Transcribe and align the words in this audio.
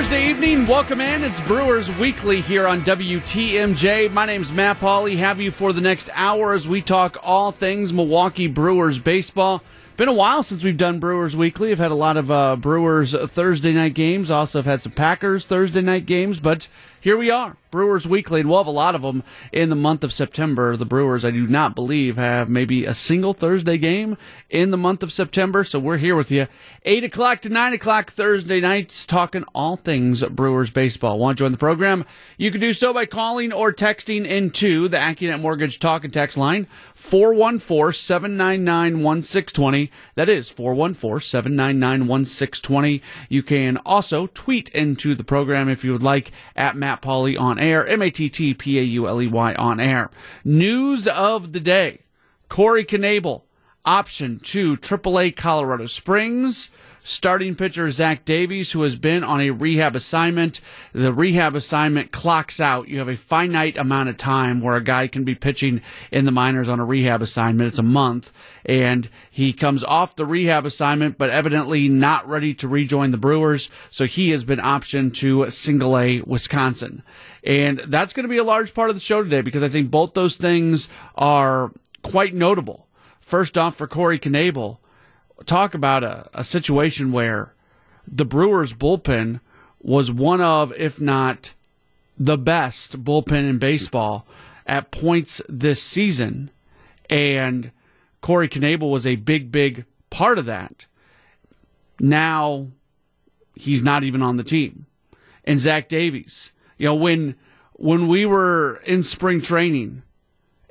Thursday 0.00 0.30
evening. 0.30 0.66
Welcome 0.66 1.02
in. 1.02 1.22
It's 1.22 1.40
Brewers 1.40 1.94
Weekly 1.98 2.40
here 2.40 2.66
on 2.66 2.80
WTMJ. 2.80 4.10
My 4.10 4.24
name's 4.24 4.50
Matt 4.50 4.80
Pauley. 4.80 5.18
Have 5.18 5.40
you 5.40 5.50
for 5.50 5.74
the 5.74 5.82
next 5.82 6.08
hour 6.14 6.54
as 6.54 6.66
we 6.66 6.80
talk 6.80 7.18
all 7.22 7.52
things 7.52 7.92
Milwaukee 7.92 8.46
Brewers 8.46 8.98
baseball. 8.98 9.62
Been 9.98 10.08
a 10.08 10.14
while 10.14 10.42
since 10.42 10.64
we've 10.64 10.78
done 10.78 11.00
Brewers 11.00 11.36
Weekly. 11.36 11.70
I've 11.70 11.78
had 11.78 11.90
a 11.90 11.94
lot 11.94 12.16
of 12.16 12.30
uh, 12.30 12.56
Brewers 12.56 13.12
Thursday 13.12 13.74
night 13.74 13.92
games. 13.92 14.30
Also, 14.30 14.60
have 14.60 14.64
had 14.64 14.80
some 14.80 14.92
Packers 14.92 15.44
Thursday 15.44 15.82
night 15.82 16.06
games, 16.06 16.40
but 16.40 16.66
here 17.00 17.16
we 17.16 17.30
are, 17.30 17.56
Brewers 17.70 18.06
Weekly, 18.06 18.40
and 18.40 18.48
we'll 18.48 18.58
have 18.58 18.66
a 18.66 18.70
lot 18.70 18.94
of 18.94 19.00
them 19.02 19.22
in 19.52 19.70
the 19.70 19.76
month 19.76 20.04
of 20.04 20.12
September. 20.12 20.76
The 20.76 20.84
Brewers, 20.84 21.24
I 21.24 21.30
do 21.30 21.46
not 21.46 21.74
believe, 21.74 22.18
have 22.18 22.50
maybe 22.50 22.84
a 22.84 22.92
single 22.92 23.32
Thursday 23.32 23.78
game 23.78 24.18
in 24.50 24.70
the 24.70 24.76
month 24.76 25.02
of 25.02 25.10
September, 25.12 25.64
so 25.64 25.78
we're 25.78 25.96
here 25.96 26.14
with 26.14 26.30
you. 26.30 26.46
8 26.84 27.04
o'clock 27.04 27.40
to 27.40 27.48
9 27.48 27.72
o'clock 27.72 28.10
Thursday 28.10 28.60
nights, 28.60 29.06
talking 29.06 29.44
all 29.54 29.76
things 29.76 30.22
Brewers 30.24 30.68
baseball. 30.70 31.18
Want 31.18 31.38
to 31.38 31.44
join 31.44 31.52
the 31.52 31.58
program? 31.58 32.04
You 32.36 32.50
can 32.50 32.60
do 32.60 32.72
so 32.72 32.92
by 32.92 33.06
calling 33.06 33.52
or 33.52 33.72
texting 33.72 34.26
into 34.26 34.88
the 34.88 34.96
AccuNet 34.98 35.40
Mortgage 35.40 35.78
Talk 35.78 36.02
and 36.04 36.12
Text 36.12 36.36
line, 36.36 36.66
414-799-1620. 36.96 39.90
That 40.16 40.28
is 40.28 40.52
414-799-1620. 40.52 43.00
You 43.28 43.42
can 43.42 43.76
also 43.78 44.26
tweet 44.26 44.68
into 44.70 45.14
the 45.14 45.24
program 45.24 45.68
if 45.68 45.84
you 45.84 45.92
would 45.92 46.02
like 46.02 46.32
at 46.56 46.76
Matt 46.76 46.89
Matt 46.90 47.02
Pauley 47.02 47.38
on 47.38 47.56
air, 47.60 47.86
M 47.86 48.02
A 48.02 48.10
T 48.10 48.28
T 48.28 48.52
P 48.52 48.76
A 48.76 48.82
U 48.82 49.06
L 49.06 49.22
E 49.22 49.28
Y 49.28 49.54
on 49.54 49.78
air. 49.78 50.10
News 50.44 51.06
of 51.06 51.52
the 51.52 51.60
day 51.60 52.00
Corey 52.48 52.84
Knebel, 52.84 53.42
option 53.84 54.40
to 54.40 54.76
AAA 54.76 55.36
Colorado 55.36 55.86
Springs. 55.86 56.70
Starting 57.02 57.54
pitcher 57.54 57.90
Zach 57.90 58.26
Davies, 58.26 58.72
who 58.72 58.82
has 58.82 58.94
been 58.94 59.24
on 59.24 59.40
a 59.40 59.50
rehab 59.50 59.96
assignment. 59.96 60.60
The 60.92 61.12
rehab 61.12 61.56
assignment 61.56 62.12
clocks 62.12 62.60
out. 62.60 62.88
You 62.88 62.98
have 62.98 63.08
a 63.08 63.16
finite 63.16 63.78
amount 63.78 64.10
of 64.10 64.18
time 64.18 64.60
where 64.60 64.76
a 64.76 64.84
guy 64.84 65.06
can 65.06 65.24
be 65.24 65.34
pitching 65.34 65.80
in 66.10 66.26
the 66.26 66.30
minors 66.30 66.68
on 66.68 66.78
a 66.78 66.84
rehab 66.84 67.22
assignment. 67.22 67.68
It's 67.68 67.78
a 67.78 67.82
month. 67.82 68.32
And 68.66 69.08
he 69.30 69.54
comes 69.54 69.82
off 69.82 70.14
the 70.14 70.26
rehab 70.26 70.66
assignment, 70.66 71.16
but 71.16 71.30
evidently 71.30 71.88
not 71.88 72.28
ready 72.28 72.52
to 72.54 72.68
rejoin 72.68 73.12
the 73.12 73.16
Brewers. 73.16 73.70
So 73.88 74.04
he 74.04 74.30
has 74.30 74.44
been 74.44 74.58
optioned 74.58 75.14
to 75.16 75.48
single 75.50 75.96
A 75.96 76.20
Wisconsin. 76.20 77.02
And 77.42 77.78
that's 77.86 78.12
going 78.12 78.24
to 78.24 78.28
be 78.28 78.36
a 78.36 78.44
large 78.44 78.74
part 78.74 78.90
of 78.90 78.96
the 78.96 79.00
show 79.00 79.22
today 79.22 79.40
because 79.40 79.62
I 79.62 79.68
think 79.68 79.90
both 79.90 80.12
those 80.12 80.36
things 80.36 80.88
are 81.14 81.72
quite 82.02 82.34
notable. 82.34 82.86
First 83.20 83.56
off, 83.56 83.76
for 83.76 83.86
Corey 83.86 84.18
Knebel, 84.18 84.79
talk 85.46 85.74
about 85.74 86.04
a, 86.04 86.28
a 86.34 86.44
situation 86.44 87.12
where 87.12 87.54
the 88.06 88.24
Brewers 88.24 88.72
bullpen 88.72 89.40
was 89.80 90.12
one 90.12 90.40
of, 90.40 90.72
if 90.74 91.00
not 91.00 91.54
the 92.18 92.38
best 92.38 93.02
bullpen 93.02 93.48
in 93.48 93.58
baseball 93.58 94.26
at 94.66 94.90
points 94.90 95.40
this 95.48 95.82
season. 95.82 96.50
And 97.08 97.72
Corey 98.20 98.48
Knebel 98.48 98.90
was 98.90 99.06
a 99.06 99.16
big, 99.16 99.50
big 99.50 99.84
part 100.10 100.38
of 100.38 100.46
that. 100.46 100.86
Now 101.98 102.68
he's 103.54 103.82
not 103.82 104.04
even 104.04 104.22
on 104.22 104.36
the 104.36 104.44
team. 104.44 104.86
And 105.44 105.58
Zach 105.58 105.88
Davies, 105.88 106.52
you 106.78 106.86
know, 106.86 106.94
when 106.94 107.34
when 107.72 108.08
we 108.08 108.26
were 108.26 108.76
in 108.84 109.02
spring 109.02 109.40
training 109.40 110.02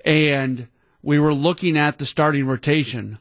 and 0.06 0.68
we 1.02 1.18
were 1.18 1.34
looking 1.34 1.76
at 1.76 1.98
the 1.98 2.06
starting 2.06 2.46
rotation, 2.46 3.18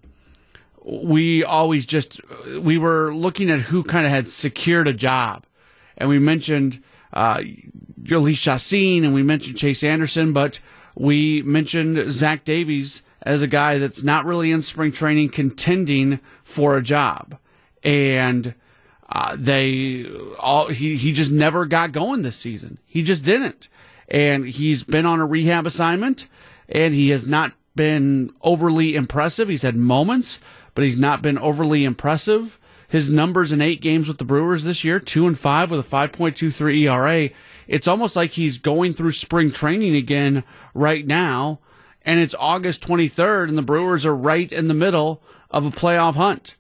we 0.89 1.45
always 1.45 1.85
just 1.85 2.21
we 2.61 2.79
were 2.79 3.15
looking 3.15 3.51
at 3.51 3.61
who 3.61 3.83
kind 3.83 4.07
of 4.07 4.13
had 4.13 4.31
secured 4.31 4.89
a 4.89 4.93
job, 4.93 5.45
and 5.97 6.09
we 6.09 6.19
mentioned 6.19 6.83
uh, 7.13 7.43
Jhoulys 8.03 8.37
Chacin 8.37 9.05
and 9.05 9.13
we 9.15 9.23
mentioned 9.23 9.59
Chase 9.59 9.85
Anderson, 9.85 10.33
but 10.33 10.61
we 10.95 11.43
mentioned 11.43 12.11
Zach 12.11 12.45
Davies 12.45 13.03
as 13.23 13.43
a 13.43 13.47
guy 13.47 13.79
that's 13.79 14.03
not 14.03 14.25
really 14.25 14.51
in 14.51 14.63
spring 14.63 14.93
training 14.93 15.29
contending 15.29 16.21
for 16.43 16.77
a 16.77 16.83
job, 16.83 17.39
and 17.83 18.55
uh, 19.11 19.37
they 19.39 20.07
all 20.39 20.69
he 20.69 20.97
he 20.97 21.13
just 21.13 21.31
never 21.31 21.67
got 21.67 21.93
going 21.93 22.23
this 22.23 22.37
season. 22.37 22.79
He 22.87 23.03
just 23.03 23.25
didn't, 23.25 23.69
and 24.09 24.47
he's 24.47 24.85
been 24.85 25.05
on 25.07 25.21
a 25.21 25.27
rehab 25.27 25.67
assignment, 25.67 26.29
and 26.69 26.95
he 26.95 27.11
has 27.11 27.27
not 27.27 27.53
been 27.77 28.33
overly 28.43 28.97
impressive. 28.97 29.49
He's 29.49 29.63
had 29.63 29.77
moments 29.77 30.41
but 30.79 30.85
he's 30.85 30.97
not 30.97 31.23
been 31.23 31.39
overly 31.39 31.83
impressive. 31.83 32.57
His 32.87 33.11
numbers 33.11 33.51
in 33.51 33.61
eight 33.61 33.81
games 33.81 34.07
with 34.07 34.19
the 34.19 34.25
Brewers 34.25 34.63
this 34.63 34.85
year, 34.85 35.01
two 35.01 35.27
and 35.27 35.37
five 35.37 35.73
with 35.73 35.81
a 35.81 35.83
5.23 35.83 36.83
ERA. 36.83 37.31
It's 37.67 37.89
almost 37.89 38.15
like 38.15 38.31
he's 38.31 38.59
going 38.59 38.95
through 38.95 39.11
spring 39.11 39.51
training 39.51 39.97
again 39.97 40.45
right 40.75 41.05
now, 41.05 41.59
and 42.05 42.21
it's 42.21 42.37
August 42.39 42.87
23rd, 42.87 43.49
and 43.49 43.59
the 43.59 43.63
Brewers 43.63 44.07
are 44.07 44.15
right 44.15 44.53
in 44.53 44.69
the 44.69 44.73
middle 44.73 45.21
of 45.51 45.67
a 45.67 45.73
playoff 45.73 46.15
hunt. 46.15 46.55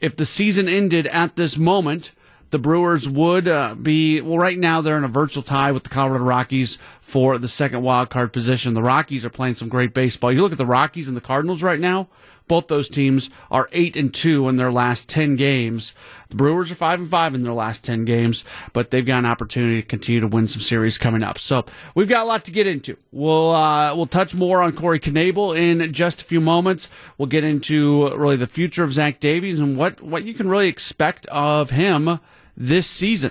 If 0.00 0.16
the 0.16 0.26
season 0.26 0.68
ended 0.68 1.06
at 1.06 1.36
this 1.36 1.56
moment, 1.56 2.10
the 2.50 2.58
Brewers 2.58 3.08
would 3.08 3.46
uh, 3.46 3.76
be 3.76 4.20
well. 4.20 4.36
Right 4.36 4.58
now, 4.58 4.80
they're 4.80 4.98
in 4.98 5.04
a 5.04 5.08
virtual 5.08 5.44
tie 5.44 5.70
with 5.70 5.84
the 5.84 5.90
Colorado 5.90 6.24
Rockies 6.24 6.78
for 7.00 7.38
the 7.38 7.46
second 7.46 7.82
wild 7.82 8.10
card 8.10 8.32
position. 8.32 8.74
The 8.74 8.82
Rockies 8.82 9.24
are 9.24 9.30
playing 9.30 9.54
some 9.54 9.68
great 9.68 9.94
baseball. 9.94 10.32
You 10.32 10.42
look 10.42 10.50
at 10.50 10.58
the 10.58 10.66
Rockies 10.66 11.06
and 11.06 11.16
the 11.16 11.20
Cardinals 11.20 11.62
right 11.62 11.78
now. 11.78 12.08
Both 12.50 12.66
those 12.66 12.88
teams 12.88 13.30
are 13.48 13.68
eight 13.70 13.96
and 13.96 14.12
two 14.12 14.48
in 14.48 14.56
their 14.56 14.72
last 14.72 15.08
ten 15.08 15.36
games. 15.36 15.94
The 16.30 16.34
Brewers 16.34 16.72
are 16.72 16.74
five 16.74 16.98
and 16.98 17.08
five 17.08 17.32
in 17.32 17.44
their 17.44 17.52
last 17.52 17.84
ten 17.84 18.04
games, 18.04 18.44
but 18.72 18.90
they've 18.90 19.06
got 19.06 19.20
an 19.20 19.26
opportunity 19.26 19.80
to 19.80 19.86
continue 19.86 20.20
to 20.20 20.26
win 20.26 20.48
some 20.48 20.60
series 20.60 20.98
coming 20.98 21.22
up. 21.22 21.38
So 21.38 21.64
we've 21.94 22.08
got 22.08 22.24
a 22.24 22.26
lot 22.26 22.44
to 22.46 22.50
get 22.50 22.66
into. 22.66 22.96
We'll 23.12 23.52
uh, 23.52 23.94
we'll 23.94 24.08
touch 24.08 24.34
more 24.34 24.62
on 24.62 24.72
Corey 24.72 24.98
Knebel 24.98 25.56
in 25.56 25.92
just 25.92 26.22
a 26.22 26.24
few 26.24 26.40
moments. 26.40 26.88
We'll 27.18 27.28
get 27.28 27.44
into 27.44 28.12
really 28.16 28.34
the 28.34 28.48
future 28.48 28.82
of 28.82 28.92
Zach 28.92 29.20
Davies 29.20 29.60
and 29.60 29.76
what 29.76 30.02
what 30.02 30.24
you 30.24 30.34
can 30.34 30.48
really 30.48 30.66
expect 30.66 31.26
of 31.26 31.70
him 31.70 32.18
this 32.56 32.88
season. 32.88 33.30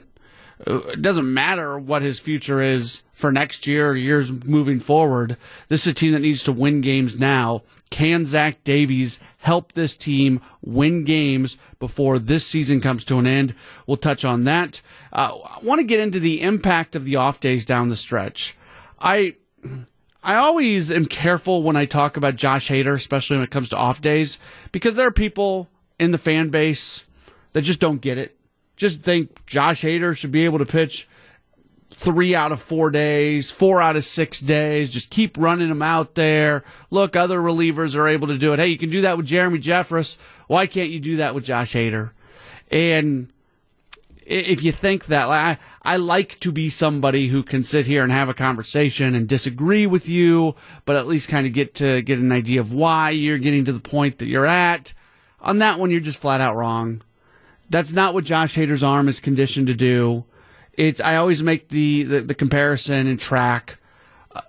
Uh, 0.65 0.77
it 0.93 1.01
doesn't 1.01 1.33
matter 1.33 1.77
what 1.77 2.03
his 2.03 2.21
future 2.21 2.61
is 2.61 3.03
for 3.11 3.33
next 3.33 3.67
year 3.67 3.89
or 3.89 3.95
years 3.97 4.31
moving 4.31 4.79
forward. 4.79 5.35
This 5.67 5.81
is 5.81 5.91
a 5.91 5.93
team 5.93 6.13
that 6.13 6.21
needs 6.21 6.43
to 6.43 6.53
win 6.53 6.79
games 6.79 7.19
now 7.19 7.63
can 7.89 8.25
Zach 8.25 8.63
Davies 8.63 9.19
help 9.37 9.73
this 9.73 9.95
team 9.95 10.41
win 10.61 11.03
games 11.03 11.57
before 11.79 12.19
this 12.19 12.45
season 12.45 12.81
comes 12.81 13.03
to 13.05 13.17
an 13.17 13.27
end? 13.27 13.55
We'll 13.87 13.97
touch 13.97 14.23
on 14.23 14.43
that. 14.43 14.81
Uh, 15.11 15.37
I 15.43 15.59
want 15.63 15.79
to 15.79 15.85
get 15.85 15.99
into 15.99 16.19
the 16.19 16.41
impact 16.41 16.95
of 16.95 17.05
the 17.05 17.15
off 17.15 17.39
days 17.39 17.65
down 17.65 17.89
the 17.89 17.95
stretch. 17.95 18.55
I 18.99 19.35
I 20.23 20.35
always 20.35 20.91
am 20.91 21.05
careful 21.05 21.63
when 21.63 21.75
I 21.75 21.85
talk 21.85 22.17
about 22.17 22.35
Josh 22.35 22.69
Hader, 22.69 22.93
especially 22.93 23.37
when 23.37 23.45
it 23.45 23.51
comes 23.51 23.69
to 23.69 23.77
off 23.77 24.01
days, 24.01 24.39
because 24.71 24.95
there 24.95 25.07
are 25.07 25.11
people 25.11 25.69
in 25.97 26.11
the 26.11 26.17
fan 26.17 26.49
base 26.49 27.05
that 27.53 27.61
just 27.61 27.79
don't 27.79 28.01
get 28.01 28.17
it. 28.17 28.37
Just 28.75 29.01
think 29.01 29.45
Josh 29.45 29.81
Hader 29.81 30.15
should 30.15 30.31
be 30.31 30.45
able 30.45 30.59
to 30.59 30.65
pitch 30.65 31.07
three 31.99 32.33
out 32.33 32.53
of 32.53 32.61
four 32.61 32.89
days, 32.91 33.51
four 33.51 33.81
out 33.81 33.97
of 33.97 34.05
six 34.05 34.39
days. 34.39 34.89
Just 34.89 35.09
keep 35.09 35.37
running 35.37 35.67
them 35.67 35.81
out 35.81 36.15
there. 36.15 36.63
Look, 36.89 37.17
other 37.17 37.39
relievers 37.39 37.93
are 37.93 38.07
able 38.07 38.27
to 38.27 38.37
do 38.37 38.53
it. 38.53 38.59
Hey, 38.59 38.67
you 38.67 38.77
can 38.77 38.89
do 38.89 39.01
that 39.01 39.17
with 39.17 39.25
Jeremy 39.25 39.59
Jeffress. 39.59 40.17
Why 40.47 40.65
can't 40.65 40.91
you 40.91 41.01
do 41.01 41.17
that 41.17 41.35
with 41.35 41.43
Josh 41.43 41.73
Hader? 41.73 42.11
And 42.71 43.27
if 44.25 44.63
you 44.63 44.71
think 44.71 45.07
that, 45.07 45.27
I, 45.27 45.57
I 45.83 45.97
like 45.97 46.39
to 46.39 46.53
be 46.53 46.69
somebody 46.69 47.27
who 47.27 47.43
can 47.43 47.63
sit 47.63 47.85
here 47.85 48.03
and 48.03 48.13
have 48.13 48.29
a 48.29 48.33
conversation 48.33 49.13
and 49.13 49.27
disagree 49.27 49.85
with 49.85 50.07
you, 50.07 50.55
but 50.85 50.95
at 50.95 51.07
least 51.07 51.27
kind 51.27 51.45
of 51.45 51.51
get 51.51 51.75
to 51.75 52.01
get 52.01 52.19
an 52.19 52.31
idea 52.31 52.61
of 52.61 52.71
why 52.71 53.09
you're 53.09 53.37
getting 53.39 53.65
to 53.65 53.73
the 53.73 53.79
point 53.81 54.19
that 54.19 54.27
you're 54.27 54.45
at. 54.45 54.93
On 55.41 55.57
that 55.57 55.79
one, 55.79 55.91
you're 55.91 55.99
just 55.99 56.19
flat 56.19 56.39
out 56.39 56.55
wrong. 56.55 57.01
That's 57.69 57.91
not 57.91 58.13
what 58.13 58.23
Josh 58.23 58.55
Hader's 58.55 58.83
arm 58.83 59.09
is 59.09 59.19
conditioned 59.19 59.67
to 59.67 59.75
do 59.75 60.23
it's 60.79 61.01
I 61.01 61.17
always 61.17 61.43
make 61.43 61.67
the, 61.67 62.03
the, 62.03 62.21
the 62.21 62.33
comparison 62.33 63.05
in 63.05 63.17
track. 63.17 63.79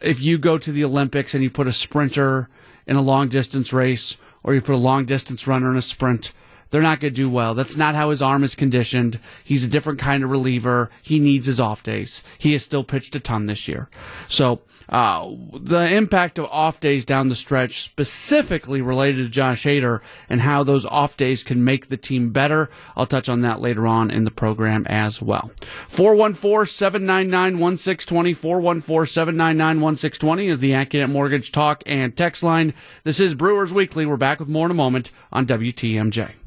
If 0.01 0.21
you 0.21 0.39
go 0.39 0.59
to 0.59 0.71
the 0.71 0.85
Olympics 0.85 1.35
and 1.35 1.43
you 1.43 1.51
put 1.51 1.67
a 1.67 1.73
sprinter 1.73 2.49
in 2.87 2.95
a 2.95 3.03
long 3.03 3.29
distance 3.29 3.73
race, 3.73 4.17
or 4.45 4.55
you 4.55 4.61
put 4.61 4.77
a 4.77 4.79
long 4.79 5.07
distance 5.07 5.49
runner 5.49 5.73
in 5.73 5.77
a 5.77 5.83
sprint, 5.83 6.33
they're 6.71 6.83
not 6.83 7.01
going 7.01 7.13
to 7.13 7.17
do 7.17 7.29
well. 7.29 7.55
That's 7.55 7.77
not 7.77 7.95
how 7.95 8.11
his 8.11 8.23
arm 8.23 8.45
is 8.45 8.55
conditioned. 8.55 9.19
He's 9.45 9.65
a 9.65 9.69
different 9.69 9.99
kind 9.99 10.25
of 10.25 10.31
reliever. 10.31 10.91
He 11.03 11.19
needs 11.19 11.47
his 11.47 11.61
off 11.61 11.83
days. 11.83 12.23
He 12.39 12.53
has 12.53 12.63
still 12.63 12.85
pitched 12.85 13.15
a 13.17 13.21
ton 13.21 13.47
this 13.47 13.69
year. 13.69 13.89
So 14.29 14.61
uh, 14.91 15.31
the 15.53 15.95
impact 15.95 16.39
of 16.39 16.47
off 16.47 16.81
days 16.81 17.05
down 17.05 17.29
the 17.29 17.37
stretch, 17.37 17.83
specifically 17.83 18.83
related 18.83 19.23
to 19.23 19.29
Josh 19.29 19.65
Hader 19.65 20.01
and 20.29 20.41
how 20.41 20.65
those 20.65 20.85
off 20.85 21.17
days 21.17 21.45
can 21.45 21.65
make 21.65 21.89
the 21.89 21.97
team 21.97 22.31
better. 22.31 22.69
I'll 22.97 23.07
touch 23.07 23.29
on 23.29 23.43
that 23.43 23.61
later 23.61 23.87
on 23.87 24.11
in 24.11 24.25
the 24.25 24.33
program 24.33 24.87
as 24.89 25.23
well. 25.23 25.53
414 25.89 26.67
799 26.67 27.61
1620. 27.61 28.33
414 28.33 29.07
799 29.07 29.81
1620 29.81 30.49
is 30.49 30.59
the 30.59 30.73
AccuNet 30.73 31.11
Mortgage 31.11 31.53
Talk 31.53 31.85
and 31.87 32.17
Text 32.17 32.43
line. 32.43 32.75
This 33.05 33.21
is 33.21 33.37
Brewers 33.37 33.73
Weekly. 33.73 34.07
We're 34.07 34.17
back 34.17 34.41
with 34.41 34.49
more 34.49 34.67
in 34.67 34.73
a 34.73 34.75
moment 34.75 35.13
on 35.33 35.47
WTMJ. 35.47 36.40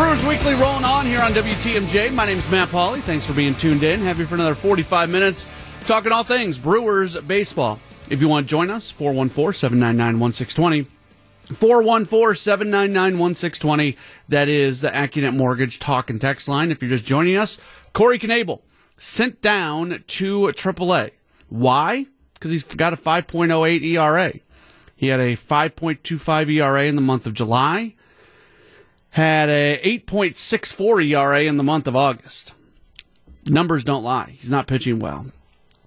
Brewers 0.00 0.24
Weekly 0.24 0.54
rolling 0.54 0.84
on 0.84 1.04
here 1.04 1.20
on 1.20 1.32
WTMJ. 1.32 2.10
My 2.14 2.24
name 2.24 2.38
is 2.38 2.50
Matt 2.50 2.70
Pauley. 2.70 3.02
Thanks 3.02 3.26
for 3.26 3.34
being 3.34 3.54
tuned 3.54 3.82
in. 3.82 4.00
You 4.00 4.24
for 4.24 4.34
another 4.34 4.54
45 4.54 5.10
minutes 5.10 5.46
talking 5.84 6.10
all 6.10 6.24
things 6.24 6.56
Brewers 6.56 7.20
baseball. 7.20 7.78
If 8.08 8.22
you 8.22 8.26
want 8.26 8.46
to 8.46 8.50
join 8.50 8.70
us, 8.70 8.90
414 8.90 9.52
799 9.52 10.18
1620. 10.18 11.54
414 11.54 12.34
799 12.34 13.18
1620. 13.18 13.98
That 14.30 14.48
is 14.48 14.80
the 14.80 14.88
AccuNet 14.88 15.36
Mortgage 15.36 15.78
talk 15.78 16.08
and 16.08 16.18
text 16.18 16.48
line. 16.48 16.70
If 16.70 16.80
you're 16.80 16.90
just 16.90 17.04
joining 17.04 17.36
us, 17.36 17.58
Corey 17.92 18.18
Knebel 18.18 18.62
sent 18.96 19.42
down 19.42 20.02
to 20.06 20.44
AAA. 20.44 21.10
Why? 21.50 22.06
Because 22.32 22.52
he's 22.52 22.64
got 22.64 22.94
a 22.94 22.96
5.08 22.96 23.82
ERA. 23.82 24.32
He 24.96 25.08
had 25.08 25.20
a 25.20 25.36
5.25 25.36 26.54
ERA 26.54 26.84
in 26.84 26.96
the 26.96 27.02
month 27.02 27.26
of 27.26 27.34
July 27.34 27.96
had 29.10 29.48
a 29.48 29.80
8.64 29.82 31.08
ERA 31.08 31.42
in 31.42 31.56
the 31.56 31.62
month 31.62 31.86
of 31.86 31.96
August. 31.96 32.54
Numbers 33.46 33.84
don't 33.84 34.04
lie. 34.04 34.36
He's 34.38 34.50
not 34.50 34.66
pitching 34.66 34.98
well. 34.98 35.26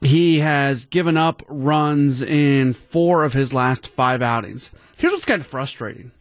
He 0.02 0.40
has 0.40 0.86
given 0.86 1.16
up 1.16 1.44
runs 1.48 2.22
in 2.22 2.74
four 2.74 3.24
of 3.24 3.34
his 3.34 3.54
last 3.54 3.88
five 3.88 4.22
outings. 4.22 4.72
Here's 4.98 5.14
what's 5.14 5.26
kind 5.26 5.40
of 5.40 5.48
frustrating. 5.48 6.12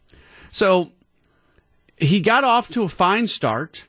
So 0.51 0.93
he 1.97 2.21
got 2.21 2.45
off 2.45 2.69
to 2.71 2.85
a 2.85 2.89
fine 2.89 3.27
start, 3.27 3.87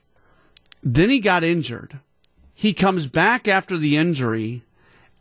then 0.82 1.10
he 1.10 1.20
got 1.20 1.44
injured. 1.44 2.00
He 2.54 2.74
comes 2.74 3.06
back 3.06 3.46
after 3.46 3.76
the 3.76 3.96
injury 3.96 4.62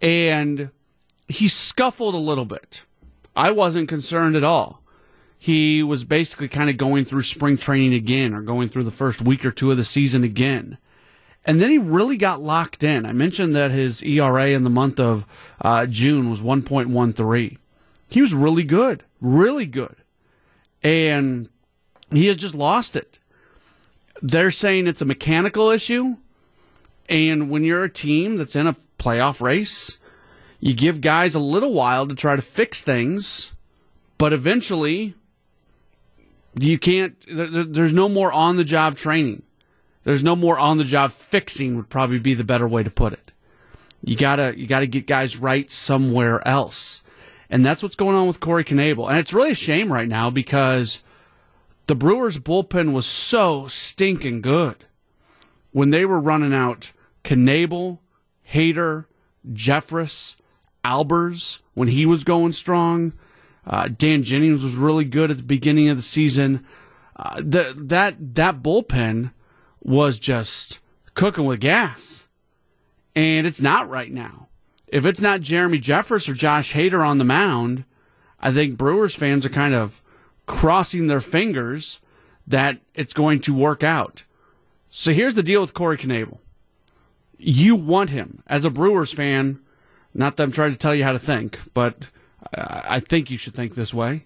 and 0.02 0.70
he 1.28 1.48
scuffled 1.48 2.16
a 2.16 2.18
little 2.18 2.46
bit. 2.46 2.84
I 3.36 3.52
wasn't 3.52 3.90
concerned 3.90 4.36
at 4.36 4.44
all 4.44 4.83
he 5.44 5.84
was 5.84 6.06
basically 6.06 6.48
kind 6.48 6.70
of 6.70 6.78
going 6.78 7.04
through 7.04 7.22
spring 7.22 7.58
training 7.58 7.94
again 7.94 8.34
or 8.34 8.42
going 8.42 8.70
through 8.70 8.86
the 8.86 8.92
first 8.92 9.22
week 9.22 9.44
or 9.44 9.52
two 9.52 9.72
of 9.72 9.76
the 9.76 9.84
season 9.84 10.24
again. 10.24 10.78
And 11.44 11.62
then 11.62 11.70
he 11.70 11.78
really 11.78 12.16
got 12.16 12.42
locked 12.42 12.82
in. 12.82 13.06
I 13.06 13.12
mentioned 13.12 13.54
that 13.54 13.70
his 13.70 14.02
ERA 14.04 14.52
in 14.52 14.64
the 14.64 14.70
month 14.70 15.02
of 15.02 15.26
uh, 15.60 15.86
June 15.86 16.30
was 16.30 16.40
1.13. 16.40 17.58
He 18.08 18.22
was 18.22 18.34
really 18.34 18.64
good, 18.64 19.04
really 19.20 19.66
good. 19.66 19.98
And 20.82 21.50
he 22.10 22.28
has 22.28 22.38
just 22.38 22.56
lost 22.56 22.96
it. 22.96 23.20
They're 24.22 24.50
saying 24.50 24.88
it's 24.88 25.02
a 25.02 25.06
mechanical 25.06 25.72
issue. 25.72 26.16
And 27.10 27.50
when 27.50 27.66
you're 27.66 27.84
a 27.84 27.90
team 27.90 28.38
that's 28.38 28.56
in 28.56 28.66
a 28.66 28.78
playoff 28.98 29.42
race, 29.42 30.00
you 30.62 30.74
give 30.74 31.02
guys 31.02 31.36
a 31.36 31.40
little 31.40 31.74
while 31.74 32.08
to 32.08 32.16
try 32.16 32.38
to 32.38 32.42
fix 32.42 32.80
things. 32.80 33.52
But 34.18 34.32
eventually, 34.32 35.16
you 36.60 36.78
can't, 36.78 37.16
there's 37.28 37.94
no 37.94 38.10
more 38.10 38.32
on 38.32 38.58
the 38.58 38.64
job 38.64 38.96
training. 38.96 39.44
There's 40.04 40.24
no 40.24 40.36
more 40.36 40.60
on 40.60 40.78
the 40.78 40.84
job 40.84 41.12
fixing 41.12 41.76
would 41.76 41.90
probably 41.90 42.20
be 42.20 42.34
the 42.34 42.44
better 42.44 42.68
way 42.68 42.84
to 42.84 42.90
put 42.90 43.14
it. 43.14 43.32
You 44.04 44.18
gotta, 44.18 44.58
you 44.58 44.68
gotta 44.68 44.88
get 44.88 45.08
guys 45.08 45.38
right 45.38 45.72
somewhere 45.72 46.46
else. 46.48 47.04
And 47.50 47.66
that's 47.66 47.82
what's 47.82 47.96
going 47.96 48.16
on 48.16 48.28
with 48.28 48.40
Corey 48.40 48.64
Knebel. 48.64 49.10
And 49.10 49.18
it's 49.20 49.34
really 49.34 49.52
a 49.52 49.56
shame 49.56 49.94
right 49.94 50.08
now 50.08 50.30
because 50.30 51.04
the 51.88 51.96
Brewers 51.96 52.38
bullpen 52.40 52.92
was 52.92 53.06
so 53.06 53.68
stinking 53.68 54.42
good 54.42 54.86
when 55.72 55.90
they 55.90 56.06
were 56.06 56.20
running 56.20 56.54
out 56.54 56.92
Knebel, 57.24 58.00
Hader, 58.54 59.06
Jeffress, 59.52 60.36
Albers 60.84 61.60
when 61.74 61.88
he 61.88 62.06
was 62.06 62.24
going 62.24 62.52
strong. 62.52 63.14
Uh, 63.66 63.88
Dan 63.88 64.24
Jennings 64.24 64.64
was 64.64 64.76
really 64.76 65.06
good 65.06 65.32
at 65.32 65.38
the 65.38 65.44
beginning 65.44 65.90
of 65.90 65.96
the 65.96 66.04
season. 66.04 66.66
Uh, 67.16 67.38
the, 67.38 67.74
that 67.78 68.36
that 68.36 68.62
bullpen 68.62 69.32
was 69.82 70.20
just 70.20 70.80
cooking 71.14 71.46
with 71.46 71.60
gas, 71.60 72.28
and 73.16 73.46
it's 73.48 73.62
not 73.62 73.90
right 73.90 74.12
now. 74.12 74.48
If 74.88 75.06
it's 75.06 75.22
not 75.22 75.42
Jeremy 75.42 75.80
Jeffress 75.80 76.28
or 76.30 76.34
Josh 76.34 76.74
Hader 76.74 77.06
on 77.06 77.18
the 77.18 77.24
mound, 77.24 77.86
I 78.40 78.52
think 78.52 78.78
Brewers 78.78 79.16
fans 79.16 79.46
are 79.46 79.50
kind 79.50 79.74
of 79.74 80.02
crossing 80.46 81.08
their 81.08 81.22
fingers 81.22 82.02
that 82.46 82.80
it's 82.94 83.14
going 83.14 83.40
to 83.42 83.54
work 83.54 83.84
out. 83.84 84.24
So 84.90 85.12
here's 85.12 85.34
the 85.34 85.44
deal 85.44 85.62
with 85.62 85.74
Corey 85.74 85.98
Knebel. 85.98 86.38
You 87.38 87.76
want 87.76 88.10
him 88.10 88.44
as 88.48 88.66
a 88.66 88.70
Brewers 88.70 89.12
fan. 89.12 89.60
Not 90.14 90.36
that 90.36 90.44
I'm 90.44 90.52
trying 90.52 90.72
to 90.72 90.78
tell 90.78 90.94
you 90.94 91.04
how 91.04 91.14
to 91.14 91.20
think, 91.20 91.60
but 91.74 92.10
I 92.56 93.00
think 93.00 93.32
you 93.32 93.38
should 93.38 93.56
think 93.56 93.76
this 93.76 93.94
way. 93.94 94.26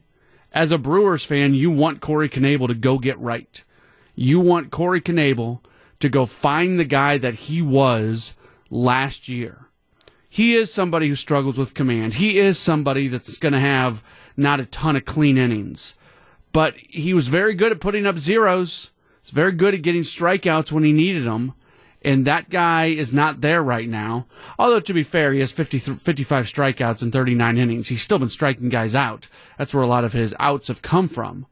As 0.51 0.71
a 0.71 0.77
Brewers 0.77 1.23
fan, 1.23 1.53
you 1.53 1.69
want 1.69 2.01
Corey 2.01 2.29
Knebel 2.29 2.67
to 2.67 2.73
go 2.73 2.97
get 2.97 3.19
right. 3.19 3.63
You 4.15 4.39
want 4.39 4.71
Corey 4.71 5.01
Knebel 5.01 5.59
to 5.99 6.09
go 6.09 6.25
find 6.25 6.79
the 6.79 6.85
guy 6.85 7.17
that 7.17 7.35
he 7.35 7.61
was 7.61 8.35
last 8.69 9.27
year. 9.27 9.67
He 10.29 10.55
is 10.55 10.73
somebody 10.73 11.07
who 11.09 11.15
struggles 11.15 11.57
with 11.57 11.73
command. 11.73 12.15
He 12.15 12.37
is 12.37 12.59
somebody 12.59 13.07
that's 13.07 13.37
going 13.37 13.53
to 13.53 13.59
have 13.59 14.03
not 14.35 14.59
a 14.59 14.65
ton 14.65 14.95
of 14.95 15.05
clean 15.05 15.37
innings. 15.37 15.95
But 16.53 16.75
he 16.77 17.13
was 17.13 17.27
very 17.27 17.53
good 17.53 17.71
at 17.71 17.79
putting 17.79 18.05
up 18.05 18.19
zeros. 18.19 18.91
He's 19.21 19.31
very 19.31 19.51
good 19.51 19.73
at 19.73 19.81
getting 19.81 20.03
strikeouts 20.03 20.71
when 20.71 20.83
he 20.83 20.93
needed 20.93 21.25
them 21.25 21.53
and 22.07 22.23
that 22.23 22.49
guy 22.49 22.85
is 22.85 23.11
not 23.11 23.41
there 23.41 23.61
right 23.61 23.89
now. 23.89 24.27
Although, 24.57 24.79
to 24.79 24.93
be 24.93 25.03
fair, 25.03 25.33
he 25.33 25.41
has 25.41 25.51
50, 25.51 25.77
55 25.79 26.45
strikeouts 26.45 27.01
in 27.01 27.11
39 27.11 27.57
innings. 27.57 27.89
He's 27.89 28.01
still 28.01 28.17
been 28.17 28.29
striking 28.29 28.69
guys 28.69 28.95
out. 28.95 29.27
That's 29.57 29.73
where 29.73 29.83
a 29.83 29.87
lot 29.87 30.05
of 30.05 30.13
his 30.13 30.33
outs 30.39 30.69
have 30.69 30.81
come 30.81 31.09
from. 31.09 31.47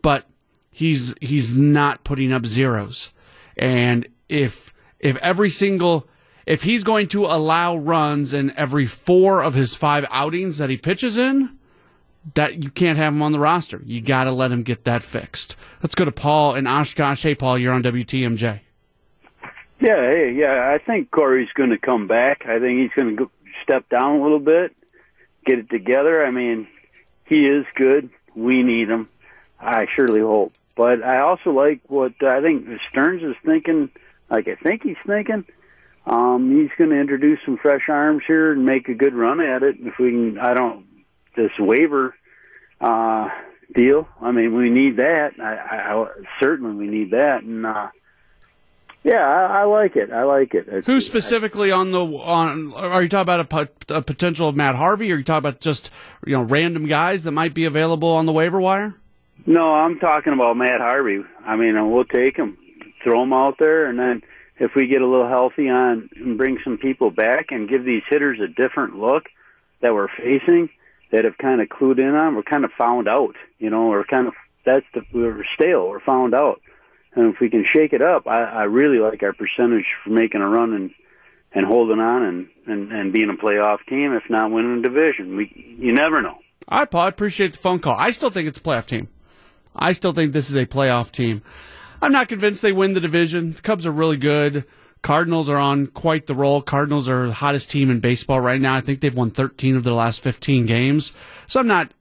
But 0.00 0.24
he's 0.70 1.12
he's 1.20 1.54
not 1.54 2.04
putting 2.04 2.32
up 2.32 2.46
zeros. 2.46 3.12
And 3.58 4.08
if 4.30 4.72
if 4.98 5.18
every 5.18 5.50
single 5.50 6.08
if 6.46 6.62
he's 6.62 6.84
going 6.84 7.08
to 7.08 7.26
allow 7.26 7.76
runs 7.76 8.32
in 8.32 8.56
every 8.56 8.86
four 8.86 9.42
of 9.42 9.52
his 9.52 9.74
five 9.74 10.06
outings 10.08 10.56
that 10.56 10.70
he 10.70 10.78
pitches 10.78 11.18
in, 11.18 11.58
that 12.32 12.62
you 12.62 12.70
can't 12.70 12.96
have 12.96 13.12
him 13.12 13.20
on 13.20 13.32
the 13.32 13.38
roster. 13.38 13.82
You 13.84 14.00
got 14.00 14.24
to 14.24 14.32
let 14.32 14.52
him 14.52 14.62
get 14.62 14.84
that 14.84 15.02
fixed. 15.02 15.54
Let's 15.82 15.94
go 15.94 16.06
to 16.06 16.12
Paul 16.12 16.54
in 16.54 16.66
Oshkosh. 16.66 17.22
Hey, 17.22 17.34
Paul, 17.34 17.58
you're 17.58 17.74
on 17.74 17.82
WTMJ. 17.82 18.60
Yeah, 19.80 20.10
hey, 20.10 20.32
yeah, 20.36 20.74
I 20.74 20.78
think 20.84 21.10
Corey's 21.10 21.52
going 21.54 21.70
to 21.70 21.78
come 21.78 22.08
back. 22.08 22.46
I 22.46 22.58
think 22.58 22.80
he's 22.80 22.90
going 22.96 23.16
to 23.16 23.30
step 23.62 23.88
down 23.88 24.16
a 24.16 24.22
little 24.22 24.40
bit, 24.40 24.74
get 25.46 25.60
it 25.60 25.70
together. 25.70 26.24
I 26.24 26.32
mean, 26.32 26.66
he 27.26 27.46
is 27.46 27.64
good. 27.76 28.10
We 28.34 28.62
need 28.64 28.88
him. 28.88 29.08
I 29.60 29.86
surely 29.94 30.20
hope. 30.20 30.52
But 30.76 31.02
I 31.02 31.20
also 31.20 31.50
like 31.50 31.80
what 31.86 32.12
I 32.22 32.40
think 32.40 32.66
Stearns 32.90 33.22
is 33.22 33.36
thinking. 33.44 33.90
Like 34.30 34.48
I 34.48 34.56
think 34.56 34.82
he's 34.82 34.96
thinking, 35.06 35.44
um, 36.06 36.50
he's 36.56 36.70
going 36.76 36.90
to 36.90 37.00
introduce 37.00 37.38
some 37.44 37.56
fresh 37.56 37.88
arms 37.88 38.22
here 38.26 38.52
and 38.52 38.64
make 38.64 38.88
a 38.88 38.94
good 38.94 39.14
run 39.14 39.40
at 39.40 39.62
it. 39.62 39.76
If 39.80 39.98
we 39.98 40.10
can, 40.10 40.38
I 40.38 40.54
don't 40.54 40.86
this 41.36 41.50
waiver 41.58 42.14
uh, 42.80 43.28
deal. 43.74 44.08
I 44.20 44.32
mean, 44.32 44.52
we 44.54 44.70
need 44.70 44.98
that. 44.98 45.32
I, 45.40 45.54
I, 45.92 46.06
certainly 46.40 46.76
we 46.76 46.86
need 46.86 47.12
that, 47.12 47.42
and 47.42 47.66
uh, 47.66 47.88
yeah, 49.04 49.26
I, 49.26 49.60
I 49.60 49.64
like 49.64 49.96
it. 49.96 50.10
I 50.10 50.24
like 50.24 50.54
it. 50.54 50.66
It's, 50.68 50.86
Who 50.86 51.00
specifically 51.00 51.70
on 51.70 51.92
the 51.92 52.04
on? 52.04 52.72
Are 52.74 53.02
you 53.02 53.08
talking 53.08 53.22
about 53.32 53.70
a, 53.90 53.96
a 53.96 54.02
potential 54.02 54.48
of 54.48 54.56
Matt 54.56 54.74
Harvey, 54.74 55.10
or 55.10 55.14
are 55.14 55.18
you 55.18 55.24
talking 55.24 55.48
about 55.48 55.60
just 55.60 55.90
you 56.26 56.32
know 56.32 56.42
random 56.42 56.86
guys 56.86 57.22
that 57.22 57.32
might 57.32 57.54
be 57.54 57.64
available 57.64 58.08
on 58.08 58.26
the 58.26 58.32
waiver 58.32 58.60
wire? 58.60 58.94
No, 59.46 59.72
I'm 59.72 59.98
talking 59.98 60.32
about 60.32 60.56
Matt 60.56 60.80
Harvey. 60.80 61.20
I 61.46 61.56
mean, 61.56 61.76
uh, 61.76 61.84
we'll 61.84 62.04
take 62.04 62.36
him, 62.36 62.58
throw 63.02 63.22
him 63.22 63.32
out 63.32 63.56
there, 63.58 63.86
and 63.86 63.98
then 63.98 64.22
if 64.58 64.72
we 64.74 64.88
get 64.88 65.00
a 65.00 65.06
little 65.06 65.28
healthy 65.28 65.68
on 65.68 66.10
and 66.16 66.36
bring 66.36 66.58
some 66.64 66.78
people 66.78 67.10
back 67.10 67.46
and 67.50 67.68
give 67.68 67.84
these 67.84 68.02
hitters 68.10 68.40
a 68.40 68.48
different 68.48 68.96
look 68.96 69.24
that 69.80 69.94
we're 69.94 70.08
facing, 70.08 70.68
that 71.12 71.24
have 71.24 71.38
kind 71.38 71.60
of 71.60 71.68
clued 71.68 71.98
in 71.98 72.14
on, 72.14 72.34
we're 72.34 72.42
kind 72.42 72.64
of 72.64 72.72
found 72.76 73.08
out. 73.08 73.36
You 73.58 73.70
know, 73.70 73.86
we're 73.86 74.04
kind 74.04 74.26
of 74.26 74.34
that's 74.66 74.84
the 74.92 75.02
we're 75.12 75.44
stale. 75.54 75.88
We're 75.88 76.00
found 76.00 76.34
out. 76.34 76.60
And 77.18 77.34
if 77.34 77.40
we 77.40 77.50
can 77.50 77.66
shake 77.74 77.92
it 77.92 78.00
up, 78.00 78.28
I, 78.28 78.44
I 78.44 78.62
really 78.64 78.98
like 78.98 79.24
our 79.24 79.32
percentage 79.32 79.86
for 80.04 80.10
making 80.10 80.40
a 80.40 80.48
run 80.48 80.72
and 80.72 80.90
and 81.50 81.66
holding 81.66 81.98
on 81.98 82.22
and, 82.22 82.48
and, 82.66 82.92
and 82.92 83.12
being 83.12 83.28
a 83.30 83.32
playoff 83.32 83.78
team, 83.88 84.12
if 84.12 84.22
not 84.30 84.52
winning 84.52 84.78
a 84.78 84.82
division. 84.82 85.36
We 85.36 85.76
you 85.80 85.92
never 85.92 86.22
know. 86.22 86.38
All 86.68 86.78
right, 86.78 86.90
Paul. 86.90 87.06
I 87.06 87.08
appreciate 87.08 87.54
the 87.54 87.58
phone 87.58 87.80
call. 87.80 87.96
I 87.98 88.12
still 88.12 88.30
think 88.30 88.46
it's 88.46 88.58
a 88.58 88.62
playoff 88.62 88.86
team. 88.86 89.08
I 89.74 89.94
still 89.94 90.12
think 90.12 90.32
this 90.32 90.48
is 90.48 90.54
a 90.54 90.64
playoff 90.64 91.10
team. 91.10 91.42
I'm 92.00 92.12
not 92.12 92.28
convinced 92.28 92.62
they 92.62 92.70
win 92.70 92.92
the 92.92 93.00
division. 93.00 93.52
The 93.52 93.62
Cubs 93.62 93.84
are 93.84 93.90
really 93.90 94.16
good. 94.16 94.64
Cardinals 95.02 95.48
are 95.48 95.56
on 95.56 95.88
quite 95.88 96.26
the 96.26 96.36
roll. 96.36 96.62
Cardinals 96.62 97.08
are 97.08 97.26
the 97.26 97.32
hottest 97.32 97.68
team 97.68 97.90
in 97.90 97.98
baseball 97.98 98.38
right 98.38 98.60
now. 98.60 98.74
I 98.74 98.80
think 98.80 99.00
they've 99.00 99.14
won 99.14 99.32
13 99.32 99.74
of 99.74 99.82
their 99.82 99.94
last 99.94 100.20
15 100.20 100.66
games. 100.66 101.12
So 101.48 101.58
I'm 101.58 101.66
not 101.66 101.92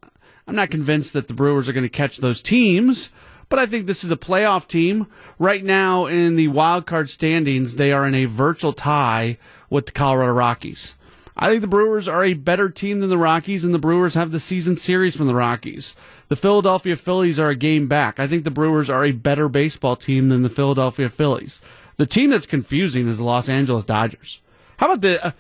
I'm 0.47 0.55
not 0.55 0.69
convinced 0.69 1.13
that 1.13 1.27
the 1.27 1.33
Brewers 1.33 1.67
are 1.67 1.73
going 1.73 1.85
to 1.85 1.89
catch 1.89 2.17
those 2.17 2.43
teams. 2.43 3.09
But 3.49 3.59
I 3.59 3.65
think 3.65 3.85
this 3.85 4.03
is 4.03 4.11
a 4.11 4.17
playoff 4.17 4.67
team. 4.67 5.07
Right 5.39 5.63
now 5.63 6.05
in 6.05 6.35
the 6.35 6.49
wild 6.49 6.85
card 6.85 7.09
standings, 7.09 7.75
they 7.75 7.91
are 7.91 8.05
in 8.05 8.13
a 8.13 8.25
virtual 8.25 8.73
tie 8.73 9.37
with 9.69 9.87
the 9.87 9.91
Colorado 9.91 10.33
Rockies. 10.33 10.95
I 11.39 11.49
think 11.49 11.61
the 11.61 11.67
Brewers 11.67 12.07
are 12.07 12.23
a 12.23 12.33
better 12.33 12.69
team 12.69 12.99
than 12.99 13.09
the 13.09 13.17
Rockies, 13.17 13.63
and 13.63 13.73
the 13.73 13.79
Brewers 13.79 14.15
have 14.15 14.31
the 14.31 14.39
season 14.39 14.75
series 14.75 15.15
from 15.15 15.27
the 15.27 15.35
Rockies. 15.35 15.95
The 16.29 16.35
Philadelphia 16.35 16.95
Phillies 16.95 17.39
are 17.39 17.49
a 17.49 17.55
game 17.55 17.87
back. 17.87 18.19
I 18.19 18.27
think 18.27 18.43
the 18.43 18.51
Brewers 18.51 18.89
are 18.89 19.05
a 19.05 19.11
better 19.11 19.47
baseball 19.47 19.95
team 19.95 20.29
than 20.29 20.41
the 20.41 20.49
Philadelphia 20.49 21.09
Phillies. 21.09 21.61
The 21.97 22.07
team 22.07 22.31
that's 22.31 22.47
confusing 22.47 23.07
is 23.07 23.19
the 23.19 23.23
Los 23.23 23.47
Angeles 23.47 23.85
Dodgers. 23.85 24.41
How 24.77 24.87
about 24.87 25.01
the. 25.01 25.27
Uh, 25.27 25.31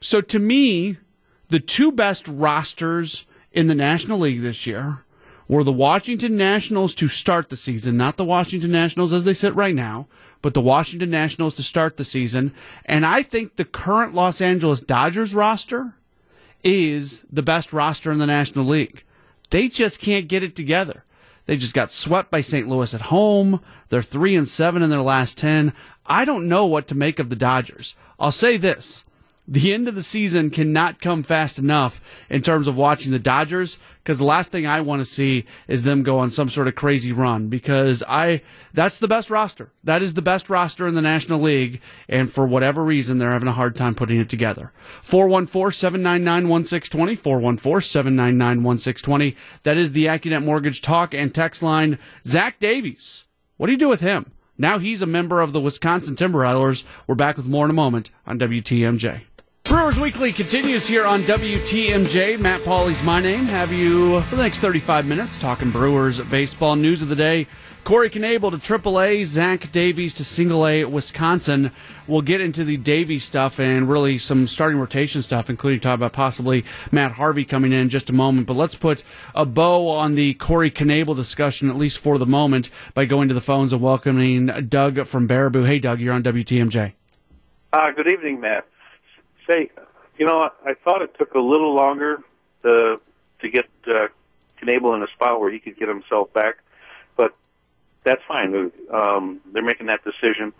so 0.00 0.20
to 0.20 0.38
me, 0.38 0.98
the 1.48 1.60
two 1.60 1.90
best 1.90 2.28
rosters 2.28 3.26
in 3.52 3.66
the 3.66 3.74
National 3.74 4.18
League 4.18 4.42
this 4.42 4.66
year 4.66 5.04
were 5.48 5.64
the 5.64 5.72
Washington 5.72 6.36
Nationals 6.36 6.94
to 6.96 7.08
start 7.08 7.50
the 7.50 7.56
season, 7.56 7.96
not 7.96 8.16
the 8.16 8.24
Washington 8.24 8.72
Nationals 8.72 9.12
as 9.12 9.24
they 9.24 9.34
sit 9.34 9.54
right 9.54 9.74
now, 9.74 10.06
but 10.42 10.54
the 10.54 10.60
Washington 10.60 11.10
Nationals 11.10 11.54
to 11.54 11.62
start 11.62 11.96
the 11.96 12.04
season. 12.04 12.54
And 12.84 13.04
I 13.04 13.22
think 13.22 13.56
the 13.56 13.64
current 13.64 14.14
Los 14.14 14.40
Angeles 14.40 14.80
Dodgers 14.80 15.34
roster 15.34 15.94
is 16.62 17.22
the 17.30 17.42
best 17.42 17.72
roster 17.72 18.10
in 18.10 18.18
the 18.18 18.26
National 18.26 18.64
League. 18.64 19.04
They 19.50 19.68
just 19.68 20.00
can't 20.00 20.28
get 20.28 20.42
it 20.42 20.56
together. 20.56 21.04
They 21.46 21.56
just 21.56 21.74
got 21.74 21.92
swept 21.92 22.30
by 22.30 22.40
St. 22.40 22.68
Louis 22.68 22.94
at 22.94 23.02
home. 23.02 23.60
They're 23.90 24.02
three 24.02 24.34
and 24.34 24.48
seven 24.48 24.82
in 24.82 24.90
their 24.90 25.02
last 25.02 25.36
10. 25.36 25.74
I 26.06 26.24
don't 26.24 26.48
know 26.48 26.66
what 26.66 26.88
to 26.88 26.94
make 26.94 27.18
of 27.18 27.28
the 27.28 27.36
Dodgers. 27.36 27.96
I'll 28.18 28.30
say 28.30 28.56
this. 28.56 29.04
The 29.46 29.74
end 29.74 29.88
of 29.88 29.94
the 29.94 30.02
season 30.02 30.48
cannot 30.48 31.02
come 31.02 31.22
fast 31.22 31.58
enough 31.58 32.00
in 32.30 32.40
terms 32.40 32.66
of 32.66 32.76
watching 32.76 33.12
the 33.12 33.18
Dodgers 33.18 33.76
because 34.04 34.18
the 34.18 34.24
last 34.24 34.52
thing 34.52 34.66
I 34.66 34.82
want 34.82 35.00
to 35.00 35.06
see 35.06 35.46
is 35.66 35.82
them 35.82 36.02
go 36.02 36.18
on 36.18 36.30
some 36.30 36.50
sort 36.50 36.68
of 36.68 36.74
crazy 36.74 37.10
run 37.10 37.48
because 37.48 38.02
I 38.06 38.42
that's 38.74 38.98
the 38.98 39.08
best 39.08 39.30
roster. 39.30 39.70
That 39.82 40.02
is 40.02 40.12
the 40.12 40.20
best 40.20 40.50
roster 40.50 40.86
in 40.86 40.94
the 40.94 41.00
National 41.00 41.40
League 41.40 41.80
and 42.06 42.30
for 42.30 42.46
whatever 42.46 42.84
reason 42.84 43.16
they're 43.16 43.32
having 43.32 43.48
a 43.48 43.52
hard 43.52 43.76
time 43.76 43.94
putting 43.94 44.20
it 44.20 44.28
together. 44.28 44.72
414-799-1620 45.02 47.18
414-799-1620 47.18 49.36
that 49.62 49.78
is 49.78 49.92
the 49.92 50.04
AccuNet 50.04 50.44
Mortgage 50.44 50.82
talk 50.82 51.14
and 51.14 51.34
text 51.34 51.62
line. 51.62 51.98
Zach 52.26 52.60
Davies. 52.60 53.24
What 53.56 53.66
do 53.66 53.72
you 53.72 53.78
do 53.78 53.88
with 53.88 54.02
him? 54.02 54.32
Now 54.58 54.78
he's 54.78 55.00
a 55.00 55.06
member 55.06 55.40
of 55.40 55.54
the 55.54 55.60
Wisconsin 55.60 56.14
Timber 56.14 56.40
Rattlers. 56.40 56.84
We're 57.06 57.14
back 57.14 57.38
with 57.38 57.46
more 57.46 57.64
in 57.64 57.70
a 57.70 57.74
moment 57.74 58.10
on 58.26 58.38
WTMJ. 58.38 59.22
Brewers 59.64 59.98
Weekly 59.98 60.30
continues 60.30 60.86
here 60.86 61.06
on 61.06 61.22
WTMJ. 61.22 62.38
Matt 62.38 62.62
Pauley's 62.64 63.02
my 63.02 63.18
name. 63.18 63.46
Have 63.46 63.72
you 63.72 64.20
for 64.22 64.36
the 64.36 64.42
next 64.42 64.58
35 64.58 65.06
minutes 65.06 65.38
talking 65.38 65.70
Brewers 65.70 66.20
baseball 66.20 66.76
news 66.76 67.00
of 67.00 67.08
the 67.08 67.16
day. 67.16 67.46
Corey 67.82 68.08
Knebel 68.10 68.50
to 68.50 68.58
AAA, 68.58 69.24
Zach 69.24 69.72
Davies 69.72 70.14
to 70.14 70.24
Single 70.24 70.66
A, 70.66 70.84
Wisconsin. 70.84 71.70
We'll 72.06 72.22
get 72.22 72.40
into 72.40 72.62
the 72.64 72.76
Davies 72.76 73.24
stuff 73.24 73.58
and 73.58 73.88
really 73.88 74.18
some 74.18 74.46
starting 74.46 74.78
rotation 74.78 75.22
stuff, 75.22 75.50
including 75.50 75.80
talk 75.80 75.94
about 75.94 76.12
possibly 76.12 76.64
Matt 76.92 77.12
Harvey 77.12 77.44
coming 77.44 77.72
in, 77.72 77.80
in 77.80 77.88
just 77.88 78.10
a 78.10 78.14
moment. 78.14 78.46
But 78.46 78.56
let's 78.56 78.74
put 78.74 79.02
a 79.34 79.46
bow 79.46 79.88
on 79.88 80.14
the 80.14 80.34
Corey 80.34 80.70
Knebel 80.70 81.16
discussion, 81.16 81.68
at 81.70 81.76
least 81.76 81.98
for 81.98 82.18
the 82.18 82.26
moment, 82.26 82.70
by 82.92 83.06
going 83.06 83.28
to 83.28 83.34
the 83.34 83.40
phones 83.40 83.72
and 83.72 83.82
welcoming 83.82 84.46
Doug 84.68 85.06
from 85.06 85.26
Baraboo. 85.26 85.66
Hey, 85.66 85.78
Doug, 85.78 86.00
you're 86.00 86.14
on 86.14 86.22
WTMJ. 86.22 86.92
Uh, 87.72 87.90
good 87.90 88.06
evening, 88.06 88.40
Matt 88.40 88.66
say, 89.46 89.70
you 90.18 90.26
know, 90.26 90.50
I 90.64 90.74
thought 90.74 91.02
it 91.02 91.14
took 91.18 91.34
a 91.34 91.40
little 91.40 91.74
longer 91.74 92.20
to 92.62 93.00
to 93.40 93.48
get 93.48 93.66
uh, 93.86 94.08
Knebel 94.62 94.96
in 94.96 95.02
a 95.02 95.08
spot 95.08 95.40
where 95.40 95.50
he 95.50 95.58
could 95.58 95.76
get 95.76 95.88
himself 95.88 96.32
back, 96.32 96.56
but 97.16 97.34
that's 98.04 98.22
fine. 98.26 98.72
Um, 98.90 99.40
they're 99.52 99.62
making 99.62 99.86
that 99.86 100.00
decision. 100.04 100.52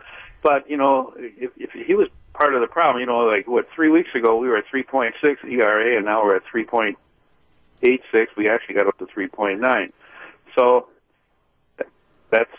But 0.43 0.69
you 0.69 0.77
know, 0.77 1.15
if, 1.17 1.53
if 1.57 1.71
he 1.73 1.95
was 1.95 2.09
part 2.35 2.55
of 2.55 2.61
the 2.61 2.67
problem, 2.67 3.01
you 3.01 3.07
know, 3.07 3.21
like 3.21 3.47
what 3.47 3.67
three 3.75 3.89
weeks 3.89 4.11
ago 4.15 4.37
we 4.37 4.49
were 4.49 4.59
at 4.59 4.65
3.6 4.67 5.13
ERA, 5.45 5.97
and 5.97 6.05
now 6.05 6.23
we're 6.23 6.37
at 6.37 6.43
3.86. 6.53 8.27
We 8.37 8.49
actually 8.49 8.75
got 8.75 8.87
up 8.87 8.99
to 8.99 9.07
3.9. 9.07 9.91
So 10.57 10.89
that's 12.31 12.51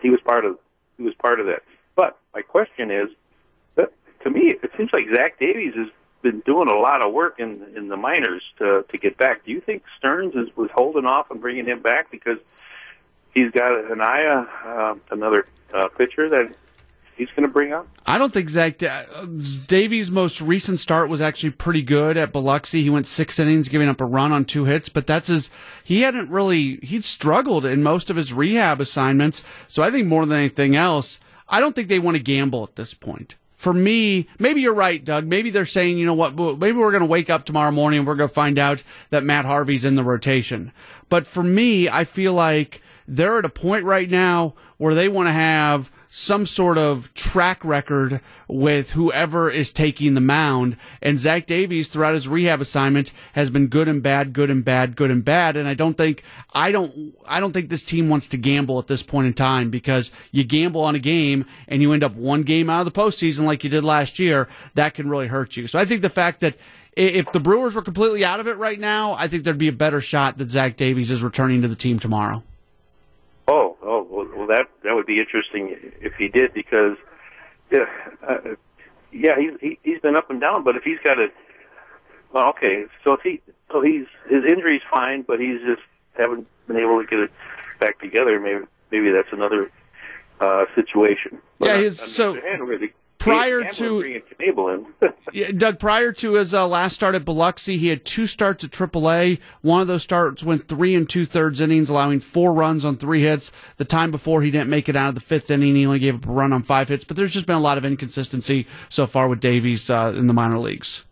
he 0.00 0.10
was 0.10 0.20
part 0.24 0.44
of 0.44 0.58
he 0.96 1.04
was 1.04 1.14
part 1.14 1.38
of 1.40 1.46
that. 1.46 1.62
But 1.94 2.18
my 2.34 2.42
question 2.42 2.90
is, 2.90 3.08
to 4.22 4.30
me, 4.30 4.54
it 4.62 4.70
seems 4.76 4.90
like 4.92 5.06
Zach 5.14 5.38
Davies 5.38 5.74
has 5.74 5.88
been 6.22 6.40
doing 6.40 6.68
a 6.68 6.74
lot 6.74 7.04
of 7.04 7.12
work 7.12 7.38
in 7.38 7.62
in 7.76 7.88
the 7.88 7.96
minors 7.96 8.42
to 8.58 8.84
to 8.88 8.98
get 8.98 9.18
back. 9.18 9.44
Do 9.44 9.52
you 9.52 9.60
think 9.60 9.82
Stearns 9.98 10.34
is 10.34 10.56
was 10.56 10.70
holding 10.72 11.04
off 11.04 11.30
on 11.30 11.38
bringing 11.38 11.66
him 11.66 11.80
back 11.80 12.10
because 12.10 12.38
he's 13.34 13.50
got 13.50 13.90
an 13.90 14.00
eye 14.00 14.24
uh, 14.64 14.94
another 15.10 15.46
uh, 15.74 15.88
pitcher 15.88 16.28
that 16.28 16.54
he's 17.16 17.28
going 17.30 17.42
to 17.42 17.52
bring 17.52 17.72
up? 17.72 17.88
I 18.06 18.18
don't 18.18 18.32
think 18.32 18.48
Zach 18.48 18.78
Davies' 19.66 20.10
most 20.10 20.40
recent 20.40 20.78
start 20.78 21.08
was 21.08 21.20
actually 21.20 21.50
pretty 21.50 21.82
good 21.82 22.16
at 22.16 22.32
Biloxi. 22.32 22.82
He 22.82 22.90
went 22.90 23.06
six 23.06 23.38
innings, 23.38 23.68
giving 23.68 23.88
up 23.88 24.00
a 24.00 24.04
run 24.04 24.32
on 24.32 24.44
two 24.44 24.64
hits, 24.64 24.88
but 24.88 25.06
that's 25.06 25.26
his. 25.26 25.50
He 25.82 26.02
hadn't 26.02 26.30
really 26.30 26.76
he'd 26.76 27.04
struggled 27.04 27.66
in 27.66 27.82
most 27.82 28.10
of 28.10 28.16
his 28.16 28.32
rehab 28.32 28.80
assignments. 28.80 29.44
So 29.66 29.82
I 29.82 29.90
think 29.90 30.06
more 30.06 30.24
than 30.24 30.38
anything 30.38 30.76
else, 30.76 31.18
I 31.48 31.58
don't 31.58 31.74
think 31.74 31.88
they 31.88 31.98
want 31.98 32.16
to 32.16 32.22
gamble 32.22 32.62
at 32.62 32.76
this 32.76 32.94
point 32.94 33.36
for 33.62 33.72
me, 33.72 34.26
maybe 34.40 34.60
you're 34.60 34.74
right, 34.74 35.04
Doug. 35.04 35.24
Maybe 35.24 35.50
they're 35.50 35.66
saying, 35.66 35.96
you 35.96 36.04
know 36.04 36.14
what, 36.14 36.34
maybe 36.34 36.72
we're 36.72 36.90
going 36.90 37.02
to 37.02 37.06
wake 37.06 37.30
up 37.30 37.44
tomorrow 37.44 37.70
morning 37.70 38.00
and 38.00 38.08
we're 38.08 38.16
going 38.16 38.28
to 38.28 38.34
find 38.34 38.58
out 38.58 38.82
that 39.10 39.22
Matt 39.22 39.44
Harvey's 39.44 39.84
in 39.84 39.94
the 39.94 40.02
rotation. 40.02 40.72
But 41.08 41.28
for 41.28 41.44
me, 41.44 41.88
I 41.88 42.02
feel 42.02 42.32
like 42.32 42.82
they're 43.06 43.38
at 43.38 43.44
a 43.44 43.48
point 43.48 43.84
right 43.84 44.10
now 44.10 44.54
where 44.78 44.96
they 44.96 45.08
want 45.08 45.28
to 45.28 45.32
have 45.32 45.91
some 46.14 46.44
sort 46.44 46.76
of 46.76 47.12
track 47.14 47.64
record 47.64 48.20
with 48.46 48.90
whoever 48.90 49.48
is 49.48 49.72
taking 49.72 50.12
the 50.12 50.20
mound. 50.20 50.76
And 51.00 51.18
Zach 51.18 51.46
Davies, 51.46 51.88
throughout 51.88 52.12
his 52.12 52.28
rehab 52.28 52.60
assignment, 52.60 53.12
has 53.32 53.48
been 53.48 53.68
good 53.68 53.88
and 53.88 54.02
bad, 54.02 54.34
good 54.34 54.50
and 54.50 54.62
bad, 54.62 54.94
good 54.94 55.10
and 55.10 55.24
bad. 55.24 55.56
And 55.56 55.66
I 55.66 55.72
don't 55.72 55.96
think 55.96 56.22
I 56.52 56.70
don't 56.70 57.14
I 57.26 57.40
don't 57.40 57.52
think 57.52 57.70
this 57.70 57.82
team 57.82 58.10
wants 58.10 58.28
to 58.28 58.36
gamble 58.36 58.78
at 58.78 58.88
this 58.88 59.02
point 59.02 59.26
in 59.26 59.32
time 59.32 59.70
because 59.70 60.10
you 60.32 60.44
gamble 60.44 60.82
on 60.82 60.94
a 60.94 60.98
game 60.98 61.46
and 61.66 61.80
you 61.80 61.94
end 61.94 62.04
up 62.04 62.14
one 62.14 62.42
game 62.42 62.68
out 62.68 62.86
of 62.86 62.92
the 62.92 63.00
postseason 63.00 63.46
like 63.46 63.64
you 63.64 63.70
did 63.70 63.82
last 63.82 64.18
year. 64.18 64.50
That 64.74 64.92
can 64.92 65.08
really 65.08 65.28
hurt 65.28 65.56
you. 65.56 65.66
So 65.66 65.78
I 65.78 65.86
think 65.86 66.02
the 66.02 66.10
fact 66.10 66.40
that 66.40 66.56
if 66.94 67.32
the 67.32 67.40
Brewers 67.40 67.74
were 67.74 67.80
completely 67.80 68.22
out 68.22 68.38
of 68.38 68.46
it 68.46 68.58
right 68.58 68.78
now, 68.78 69.14
I 69.14 69.28
think 69.28 69.44
there'd 69.44 69.56
be 69.56 69.68
a 69.68 69.72
better 69.72 70.02
shot 70.02 70.36
that 70.36 70.50
Zach 70.50 70.76
Davies 70.76 71.10
is 71.10 71.22
returning 71.22 71.62
to 71.62 71.68
the 71.68 71.74
team 71.74 71.98
tomorrow. 71.98 72.42
Oh, 73.48 73.78
that 74.52 74.68
that 74.84 74.94
would 74.94 75.06
be 75.06 75.18
interesting 75.18 75.76
if 76.00 76.14
he 76.14 76.28
did 76.28 76.52
because, 76.52 76.96
yeah, 77.70 77.86
uh, 78.26 78.38
yeah, 79.12 79.38
he's 79.38 79.52
he, 79.60 79.78
he's 79.82 80.00
been 80.00 80.16
up 80.16 80.30
and 80.30 80.40
down. 80.40 80.62
But 80.64 80.76
if 80.76 80.82
he's 80.82 80.98
got 81.04 81.18
a, 81.18 81.28
well, 82.32 82.48
okay, 82.50 82.84
so 83.04 83.14
if 83.14 83.20
he, 83.22 83.40
so 83.70 83.80
he's 83.80 84.06
his 84.28 84.44
injury's 84.44 84.82
fine, 84.94 85.22
but 85.22 85.40
he's 85.40 85.60
just 85.60 85.82
haven't 86.16 86.46
been 86.66 86.76
able 86.76 87.00
to 87.00 87.06
get 87.06 87.18
it 87.18 87.30
back 87.80 87.98
together. 87.98 88.38
Maybe 88.38 88.64
maybe 88.90 89.10
that's 89.10 89.32
another 89.32 89.70
uh, 90.40 90.66
situation. 90.74 91.38
But 91.58 91.68
yeah, 91.68 91.76
his 91.78 91.98
so. 91.98 92.34
Hand, 92.34 92.68
prior 93.22 93.70
to 93.72 94.22
yeah, 95.32 95.50
Doug, 95.52 95.78
prior 95.78 96.12
to 96.12 96.34
his 96.34 96.52
uh, 96.52 96.66
last 96.66 96.94
start 96.94 97.14
at 97.14 97.24
Biloxi, 97.24 97.78
he 97.78 97.88
had 97.88 98.04
two 98.04 98.26
starts 98.26 98.64
at 98.64 98.70
AAA. 98.70 99.38
One 99.60 99.80
of 99.80 99.86
those 99.86 100.02
starts 100.02 100.42
went 100.42 100.68
three 100.68 100.94
and 100.94 101.08
two 101.08 101.24
thirds 101.24 101.60
innings, 101.60 101.88
allowing 101.88 102.20
four 102.20 102.52
runs 102.52 102.84
on 102.84 102.96
three 102.96 103.22
hits. 103.22 103.52
The 103.76 103.84
time 103.84 104.10
before, 104.10 104.42
he 104.42 104.50
didn't 104.50 104.70
make 104.70 104.88
it 104.88 104.96
out 104.96 105.10
of 105.10 105.14
the 105.14 105.20
fifth 105.20 105.50
inning. 105.50 105.76
He 105.76 105.86
only 105.86 105.98
gave 105.98 106.16
up 106.16 106.26
a 106.26 106.32
run 106.32 106.52
on 106.52 106.62
five 106.62 106.88
hits. 106.88 107.04
But 107.04 107.16
there's 107.16 107.32
just 107.32 107.46
been 107.46 107.56
a 107.56 107.60
lot 107.60 107.78
of 107.78 107.84
inconsistency 107.84 108.66
so 108.88 109.06
far 109.06 109.28
with 109.28 109.40
Davies 109.40 109.88
uh, 109.88 110.12
in 110.16 110.26
the 110.26 110.34
minor 110.34 110.58
leagues. 110.58 111.06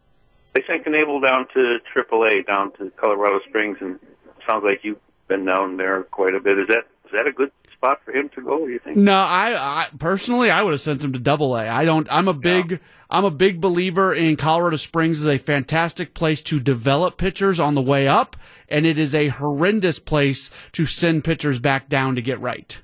They 0.54 0.62
sent 0.66 0.84
Knebel 0.84 1.26
down 1.26 1.46
to 1.54 1.78
AAA, 1.94 2.46
down 2.46 2.72
to 2.72 2.90
Colorado 2.96 3.40
Springs, 3.48 3.78
and 3.80 4.00
sounds 4.48 4.64
like 4.64 4.80
you've 4.82 4.98
been 5.28 5.44
down 5.44 5.76
there 5.76 6.02
quite 6.04 6.34
a 6.34 6.40
bit. 6.40 6.58
Is 6.58 6.66
that 6.66 6.84
is 7.04 7.12
that 7.12 7.26
a 7.26 7.32
good 7.32 7.52
spot 7.80 8.00
for 8.04 8.12
him 8.12 8.28
to 8.34 8.42
go? 8.42 8.66
You 8.66 8.78
think? 8.78 8.96
No, 8.96 9.14
I, 9.14 9.54
I 9.56 9.88
personally 9.98 10.50
I 10.50 10.62
would 10.62 10.72
have 10.72 10.80
sent 10.80 11.02
him 11.02 11.12
to 11.14 11.18
Double 11.18 11.56
A. 11.56 11.66
I 11.66 11.84
don't. 11.84 12.06
I'm 12.10 12.28
a 12.28 12.34
big. 12.34 12.72
Yeah. 12.72 12.78
I'm 13.12 13.24
a 13.24 13.30
big 13.30 13.60
believer 13.60 14.14
in 14.14 14.36
Colorado 14.36 14.76
Springs 14.76 15.20
is 15.20 15.26
a 15.26 15.38
fantastic 15.38 16.14
place 16.14 16.40
to 16.42 16.60
develop 16.60 17.16
pitchers 17.16 17.58
on 17.58 17.74
the 17.74 17.82
way 17.82 18.06
up, 18.06 18.36
and 18.68 18.86
it 18.86 19.00
is 19.00 19.16
a 19.16 19.26
horrendous 19.28 19.98
place 19.98 20.48
to 20.72 20.86
send 20.86 21.24
pitchers 21.24 21.58
back 21.58 21.88
down 21.88 22.14
to 22.14 22.22
get 22.22 22.40
right. 22.40 22.80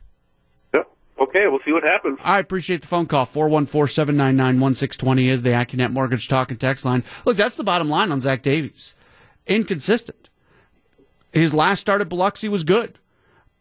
Okay, 1.18 1.46
we'll 1.46 1.60
see 1.64 1.72
what 1.72 1.82
happens. 1.82 2.18
I 2.22 2.38
appreciate 2.40 2.82
the 2.82 2.88
phone 2.88 3.06
call. 3.06 3.24
414-799-1620 3.24 5.30
is 5.30 5.40
the 5.40 5.48
AccuNet 5.50 5.90
Mortgage 5.90 6.28
Talk 6.28 6.50
and 6.50 6.60
Text 6.60 6.84
line. 6.84 7.04
Look, 7.24 7.38
that's 7.38 7.56
the 7.56 7.64
bottom 7.64 7.88
line 7.88 8.12
on 8.12 8.20
Zach 8.20 8.42
Davies. 8.42 8.94
Inconsistent. 9.46 10.28
His 11.32 11.54
last 11.54 11.80
start 11.80 12.02
at 12.02 12.10
Biloxi 12.10 12.50
was 12.50 12.64
good 12.64 12.98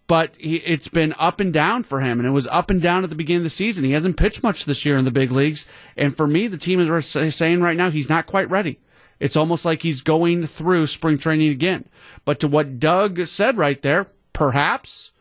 but 0.08 0.36
he, 0.38 0.58
it's 0.58 0.88
been 0.88 1.14
up 1.18 1.40
and 1.40 1.52
down 1.52 1.84
for 1.84 2.02
him, 2.02 2.20
and 2.20 2.28
it 2.28 2.32
was 2.32 2.48
up 2.48 2.70
and 2.70 2.82
down 2.82 3.04
at 3.04 3.10
the 3.10 3.16
beginning 3.16 3.40
of 3.40 3.44
the 3.46 3.50
season. 3.50 3.84
He 3.84 3.92
hasn't 3.92 4.18
pitched 4.18 4.44
much 4.44 4.66
this 4.66 4.86
year 4.86 4.98
in 4.98 5.06
the 5.06 5.12
big 5.12 5.32
leagues, 5.32 5.66
and 5.98 6.16
for 6.16 6.28
me, 6.28 6.48
the 6.48 6.58
team 6.58 6.80
is 6.80 7.36
saying 7.36 7.62
right 7.62 7.78
now 7.78 7.90
he's 7.90 8.10
not 8.10 8.28
quite 8.28 8.50
ready. 8.50 8.80
It's 9.20 9.38
almost 9.38 9.66
like 9.66 9.82
he's 9.82 10.02
going 10.02 10.46
through 10.46 10.88
spring 10.88 11.18
training 11.18 11.50
again. 11.50 11.86
But 12.26 12.40
to 12.42 12.48
what 12.48 12.80
Doug 12.80 13.26
said 13.26 13.58
right 13.58 13.82
there, 13.82 14.08
perhaps 14.34 15.14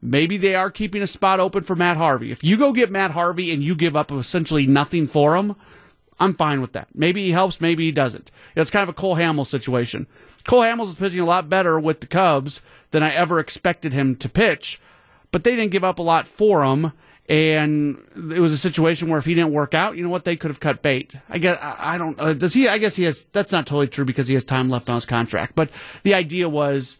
maybe 0.00 0.36
they 0.36 0.54
are 0.54 0.70
keeping 0.70 1.02
a 1.02 1.06
spot 1.06 1.40
open 1.40 1.62
for 1.62 1.74
Matt 1.74 1.96
Harvey. 1.96 2.30
If 2.30 2.44
you 2.44 2.56
go 2.56 2.72
get 2.72 2.90
Matt 2.92 3.10
Harvey 3.10 3.52
and 3.52 3.62
you 3.62 3.74
give 3.74 3.96
up 3.96 4.12
essentially 4.12 4.66
nothing 4.66 5.06
for 5.06 5.36
him, 5.36 5.56
I'm 6.20 6.34
fine 6.34 6.60
with 6.60 6.74
that. 6.74 6.88
Maybe 6.94 7.24
he 7.24 7.30
helps, 7.32 7.60
maybe 7.60 7.84
he 7.84 7.92
doesn't. 7.92 8.30
It's 8.54 8.70
kind 8.70 8.82
of 8.82 8.88
a 8.90 8.98
Cole 8.98 9.16
Hamels 9.16 9.46
situation. 9.46 10.06
Cole 10.44 10.60
Hamels 10.60 10.88
is 10.88 10.94
pitching 10.94 11.20
a 11.20 11.24
lot 11.24 11.48
better 11.48 11.80
with 11.80 12.00
the 12.00 12.06
Cubs 12.06 12.62
than 12.90 13.02
I 13.02 13.12
ever 13.14 13.38
expected 13.38 13.92
him 13.92 14.16
to 14.16 14.28
pitch, 14.28 14.80
but 15.30 15.44
they 15.44 15.56
didn't 15.56 15.70
give 15.70 15.84
up 15.84 15.98
a 15.98 16.02
lot 16.02 16.26
for 16.26 16.64
him. 16.64 16.92
And 17.28 18.02
it 18.34 18.40
was 18.40 18.52
a 18.52 18.58
situation 18.58 19.08
where 19.08 19.18
if 19.20 19.24
he 19.24 19.34
didn't 19.34 19.52
work 19.52 19.72
out, 19.72 19.96
you 19.96 20.02
know 20.02 20.08
what? 20.08 20.24
They 20.24 20.34
could 20.34 20.50
have 20.50 20.58
cut 20.58 20.82
bait. 20.82 21.14
I 21.28 21.38
guess 21.38 21.58
I, 21.62 21.96
don't. 21.96 22.20
Uh, 22.20 22.32
does 22.32 22.52
he? 22.52 22.66
I 22.66 22.78
guess 22.78 22.96
he 22.96 23.04
has. 23.04 23.22
That's 23.32 23.52
not 23.52 23.68
totally 23.68 23.86
true 23.86 24.04
because 24.04 24.26
he 24.26 24.34
has 24.34 24.42
time 24.42 24.68
left 24.68 24.88
on 24.88 24.96
his 24.96 25.06
contract. 25.06 25.54
But 25.54 25.70
the 26.02 26.14
idea 26.14 26.48
was 26.48 26.96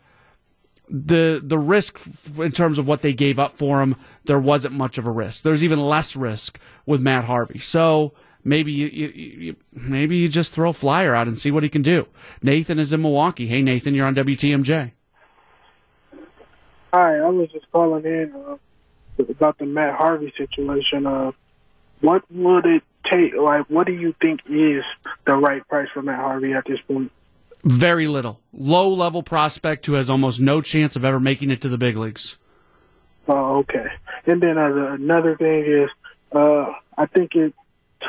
the 0.89 1.41
the 1.43 1.59
risk 1.59 2.01
in 2.39 2.53
terms 2.53 2.79
of 2.79 2.87
what 2.87 3.03
they 3.03 3.13
gave 3.13 3.41
up 3.41 3.57
for 3.57 3.83
him. 3.83 3.97
There 4.25 4.39
wasn't 4.39 4.75
much 4.75 4.99
of 4.99 5.07
a 5.07 5.11
risk. 5.11 5.43
There's 5.43 5.65
even 5.65 5.81
less 5.81 6.15
risk 6.15 6.61
with 6.87 7.01
Matt 7.01 7.25
Harvey. 7.25 7.59
So 7.59 8.13
maybe 8.45 8.71
you, 8.71 8.87
you, 8.87 9.09
you, 9.09 9.57
maybe 9.73 10.17
you 10.17 10.29
just 10.29 10.53
throw 10.53 10.71
a 10.71 10.75
flyer 10.75 11.13
out 11.13 11.27
and 11.27 11.41
see 11.41 11.51
what 11.51 11.65
he 11.65 11.69
can 11.69 11.83
do. 11.83 12.07
Nathan 12.41 12.79
is 12.79 12.93
in 12.93 13.03
Milwaukee. 13.03 13.49
Hey 13.49 13.63
Nathan, 13.63 13.95
you're 13.95 14.07
on 14.07 14.15
WTMJ. 14.15 14.93
Hi, 16.93 17.19
I 17.19 17.29
was 17.29 17.49
just 17.53 17.71
calling 17.71 18.05
in 18.05 18.33
uh, 18.35 18.57
about 19.29 19.59
the 19.59 19.67
Matt 19.67 19.95
Harvey 19.97 20.33
situation. 20.37 21.07
Uh, 21.07 21.33
what 22.01 22.25
would 22.31 22.67
it 22.67 22.83
take? 23.11 23.35
Like, 23.35 23.69
what 23.71 23.87
do 23.87 23.93
you 23.93 24.15
think 24.21 24.41
is 24.49 24.83
the 25.25 25.37
right 25.37 25.67
price 25.69 25.89
for 25.95 26.03
Matt 26.03 26.19
Harvey 26.19 26.53
at 26.53 26.65
this 26.67 26.81
point? 26.89 27.13
Very 27.63 28.09
little. 28.09 28.41
Low 28.53 28.93
level 28.93 29.23
prospect 29.23 29.87
who 29.87 29.93
has 29.95 30.11
almost 30.11 30.41
no 30.41 30.61
chance 30.61 30.97
of 30.97 31.05
ever 31.05 31.21
making 31.21 31.51
it 31.51 31.61
to 31.61 31.69
the 31.69 31.79
big 31.79 31.97
leagues. 31.97 32.39
Oh, 33.29 33.59
okay. 33.59 33.87
And 34.27 34.43
then 34.43 34.59
uh, 34.59 34.95
another 34.95 35.37
thing 35.37 35.65
is, 35.65 35.91
uh, 36.33 36.73
I 36.97 37.07
think 37.07 37.35
it 37.35 37.55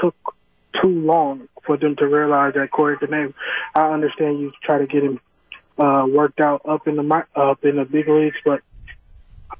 took 0.01 0.15
too 0.81 0.89
long 0.89 1.47
for 1.65 1.77
them 1.77 1.95
to 1.97 2.07
realize 2.07 2.53
that 2.55 2.71
Corey 2.71 2.97
Knebel. 2.97 3.33
I 3.75 3.91
understand 3.91 4.39
you 4.39 4.51
try 4.63 4.79
to 4.79 4.87
get 4.87 5.03
him 5.03 5.19
uh, 5.77 6.05
worked 6.07 6.39
out 6.39 6.61
up 6.65 6.87
in 6.87 6.95
the 6.95 7.25
up 7.35 7.63
in 7.63 7.75
the 7.77 7.85
big 7.85 8.07
leagues, 8.07 8.37
but 8.43 8.61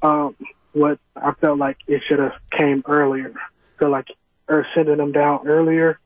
um, 0.02 0.36
what 0.72 0.98
I 1.16 1.32
felt 1.32 1.58
like 1.58 1.78
it 1.86 2.02
should 2.08 2.18
have 2.18 2.32
came 2.50 2.82
earlier. 2.86 3.34
So 3.80 3.88
like, 3.88 4.08
or 4.48 4.66
sending 4.74 4.96
them 4.96 5.12
down 5.12 5.46
earlier 5.46 5.98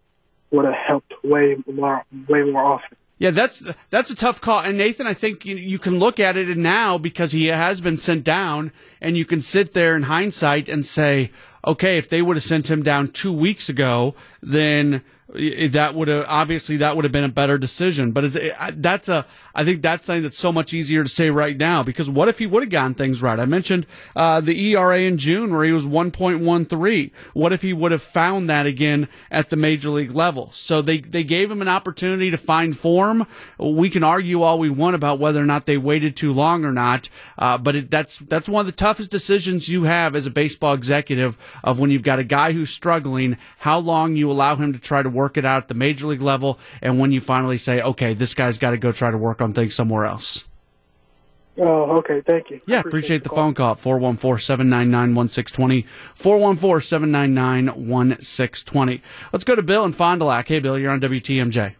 would 0.50 0.64
have 0.64 0.74
helped 0.74 1.12
way 1.22 1.56
more, 1.66 2.04
way 2.28 2.42
more 2.42 2.62
often. 2.62 2.96
Yeah, 3.18 3.30
that's 3.30 3.66
that's 3.88 4.10
a 4.10 4.14
tough 4.14 4.42
call. 4.42 4.60
And 4.60 4.76
Nathan, 4.76 5.06
I 5.06 5.14
think 5.14 5.46
you, 5.46 5.56
you 5.56 5.78
can 5.78 5.98
look 5.98 6.20
at 6.20 6.36
it 6.36 6.54
now 6.58 6.98
because 6.98 7.32
he 7.32 7.46
has 7.46 7.80
been 7.80 7.96
sent 7.96 8.24
down, 8.24 8.72
and 9.00 9.16
you 9.16 9.24
can 9.24 9.40
sit 9.40 9.72
there 9.72 9.96
in 9.96 10.02
hindsight 10.02 10.68
and 10.68 10.86
say, 10.86 11.30
okay, 11.66 11.96
if 11.96 12.10
they 12.10 12.20
would 12.20 12.36
have 12.36 12.44
sent 12.44 12.70
him 12.70 12.82
down 12.82 13.08
two 13.08 13.32
weeks 13.32 13.70
ago, 13.70 14.14
then 14.42 15.02
that 15.36 15.94
would 15.94 16.08
have 16.08 16.26
obviously 16.28 16.78
that 16.78 16.96
would 16.96 17.04
have 17.04 17.12
been 17.12 17.24
a 17.24 17.28
better 17.28 17.58
decision. 17.58 18.12
But 18.12 18.36
it, 18.36 18.82
that's 18.82 19.08
a 19.08 19.26
I 19.54 19.64
think 19.64 19.82
that's 19.82 20.06
something 20.06 20.22
that's 20.22 20.38
so 20.38 20.52
much 20.52 20.74
easier 20.74 21.02
to 21.02 21.08
say 21.08 21.30
right 21.30 21.56
now 21.56 21.82
because 21.82 22.10
what 22.10 22.28
if 22.28 22.38
he 22.38 22.46
would 22.46 22.62
have 22.62 22.70
gotten 22.70 22.94
things 22.94 23.22
right? 23.22 23.38
I 23.38 23.46
mentioned 23.46 23.86
uh, 24.14 24.40
the 24.40 24.72
ERA 24.72 25.00
in 25.00 25.18
June 25.18 25.52
where 25.52 25.64
he 25.64 25.72
was 25.72 25.86
1.13. 25.86 27.10
What 27.32 27.52
if 27.52 27.62
he 27.62 27.72
would 27.72 27.92
have 27.92 28.02
found 28.02 28.50
that 28.50 28.66
again 28.66 29.08
at 29.30 29.50
the 29.50 29.56
major 29.56 29.90
league 29.90 30.10
level? 30.10 30.50
So 30.52 30.82
they 30.82 30.98
they 30.98 31.24
gave 31.24 31.50
him 31.50 31.62
an 31.62 31.68
opportunity 31.68 32.30
to 32.30 32.38
find 32.38 32.76
form. 32.76 33.26
We 33.58 33.90
can 33.90 34.04
argue 34.04 34.42
all 34.42 34.58
we 34.58 34.70
want 34.70 34.94
about 34.94 35.18
whether 35.18 35.40
or 35.40 35.46
not 35.46 35.66
they 35.66 35.78
waited 35.78 36.16
too 36.16 36.32
long 36.32 36.64
or 36.64 36.72
not, 36.72 37.08
uh, 37.38 37.58
but 37.58 37.76
it, 37.76 37.90
that's 37.90 38.18
that's 38.18 38.48
one 38.48 38.60
of 38.60 38.66
the 38.66 38.72
toughest 38.72 39.10
decisions 39.10 39.68
you 39.68 39.84
have 39.84 40.14
as 40.14 40.26
a 40.26 40.30
baseball 40.30 40.74
executive 40.74 41.38
of 41.64 41.78
when 41.78 41.90
you've 41.90 42.02
got 42.02 42.18
a 42.18 42.24
guy 42.24 42.52
who's 42.52 42.70
struggling, 42.70 43.36
how 43.58 43.78
long 43.78 44.16
you 44.16 44.30
allow 44.30 44.56
him 44.56 44.72
to 44.72 44.78
try 44.78 45.02
to 45.02 45.08
work 45.08 45.25
it 45.36 45.44
out 45.44 45.64
at 45.64 45.68
the 45.68 45.74
major 45.74 46.06
league 46.06 46.22
level, 46.22 46.58
and 46.80 46.98
when 46.98 47.12
you 47.12 47.20
finally 47.20 47.58
say, 47.58 47.82
okay, 47.82 48.14
this 48.14 48.34
guy's 48.34 48.58
got 48.58 48.70
to 48.70 48.78
go 48.78 48.92
try 48.92 49.10
to 49.10 49.18
work 49.18 49.40
on 49.40 49.52
things 49.52 49.74
somewhere 49.74 50.06
else. 50.06 50.44
Oh, 51.58 51.96
okay. 51.98 52.20
Thank 52.20 52.50
you. 52.50 52.60
Yeah, 52.66 52.80
appreciate, 52.80 52.88
appreciate 52.88 53.22
the, 53.24 53.30
the 53.30 53.34
phone 53.34 53.54
call. 53.54 53.76
414-799-1620. 53.76 55.86
414-799-1620. 56.18 59.00
Let's 59.32 59.44
go 59.44 59.54
to 59.54 59.62
Bill 59.62 59.84
in 59.84 59.92
Fond 59.92 60.20
du 60.20 60.26
Lac. 60.26 60.48
Hey, 60.48 60.60
Bill, 60.60 60.78
you're 60.78 60.92
on 60.92 61.00
WTMJ. 61.00 61.74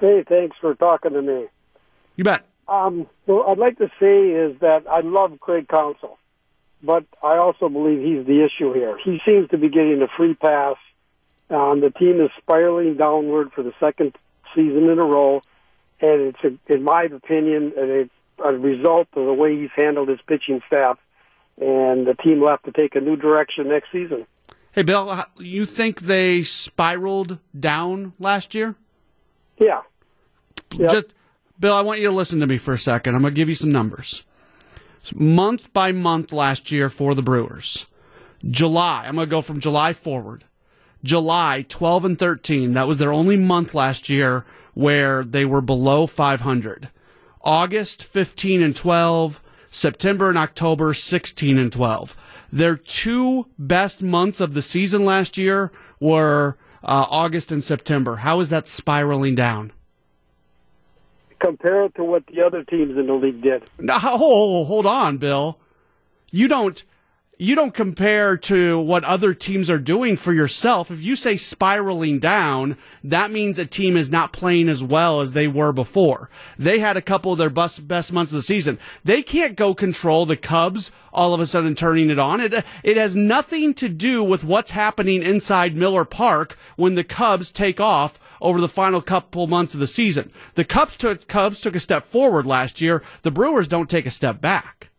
Hey, 0.00 0.24
thanks 0.28 0.56
for 0.60 0.74
talking 0.74 1.12
to 1.12 1.22
me. 1.22 1.46
You 2.16 2.24
bet. 2.24 2.44
Um, 2.68 3.06
well, 3.26 3.44
I'd 3.48 3.58
like 3.58 3.78
to 3.78 3.88
say 4.00 4.30
is 4.30 4.58
that 4.60 4.84
I 4.88 5.00
love 5.00 5.38
Craig 5.40 5.68
Counsell, 5.68 6.18
but 6.82 7.04
I 7.22 7.36
also 7.36 7.68
believe 7.68 8.02
he's 8.02 8.26
the 8.26 8.44
issue 8.44 8.72
here. 8.72 8.98
He 9.02 9.20
seems 9.26 9.50
to 9.50 9.58
be 9.58 9.68
getting 9.68 10.00
a 10.02 10.08
free 10.16 10.34
pass. 10.34 10.76
Um, 11.48 11.80
the 11.80 11.90
team 11.90 12.20
is 12.20 12.30
spiraling 12.38 12.96
downward 12.96 13.52
for 13.52 13.62
the 13.62 13.72
second 13.78 14.16
season 14.54 14.88
in 14.88 14.98
a 14.98 15.04
row 15.04 15.42
and 16.00 16.34
it's, 16.34 16.44
a, 16.44 16.72
in 16.72 16.82
my 16.82 17.04
opinion, 17.04 17.72
a, 17.76 18.08
a 18.42 18.52
result 18.52 19.08
of 19.14 19.26
the 19.26 19.32
way 19.32 19.58
he's 19.58 19.70
handled 19.74 20.08
his 20.08 20.20
pitching 20.26 20.60
staff. 20.66 20.98
And 21.58 22.06
the 22.06 22.14
team 22.14 22.40
will 22.40 22.50
have 22.50 22.62
to 22.64 22.72
take 22.72 22.96
a 22.96 23.00
new 23.00 23.16
direction 23.16 23.68
next 23.68 23.90
season. 23.90 24.26
Hey, 24.72 24.82
Bill, 24.82 25.24
you 25.38 25.64
think 25.64 26.00
they 26.00 26.42
spiraled 26.42 27.38
down 27.58 28.12
last 28.18 28.54
year? 28.54 28.74
Yeah. 29.58 29.80
Yep. 30.74 30.90
Just, 30.90 31.06
Bill, 31.58 31.72
I 31.72 31.80
want 31.80 32.00
you 32.00 32.08
to 32.08 32.12
listen 32.14 32.40
to 32.40 32.46
me 32.46 32.58
for 32.58 32.74
a 32.74 32.78
second. 32.78 33.14
I'm 33.14 33.22
going 33.22 33.32
to 33.32 33.38
give 33.38 33.48
you 33.48 33.54
some 33.54 33.72
numbers. 33.72 34.24
Month 35.14 35.72
by 35.72 35.92
month 35.92 36.30
last 36.30 36.70
year 36.70 36.90
for 36.90 37.14
the 37.14 37.22
Brewers. 37.22 37.86
July, 38.50 39.04
I'm 39.06 39.14
going 39.14 39.26
to 39.26 39.30
go 39.30 39.40
from 39.40 39.60
July 39.60 39.94
forward. 39.94 40.44
July 41.06 41.64
12 41.68 42.04
and 42.04 42.18
13, 42.18 42.74
that 42.74 42.88
was 42.88 42.98
their 42.98 43.12
only 43.12 43.36
month 43.36 43.74
last 43.74 44.08
year 44.08 44.44
where 44.74 45.24
they 45.24 45.44
were 45.44 45.62
below 45.62 46.06
500. 46.06 46.90
August 47.42 48.02
15 48.02 48.60
and 48.60 48.74
12, 48.74 49.42
September 49.68 50.28
and 50.28 50.36
October 50.36 50.92
16 50.92 51.58
and 51.58 51.72
12. 51.72 52.16
Their 52.52 52.76
two 52.76 53.46
best 53.56 54.02
months 54.02 54.40
of 54.40 54.54
the 54.54 54.62
season 54.62 55.04
last 55.04 55.38
year 55.38 55.70
were 56.00 56.58
uh, 56.82 57.06
August 57.08 57.52
and 57.52 57.62
September. 57.62 58.16
How 58.16 58.40
is 58.40 58.48
that 58.48 58.66
spiraling 58.66 59.36
down? 59.36 59.72
Compare 61.38 61.84
it 61.84 61.94
to 61.94 62.04
what 62.04 62.26
the 62.26 62.42
other 62.42 62.64
teams 62.64 62.98
in 62.98 63.06
the 63.06 63.14
league 63.14 63.42
did. 63.42 63.62
No, 63.78 63.94
hold 63.98 64.86
on, 64.86 65.18
Bill. 65.18 65.58
You 66.32 66.48
don't 66.48 66.82
you 67.38 67.54
don't 67.54 67.74
compare 67.74 68.38
to 68.38 68.78
what 68.78 69.04
other 69.04 69.34
teams 69.34 69.68
are 69.68 69.78
doing 69.78 70.16
for 70.16 70.32
yourself. 70.32 70.90
If 70.90 71.02
you 71.02 71.16
say 71.16 71.36
spiraling 71.36 72.18
down, 72.18 72.78
that 73.04 73.30
means 73.30 73.58
a 73.58 73.66
team 73.66 73.94
is 73.96 74.10
not 74.10 74.32
playing 74.32 74.70
as 74.70 74.82
well 74.82 75.20
as 75.20 75.34
they 75.34 75.46
were 75.46 75.72
before. 75.72 76.30
They 76.58 76.78
had 76.78 76.96
a 76.96 77.02
couple 77.02 77.32
of 77.32 77.38
their 77.38 77.50
best, 77.50 77.86
best 77.86 78.10
months 78.10 78.32
of 78.32 78.36
the 78.36 78.42
season. 78.42 78.78
They 79.04 79.22
can't 79.22 79.54
go 79.54 79.74
control 79.74 80.24
the 80.24 80.36
Cubs 80.36 80.90
all 81.12 81.34
of 81.34 81.40
a 81.40 81.46
sudden 81.46 81.74
turning 81.74 82.08
it 82.08 82.18
on. 82.18 82.40
It, 82.40 82.64
it 82.82 82.96
has 82.96 83.14
nothing 83.14 83.74
to 83.74 83.88
do 83.90 84.24
with 84.24 84.42
what's 84.42 84.70
happening 84.70 85.22
inside 85.22 85.76
Miller 85.76 86.06
Park 86.06 86.56
when 86.76 86.94
the 86.94 87.04
Cubs 87.04 87.52
take 87.52 87.80
off 87.80 88.18
over 88.40 88.62
the 88.62 88.68
final 88.68 89.02
couple 89.02 89.46
months 89.46 89.74
of 89.74 89.80
the 89.80 89.86
season. 89.86 90.32
The 90.54 90.64
Cubs 90.64 90.96
took, 90.96 91.28
Cubs 91.28 91.60
took 91.60 91.74
a 91.74 91.80
step 91.80 92.06
forward 92.06 92.46
last 92.46 92.80
year. 92.80 93.02
The 93.22 93.30
Brewers 93.30 93.68
don't 93.68 93.90
take 93.90 94.06
a 94.06 94.10
step 94.10 94.40
back. 94.40 94.90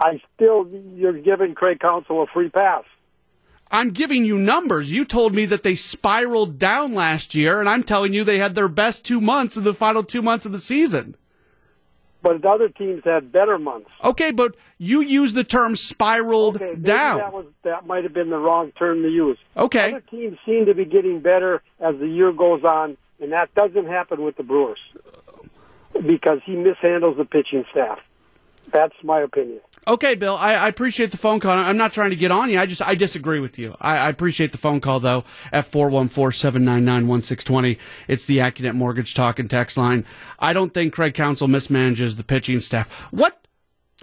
I 0.00 0.20
still, 0.34 0.66
you're 0.94 1.20
giving 1.20 1.54
Craig 1.54 1.80
Counsell 1.80 2.22
a 2.22 2.26
free 2.26 2.48
pass. 2.48 2.84
I'm 3.70 3.90
giving 3.90 4.24
you 4.24 4.38
numbers. 4.38 4.90
You 4.90 5.04
told 5.04 5.34
me 5.34 5.44
that 5.46 5.62
they 5.62 5.76
spiraled 5.76 6.58
down 6.58 6.94
last 6.94 7.34
year, 7.34 7.60
and 7.60 7.68
I'm 7.68 7.84
telling 7.84 8.12
you 8.12 8.24
they 8.24 8.38
had 8.38 8.54
their 8.54 8.68
best 8.68 9.04
two 9.04 9.20
months 9.20 9.56
in 9.56 9.62
the 9.62 9.74
final 9.74 10.02
two 10.02 10.22
months 10.22 10.44
of 10.44 10.52
the 10.52 10.58
season. 10.58 11.16
But 12.22 12.44
other 12.44 12.68
teams 12.68 13.02
had 13.04 13.32
better 13.32 13.58
months. 13.58 13.88
Okay, 14.04 14.30
but 14.30 14.54
you 14.78 15.00
used 15.00 15.34
the 15.34 15.44
term 15.44 15.76
spiraled 15.76 16.56
okay, 16.56 16.74
down. 16.74 17.18
That 17.18 17.32
was 17.32 17.46
that 17.62 17.86
might 17.86 18.04
have 18.04 18.12
been 18.12 18.28
the 18.28 18.38
wrong 18.38 18.72
term 18.72 19.02
to 19.02 19.08
use. 19.08 19.38
Okay. 19.56 19.90
Other 19.90 20.00
teams 20.00 20.36
seem 20.44 20.66
to 20.66 20.74
be 20.74 20.84
getting 20.84 21.20
better 21.20 21.62
as 21.78 21.96
the 21.98 22.08
year 22.08 22.32
goes 22.32 22.62
on, 22.62 22.98
and 23.20 23.32
that 23.32 23.54
doesn't 23.54 23.86
happen 23.86 24.22
with 24.22 24.36
the 24.36 24.42
Brewers 24.42 24.80
because 26.06 26.40
he 26.44 26.52
mishandles 26.52 27.16
the 27.16 27.24
pitching 27.24 27.64
staff. 27.70 28.00
That's 28.70 28.94
my 29.02 29.20
opinion. 29.20 29.60
Okay, 29.90 30.14
Bill, 30.14 30.36
I, 30.36 30.54
I, 30.54 30.68
appreciate 30.68 31.10
the 31.10 31.16
phone 31.16 31.40
call. 31.40 31.50
I'm 31.50 31.76
not 31.76 31.92
trying 31.92 32.10
to 32.10 32.16
get 32.16 32.30
on 32.30 32.48
you. 32.48 32.60
I 32.60 32.66
just 32.66 32.80
I 32.80 32.94
disagree 32.94 33.40
with 33.40 33.58
you. 33.58 33.74
I, 33.80 33.96
I 33.96 34.08
appreciate 34.08 34.52
the 34.52 34.58
phone 34.58 34.80
call 34.80 35.00
though 35.00 35.24
at 35.50 35.68
414-799-1620. 35.68 37.76
It's 38.06 38.24
the 38.24 38.38
AccuNet 38.38 38.74
Mortgage 38.74 39.14
Talk 39.14 39.40
and 39.40 39.50
Text 39.50 39.76
line. 39.76 40.06
I 40.38 40.52
don't 40.52 40.72
think 40.72 40.92
Craig 40.92 41.14
Counsell 41.14 41.48
mismanages 41.48 42.16
the 42.16 42.22
pitching 42.22 42.60
staff. 42.60 42.88
What 43.10 43.44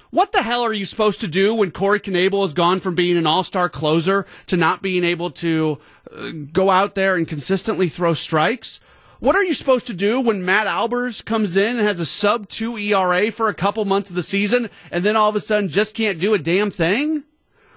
what 0.09 0.33
the 0.33 0.41
hell 0.41 0.63
are 0.63 0.73
you 0.73 0.85
supposed 0.85 1.21
to 1.21 1.27
do 1.27 1.55
when 1.55 1.71
Corey 1.71 2.01
Knebel 2.01 2.41
has 2.41 2.53
gone 2.53 2.81
from 2.81 2.95
being 2.95 3.15
an 3.15 3.25
all-star 3.25 3.69
closer 3.69 4.25
to 4.47 4.57
not 4.57 4.81
being 4.81 5.05
able 5.05 5.31
to 5.31 5.79
uh, 6.13 6.31
go 6.51 6.69
out 6.69 6.95
there 6.95 7.15
and 7.15 7.25
consistently 7.25 7.87
throw 7.87 8.13
strikes? 8.13 8.81
What 9.19 9.35
are 9.35 9.43
you 9.43 9.55
supposed 9.55 9.87
to 9.87 9.95
do 9.95 10.21
when 10.21 10.45
Matt 10.45 10.67
Albers 10.67 11.25
comes 11.25 11.57
in 11.57 11.77
and 11.77 11.87
has 11.87 11.99
a 11.99 12.05
sub 12.05 12.47
two 12.49 12.77
ERA 12.77 13.31
for 13.31 13.49
a 13.49 13.53
couple 13.53 13.83
months 13.83 14.11
of 14.11 14.15
the 14.15 14.21
season 14.21 14.69
and 14.91 15.03
then 15.03 15.15
all 15.15 15.29
of 15.29 15.35
a 15.35 15.39
sudden 15.39 15.69
just 15.69 15.95
can't 15.95 16.19
do 16.19 16.35
a 16.35 16.39
damn 16.39 16.69
thing? 16.69 17.23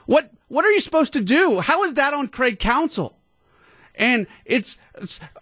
What 0.05 0.31
what 0.49 0.67
are 0.67 0.71
you 0.73 0.81
supposed 0.81 1.15
to 1.15 1.21
do? 1.23 1.61
How 1.61 1.85
is 1.85 1.95
that 1.95 2.13
on 2.13 2.29
Craig 2.29 2.59
Counsell? 2.59 3.17
And 4.01 4.27
it's 4.47 4.79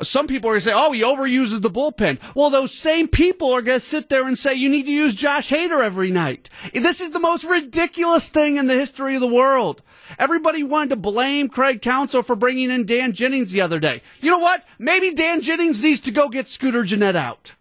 some 0.03 0.27
people 0.27 0.51
are 0.51 0.55
going 0.55 0.61
to 0.63 0.69
say, 0.69 0.75
"Oh, 0.75 0.91
he 0.91 1.03
overuses 1.03 1.63
the 1.63 1.71
bullpen." 1.71 2.19
Well, 2.35 2.51
those 2.51 2.75
same 2.75 3.07
people 3.07 3.53
are 3.53 3.63
going 3.63 3.77
to 3.77 3.81
sit 3.81 4.09
there 4.09 4.27
and 4.27 4.37
say, 4.37 4.55
"You 4.55 4.69
need 4.69 4.87
to 4.87 4.93
use 4.93 5.15
Josh 5.15 5.51
Hader 5.51 5.81
every 5.81 6.11
night." 6.11 6.51
This 6.75 7.01
is 7.01 7.11
the 7.11 7.21
most 7.21 7.45
ridiculous 7.45 8.29
thing 8.29 8.57
in 8.57 8.67
the 8.67 8.75
history 8.75 9.15
of 9.15 9.21
the 9.21 9.29
world. 9.29 9.81
Everybody 10.19 10.65
wanted 10.65 10.91
to 10.91 10.97
blame 10.97 11.49
Craig 11.49 11.81
Counsell 11.83 12.25
for 12.25 12.35
bringing 12.35 12.69
in 12.69 12.85
Dan 12.85 13.13
Jennings 13.13 13.53
the 13.53 13.61
other 13.61 13.79
day. 13.79 14.03
You 14.21 14.33
know 14.33 14.41
what? 14.41 14.65
Maybe 14.77 15.15
Dan 15.15 15.41
Jennings 15.41 15.81
needs 15.81 16.01
to 16.01 16.11
go 16.11 16.29
get 16.29 16.49
Scooter 16.49 16.83
Gennett 16.83 17.15
out. 17.15 17.55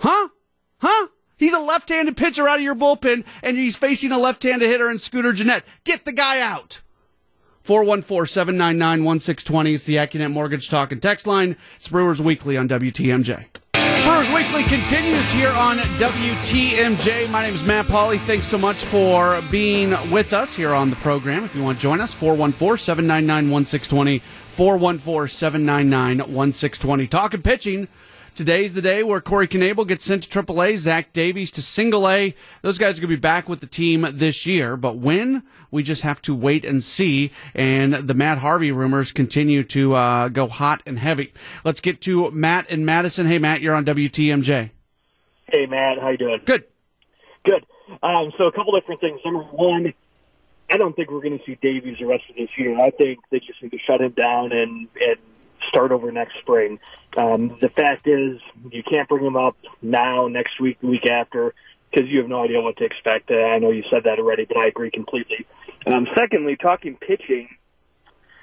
Huh? 0.00 0.30
Huh? 0.80 1.08
He's 1.36 1.54
a 1.54 1.60
left-handed 1.60 2.16
pitcher 2.16 2.48
out 2.48 2.58
of 2.58 2.64
your 2.64 2.74
bullpen, 2.74 3.24
and 3.44 3.56
he's 3.56 3.76
facing 3.76 4.10
a 4.10 4.18
left-handed 4.18 4.68
hitter 4.68 4.90
in 4.90 4.98
Scooter 4.98 5.32
Gennett. 5.32 5.62
Get 5.84 6.04
the 6.04 6.12
guy 6.12 6.40
out. 6.40 6.80
414-799-1620. 7.68 9.74
It's 9.74 9.84
the 9.84 9.96
Accunet 9.96 10.32
Mortgage 10.32 10.70
Talk 10.70 10.90
and 10.90 11.02
Text 11.02 11.26
line. 11.26 11.54
It's 11.76 11.88
Brewers 11.88 12.22
Weekly 12.22 12.56
on 12.56 12.66
WTMJ. 12.66 13.44
Brewers 13.74 14.30
Weekly 14.30 14.62
continues 14.62 15.30
here 15.30 15.50
on 15.50 15.76
WTMJ. 15.76 17.28
My 17.28 17.42
name 17.42 17.54
is 17.54 17.62
Matt 17.62 17.88
Pauley. 17.88 18.18
Thanks 18.24 18.46
so 18.46 18.56
much 18.56 18.82
for 18.84 19.42
being 19.50 19.90
with 20.10 20.32
us 20.32 20.54
here 20.54 20.72
on 20.72 20.88
the 20.88 20.96
program. 20.96 21.44
If 21.44 21.54
you 21.54 21.62
want 21.62 21.76
to 21.76 21.82
join 21.82 22.00
us, 22.00 22.14
414-799-1620, 22.14 24.22
414-799-1620. 24.56 27.10
Talking 27.10 27.42
pitching. 27.42 27.86
Today's 28.38 28.72
the 28.72 28.80
day 28.80 29.02
where 29.02 29.20
Corey 29.20 29.48
Knebel 29.48 29.88
gets 29.88 30.04
sent 30.04 30.22
to 30.22 30.28
AAA, 30.28 30.76
Zach 30.76 31.12
Davies 31.12 31.50
to 31.50 31.60
Single 31.60 32.08
A. 32.08 32.36
Those 32.62 32.78
guys 32.78 32.96
are 32.96 33.00
going 33.00 33.10
to 33.10 33.16
be 33.16 33.20
back 33.20 33.48
with 33.48 33.58
the 33.58 33.66
team 33.66 34.06
this 34.12 34.46
year, 34.46 34.76
but 34.76 34.96
when? 34.96 35.42
We 35.72 35.82
just 35.82 36.02
have 36.02 36.22
to 36.22 36.36
wait 36.36 36.64
and 36.64 36.84
see. 36.84 37.32
And 37.52 37.94
the 37.94 38.14
Matt 38.14 38.38
Harvey 38.38 38.70
rumors 38.70 39.10
continue 39.10 39.64
to 39.64 39.94
uh, 39.94 40.28
go 40.28 40.46
hot 40.46 40.84
and 40.86 41.00
heavy. 41.00 41.32
Let's 41.64 41.80
get 41.80 42.00
to 42.02 42.30
Matt 42.30 42.70
and 42.70 42.86
Madison. 42.86 43.26
Hey, 43.26 43.40
Matt, 43.40 43.60
you're 43.60 43.74
on 43.74 43.84
WTMJ. 43.84 44.70
Hey, 45.48 45.66
Matt, 45.66 45.98
how 45.98 46.10
you 46.10 46.18
doing? 46.18 46.40
Good. 46.44 46.62
Good. 47.44 47.66
Um, 48.04 48.30
so 48.38 48.44
a 48.44 48.52
couple 48.52 48.78
different 48.78 49.00
things. 49.00 49.18
Number 49.24 49.42
one, 49.42 49.92
I 50.70 50.76
don't 50.76 50.94
think 50.94 51.10
we're 51.10 51.22
going 51.22 51.40
to 51.40 51.44
see 51.44 51.58
Davies 51.60 51.96
the 51.98 52.06
rest 52.06 52.22
of 52.30 52.36
this 52.36 52.50
year. 52.56 52.78
I 52.78 52.90
think 52.90 53.18
they 53.30 53.40
just 53.40 53.60
need 53.64 53.72
to 53.72 53.78
shut 53.84 54.00
him 54.00 54.12
down 54.12 54.52
and 54.52 54.86
and 54.94 55.18
start 55.68 55.92
over 55.92 56.10
next 56.10 56.38
spring. 56.40 56.78
Um, 57.16 57.56
the 57.60 57.68
fact 57.68 58.06
is, 58.06 58.40
you 58.70 58.82
can't 58.82 59.08
bring 59.08 59.24
him 59.24 59.36
up 59.36 59.56
now, 59.82 60.28
next 60.28 60.60
week, 60.60 60.78
week 60.82 61.06
after, 61.06 61.54
because 61.90 62.08
you 62.08 62.18
have 62.18 62.28
no 62.28 62.44
idea 62.44 62.60
what 62.60 62.76
to 62.78 62.84
expect. 62.84 63.30
Uh, 63.30 63.36
I 63.36 63.58
know 63.58 63.70
you 63.70 63.84
said 63.90 64.04
that 64.04 64.18
already, 64.18 64.44
but 64.44 64.58
I 64.58 64.66
agree 64.66 64.90
completely. 64.90 65.46
Um, 65.86 66.06
secondly, 66.16 66.56
talking 66.56 66.96
pitching, 66.96 67.48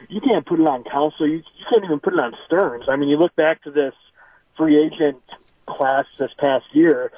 you 0.09 0.21
can't 0.21 0.45
put 0.45 0.59
it 0.59 0.67
on 0.67 0.83
Counsell. 0.83 1.27
You, 1.27 1.37
you 1.37 1.65
can't 1.71 1.83
even 1.85 1.99
put 1.99 2.13
it 2.13 2.19
on 2.19 2.33
Stearns. 2.45 2.85
I 2.89 2.95
mean, 2.95 3.09
you 3.09 3.17
look 3.17 3.35
back 3.35 3.63
to 3.63 3.71
this 3.71 3.93
free 4.57 4.77
agent 4.77 5.21
class 5.67 6.05
this 6.19 6.31
past 6.39 6.65
year, 6.73 7.11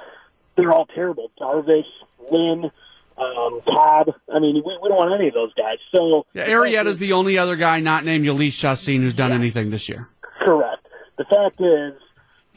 they're 0.56 0.72
all 0.72 0.86
terrible. 0.88 1.32
Darvish, 1.40 1.84
Lynn, 2.32 2.72
um, 3.18 3.62
Todd. 3.68 4.14
I 4.34 4.40
mean, 4.40 4.56
we, 4.66 4.78
we 4.82 4.90
don't 4.90 4.98
want 4.98 5.14
any 5.14 5.28
of 5.28 5.34
those 5.34 5.54
guys. 5.54 5.78
So 5.96 6.26
yeah, 6.34 6.48
Arrieta's 6.48 6.98
the 6.98 7.14
only 7.14 7.38
other 7.38 7.56
guy 7.56 7.80
not 7.80 8.06
named 8.06 8.26
Jhoulys 8.26 8.54
Chacin 8.54 9.02
who's 9.02 9.14
done 9.14 9.32
yeah. 9.32 9.38
anything 9.38 9.70
this 9.70 9.90
year. 9.90 10.08
Correct. 10.42 10.88
The 11.18 11.26
fact 11.26 11.60
is, 11.60 12.00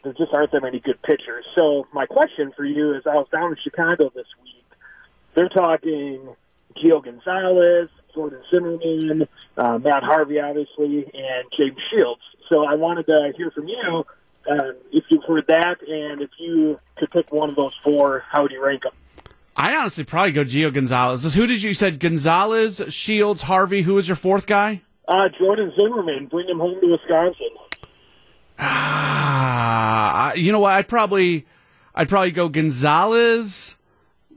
there 0.03 0.13
just 0.13 0.33
aren't 0.33 0.53
that 0.53 0.63
many 0.63 0.81
good 0.81 1.01
pitchers. 1.03 1.45
So 1.55 1.87
my 1.93 2.07
question 2.07 2.53
for 2.57 2.65
you 2.65 2.95
is, 2.95 3.03
I 3.07 3.15
was 3.15 3.27
down 3.33 3.51
in 3.51 3.57
Chicago 3.63 4.11
this 4.15 4.27
week. 4.43 4.65
They're 5.35 5.49
talking 5.49 6.35
Gio 6.77 7.03
Gonzalez, 7.03 7.89
Jordan 8.15 8.43
Zimmermann, 8.53 9.29
uh, 9.57 9.79
Matt 9.79 10.03
Harvey, 10.03 10.41
obviously, 10.41 11.05
and 11.15 11.45
James 11.57 11.79
Shields. 11.91 12.23
So 12.49 12.65
I 12.65 12.75
wanted 12.75 13.07
to 13.07 13.33
hear 13.37 13.51
from 13.51 13.69
you 13.69 14.05
uh, 14.51 14.73
if 14.93 15.05
you've 15.09 15.25
heard 15.25 15.47
that, 15.49 15.77
and 15.87 16.23
if 16.23 16.31
you 16.39 16.79
could 16.97 17.11
pick 17.11 17.33
one 17.33 17.51
of 17.51 17.57
those 17.57 17.75
four, 17.83 18.25
how 18.31 18.43
would 18.43 18.51
you 18.51 18.65
rank 18.65 18.83
them? 18.83 18.93
I 19.61 19.77
honestly 19.77 20.05
probably 20.05 20.33
go 20.33 20.43
Gio 20.43 20.73
Gonzalez. 20.73 21.35
Who 21.35 21.47
did 21.47 21.63
you, 21.63 21.69
you 21.69 21.75
said 21.75 22.01
Gonzalez, 22.01 22.81
Shields, 22.89 23.43
Harvey? 23.43 23.83
Who 23.83 23.93
was 23.93 24.09
your 24.09 24.17
fourth 24.17 24.47
guy? 24.47 24.81
Uh, 25.07 25.29
Jordan 25.39 25.71
Zimmermann. 25.79 26.29
Bring 26.29 26.49
him 26.49 26.59
home 26.59 26.81
to 26.81 26.87
Wisconsin. 26.87 27.51
Ah, 28.59 30.33
you 30.33 30.51
know 30.51 30.61
what? 30.61 30.73
I'd 30.73 30.89
probably, 30.89 31.47
I'd 31.95 32.09
probably 32.09 32.31
go 32.31 32.49
Gonzalez, 32.49 33.77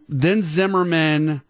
then 0.10 0.42
Zimmermann, 0.42 1.42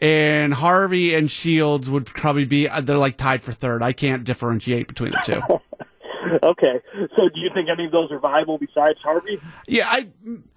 and 0.00 0.52
Harvey 0.52 1.14
and 1.14 1.30
Shields 1.30 1.88
would 1.88 2.06
probably 2.06 2.44
be. 2.44 2.66
They're 2.66 2.98
like 2.98 3.16
tied 3.16 3.44
for 3.44 3.52
third. 3.52 3.84
I 3.84 3.92
can't 3.92 4.24
differentiate 4.24 4.88
between 4.88 5.12
the 5.12 5.22
two. 5.24 5.42
okay, 6.42 6.80
so 7.16 7.28
do 7.28 7.40
you 7.40 7.50
think 7.52 7.68
any 7.68 7.86
of 7.86 7.92
those 7.92 8.10
are 8.10 8.18
viable 8.18 8.58
besides 8.58 8.98
Harvey? 9.02 9.40
Yeah, 9.66 9.86
I 9.88 10.08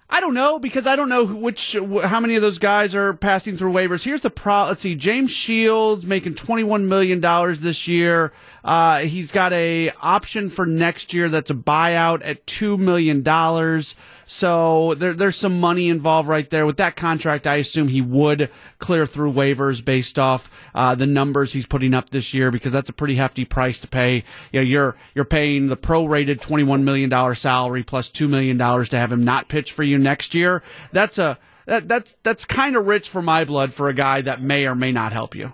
I 0.08 0.20
don't 0.20 0.34
know 0.34 0.58
because 0.58 0.86
I 0.86 0.96
don't 0.96 1.08
know 1.08 1.24
which 1.24 1.76
how 2.02 2.20
many 2.20 2.34
of 2.34 2.42
those 2.42 2.58
guys 2.58 2.94
are 2.94 3.14
passing 3.14 3.56
through 3.56 3.72
waivers. 3.72 4.04
Here's 4.04 4.20
the 4.22 4.30
pro. 4.30 4.66
Let's 4.66 4.82
see, 4.82 4.94
James 4.94 5.30
Shields 5.30 6.04
making 6.04 6.34
21 6.34 6.88
million 6.88 7.20
dollars 7.20 7.60
this 7.60 7.86
year. 7.86 8.32
Uh, 8.64 9.00
he's 9.00 9.30
got 9.30 9.52
a 9.52 9.90
option 10.00 10.50
for 10.50 10.66
next 10.66 11.14
year 11.14 11.28
that's 11.28 11.50
a 11.50 11.54
buyout 11.54 12.22
at 12.24 12.46
two 12.46 12.76
million 12.76 13.22
dollars. 13.22 13.94
So 14.32 14.94
there, 14.94 15.12
there's 15.12 15.36
some 15.36 15.60
money 15.60 15.88
involved 15.88 16.28
right 16.28 16.48
there 16.48 16.66
with 16.66 16.78
that 16.78 16.96
contract. 16.96 17.46
I 17.46 17.56
assume 17.56 17.88
he 17.88 18.00
would 18.00 18.50
clear 18.78 19.06
through 19.06 19.32
waivers 19.32 19.84
based 19.84 20.18
off 20.18 20.50
uh, 20.74 20.94
the 20.94 21.06
numbers 21.06 21.52
he's 21.52 21.66
putting 21.66 21.94
up 21.94 22.10
this 22.10 22.34
year 22.34 22.50
because 22.50 22.72
that's 22.72 22.88
a 22.88 22.92
pretty 22.92 23.16
hefty 23.16 23.44
price 23.44 23.78
to 23.80 23.88
pay. 23.88 24.24
You 24.52 24.60
know, 24.60 24.66
you're 24.66 24.96
you're 25.14 25.24
paying 25.24 25.68
the 25.68 25.76
prorated 25.76 26.40
21 26.40 26.84
million 26.84 27.10
dollar 27.10 27.34
salary 27.34 27.82
plus 27.82 28.00
plus 28.00 28.08
two 28.08 28.28
million 28.28 28.56
dollars 28.56 28.88
to 28.88 28.98
have 28.98 29.12
him 29.12 29.24
not 29.24 29.46
pitch 29.46 29.72
for 29.72 29.82
you 29.82 29.98
next 29.98 30.34
year. 30.34 30.62
That's 30.90 31.18
a 31.18 31.38
that, 31.66 31.86
that's 31.86 32.16
that's 32.22 32.46
kind 32.46 32.74
of 32.74 32.86
rich 32.86 33.10
for 33.10 33.20
my 33.20 33.44
blood 33.44 33.74
for 33.74 33.90
a 33.90 33.92
guy 33.92 34.22
that 34.22 34.40
may 34.40 34.66
or 34.66 34.74
may 34.74 34.90
not 34.90 35.12
help 35.12 35.34
you. 35.34 35.52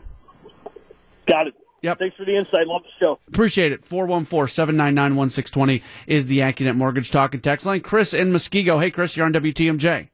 Got 1.27 1.49
it. 1.49 1.55
Yep. 1.83 1.99
Thanks 1.99 2.17
for 2.17 2.25
the 2.25 2.37
insight. 2.37 2.67
Love 2.67 2.83
the 2.83 2.89
show. 3.05 3.19
Appreciate 3.29 3.71
it. 3.73 3.87
414-799-1620 3.89 5.83
is 6.07 6.27
the 6.27 6.39
Accunet 6.39 6.75
Mortgage 6.75 7.11
Talk 7.11 7.35
and 7.35 7.43
Text 7.43 7.67
line. 7.67 7.81
Chris 7.81 8.15
in 8.15 8.33
Muskego. 8.33 8.81
Hey, 8.81 8.91
Chris, 8.91 9.17
you're 9.17 9.27
on 9.27 9.33
WTMJ. 9.33 10.09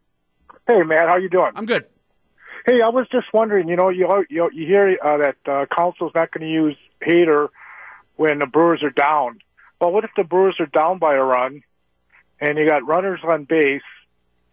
Hey, 0.69 0.83
man. 0.83 1.07
How 1.07 1.17
you 1.17 1.29
doing? 1.29 1.53
I'm 1.55 1.67
good. 1.67 1.87
Hey, 2.67 2.81
I 2.85 2.89
was 2.91 3.07
just 3.11 3.27
wondering, 3.33 3.69
you 3.69 3.77
know, 3.77 3.89
you 3.89 4.07
you, 4.29 4.49
you 4.53 4.67
hear 4.67 4.97
uh, 5.03 5.19
that 5.19 5.37
uh, 5.51 5.67
Counsell's 5.77 6.13
not 6.15 6.31
going 6.31 6.47
to 6.47 6.53
use 6.53 6.77
Hader 7.05 7.49
when 8.17 8.39
the 8.39 8.47
Brewers 8.47 8.83
are 8.85 8.91
down. 8.91 9.39
Well, 9.81 9.91
what 9.91 10.05
if 10.05 10.11
the 10.17 10.23
Brewers 10.23 10.57
are 10.61 10.67
down 10.67 10.99
by 10.99 11.15
a 11.15 11.23
run 11.23 11.63
and 12.41 12.57
you 12.57 12.69
got 12.69 12.87
runners 12.87 13.19
on 13.25 13.45
base 13.45 13.83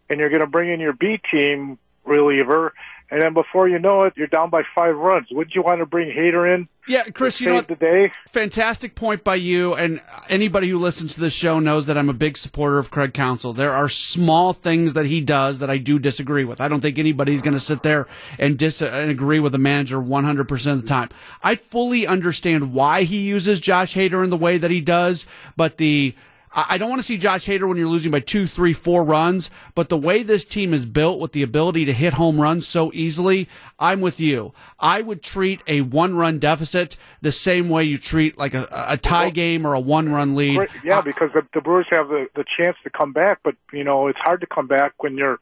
and 0.09 0.19
you're 0.19 0.29
going 0.29 0.41
to 0.41 0.47
bring 0.47 0.71
in 0.71 0.79
your 0.79 0.93
B 0.93 1.19
team 1.31 1.77
reliever 2.03 2.73
and 3.11 3.21
then 3.21 3.33
before 3.33 3.67
you 3.67 3.79
know 3.79 4.03
it, 4.03 4.13
you're 4.15 4.27
down 4.27 4.49
by 4.49 4.61
five 4.75 4.95
runs. 4.95 5.27
Wouldn't 5.31 5.55
you 5.55 5.63
want 5.63 5.79
to 5.79 5.85
bring 5.85 6.09
Hader 6.09 6.55
in? 6.55 6.67
Yeah, 6.87 7.03
Chris, 7.03 7.41
you 7.41 7.49
know? 7.49 7.61
The 7.61 7.75
day? 7.75 8.11
Fantastic 8.27 8.95
point 8.95 9.23
by 9.23 9.35
you. 9.35 9.73
And 9.75 10.01
anybody 10.27 10.69
who 10.69 10.79
listens 10.79 11.15
to 11.15 11.21
this 11.21 11.33
show 11.33 11.59
knows 11.59 11.87
that 11.87 11.97
I'm 11.97 12.09
a 12.09 12.13
big 12.13 12.37
supporter 12.37 12.77
of 12.77 12.91
Craig 12.91 13.13
Counsell. 13.13 13.53
There 13.53 13.71
are 13.71 13.89
small 13.89 14.53
things 14.53 14.93
that 14.93 15.05
he 15.05 15.21
does 15.21 15.59
that 15.59 15.69
I 15.69 15.77
do 15.77 15.99
disagree 15.99 16.45
with. 16.45 16.61
I 16.61 16.67
don't 16.67 16.81
think 16.81 16.97
anybody's 16.99 17.41
going 17.41 17.53
to 17.53 17.59
sit 17.59 17.83
there 17.83 18.07
and, 18.37 18.57
dis- 18.57 18.81
and 18.81 19.11
agree 19.11 19.39
with 19.39 19.51
the 19.51 19.59
manager 19.59 19.97
100% 19.97 20.71
of 20.71 20.81
the 20.81 20.87
time. 20.87 21.09
I 21.43 21.55
fully 21.55 22.07
understand 22.07 22.73
why 22.73 23.03
he 23.03 23.19
uses 23.21 23.59
Josh 23.59 23.95
Hader 23.95 24.23
in 24.23 24.29
the 24.29 24.37
way 24.37 24.57
that 24.57 24.71
he 24.71 24.81
does, 24.81 25.25
but 25.55 25.77
the 25.77 26.15
I 26.51 26.77
don't 26.77 26.89
want 26.89 26.99
to 26.99 27.05
see 27.05 27.17
Josh 27.17 27.45
Hader 27.45 27.67
when 27.67 27.77
you're 27.77 27.87
losing 27.87 28.11
by 28.11 28.21
two, 28.21 28.47
three, 28.47 28.73
four 28.73 29.03
runs, 29.03 29.51
but 29.75 29.89
the 29.89 29.97
way 29.97 30.23
this 30.23 30.43
team 30.43 30.73
is 30.73 30.85
built 30.85 31.19
with 31.19 31.31
the 31.31 31.43
ability 31.43 31.85
to 31.85 31.93
hit 31.93 32.13
home 32.13 32.41
runs 32.41 32.67
so 32.67 32.91
easily, 32.93 33.47
I'm 33.77 34.01
with 34.01 34.19
you. 34.19 34.53
I 34.79 35.01
would 35.01 35.21
treat 35.21 35.61
a 35.67 35.81
one 35.81 36.15
run 36.15 36.39
deficit 36.39 36.97
the 37.21 37.31
same 37.31 37.69
way 37.69 37.83
you 37.83 37.99
treat 37.99 38.37
like 38.37 38.55
a, 38.55 38.67
a 38.71 38.97
tie 38.97 39.29
game 39.29 39.65
or 39.65 39.73
a 39.73 39.79
one 39.79 40.11
run 40.11 40.35
lead. 40.35 40.67
Yeah, 40.83 41.01
because 41.01 41.29
the, 41.33 41.45
the 41.53 41.61
Brewers 41.61 41.87
have 41.91 42.07
the, 42.07 42.27
the 42.35 42.45
chance 42.57 42.77
to 42.83 42.89
come 42.89 43.13
back, 43.13 43.39
but, 43.43 43.55
you 43.71 43.83
know, 43.83 44.07
it's 44.07 44.19
hard 44.19 44.41
to 44.41 44.47
come 44.47 44.65
back 44.65 44.93
when 44.97 45.17
you're 45.17 45.39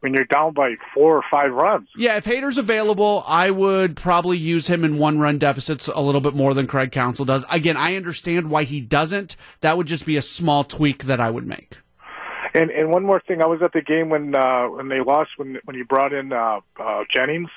when 0.00 0.14
you're 0.14 0.24
down 0.24 0.52
by 0.54 0.74
four 0.94 1.16
or 1.16 1.24
five 1.30 1.52
runs. 1.52 1.88
Yeah, 1.96 2.16
if 2.16 2.24
Hader's 2.24 2.58
available, 2.58 3.24
I 3.26 3.50
would 3.50 3.96
probably 3.96 4.38
use 4.38 4.66
him 4.66 4.84
in 4.84 4.98
one 4.98 5.18
run 5.18 5.38
deficits 5.38 5.88
a 5.88 6.00
little 6.00 6.20
bit 6.20 6.34
more 6.34 6.54
than 6.54 6.66
Craig 6.66 6.92
Counsell 6.92 7.24
does. 7.24 7.44
Again, 7.50 7.76
I 7.76 7.96
understand 7.96 8.50
why 8.50 8.64
he 8.64 8.80
doesn't. 8.80 9.36
That 9.60 9.76
would 9.76 9.86
just 9.86 10.06
be 10.06 10.16
a 10.16 10.22
small 10.22 10.64
tweak 10.64 11.04
that 11.04 11.20
I 11.20 11.30
would 11.30 11.46
make. 11.46 11.78
And 12.54 12.70
and 12.70 12.90
one 12.90 13.04
more 13.04 13.20
thing, 13.20 13.42
I 13.42 13.46
was 13.46 13.60
at 13.62 13.72
the 13.72 13.82
game 13.82 14.08
when 14.08 14.34
uh, 14.34 14.68
when 14.68 14.88
they 14.88 15.00
lost 15.00 15.30
when 15.36 15.58
when 15.64 15.76
you 15.76 15.84
brought 15.84 16.12
in 16.12 16.32
uh, 16.32 16.60
uh, 16.80 17.04
Jennings. 17.14 17.50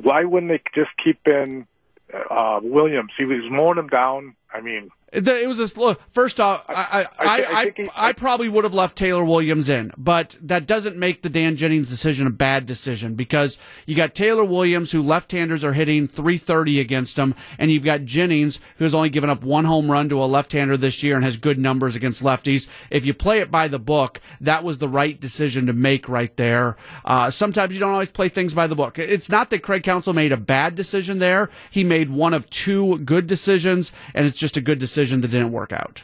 Why 0.00 0.24
wouldn't 0.24 0.50
they 0.50 0.62
just 0.74 0.90
keep 1.02 1.18
in 1.26 1.66
uh, 2.14 2.60
Williams? 2.62 3.12
He 3.18 3.24
was 3.24 3.42
mowing 3.50 3.78
him 3.78 3.88
down. 3.88 4.34
I 4.52 4.60
mean, 4.60 4.90
It 5.10 5.48
was 5.48 5.58
a 5.58 5.80
look. 5.80 6.00
First 6.10 6.38
off, 6.38 6.64
I 6.68 6.74
I, 6.74 7.00
I 7.00 7.06
I, 7.18 7.42
I 7.42 7.60
I, 7.60 7.72
he- 7.74 7.88
I 7.96 8.12
probably 8.12 8.48
would 8.50 8.64
have 8.64 8.74
left 8.74 8.96
Taylor 8.96 9.24
Williams 9.24 9.70
in, 9.70 9.90
but 9.96 10.36
that 10.42 10.66
doesn't 10.66 10.98
make 10.98 11.22
the 11.22 11.30
Dan 11.30 11.56
Jennings 11.56 11.88
decision 11.88 12.26
a 12.26 12.30
bad 12.30 12.66
decision 12.66 13.14
because 13.14 13.58
you 13.86 13.96
got 13.96 14.14
Taylor 14.14 14.44
Williams, 14.44 14.92
who 14.92 15.02
left-handers 15.02 15.64
are 15.64 15.72
hitting 15.72 16.08
330 16.08 16.78
against 16.80 17.18
him, 17.18 17.34
and 17.58 17.70
you've 17.70 17.84
got 17.84 18.04
Jennings, 18.04 18.58
who 18.76 18.84
has 18.84 18.94
only 18.94 19.08
given 19.08 19.30
up 19.30 19.42
one 19.42 19.64
home 19.64 19.90
run 19.90 20.10
to 20.10 20.22
a 20.22 20.26
left-hander 20.26 20.76
this 20.76 21.02
year 21.02 21.16
and 21.16 21.24
has 21.24 21.38
good 21.38 21.58
numbers 21.58 21.96
against 21.96 22.22
lefties. 22.22 22.68
If 22.90 23.06
you 23.06 23.14
play 23.14 23.38
it 23.38 23.50
by 23.50 23.66
the 23.68 23.78
book, 23.78 24.20
that 24.42 24.62
was 24.62 24.76
the 24.76 24.88
right 24.88 25.18
decision 25.18 25.64
to 25.66 25.72
make 25.72 26.06
right 26.06 26.36
there. 26.36 26.76
Uh, 27.06 27.30
sometimes 27.30 27.72
you 27.72 27.80
don't 27.80 27.92
always 27.92 28.10
play 28.10 28.28
things 28.28 28.52
by 28.52 28.66
the 28.66 28.76
book. 28.76 28.98
It's 28.98 29.30
not 29.30 29.48
that 29.50 29.62
Craig 29.62 29.84
Counsell 29.84 30.12
made 30.12 30.32
a 30.32 30.36
bad 30.36 30.74
decision 30.74 31.18
there. 31.18 31.48
He 31.70 31.82
made 31.82 32.10
one 32.10 32.34
of 32.34 32.50
two 32.50 32.98
good 32.98 33.26
decisions, 33.26 33.90
and 34.12 34.26
it's 34.26 34.36
just 34.36 34.58
a 34.58 34.60
good 34.60 34.78
decision 34.78 34.97
that 34.98 35.28
didn't 35.28 35.52
work 35.52 35.72
out. 35.72 36.02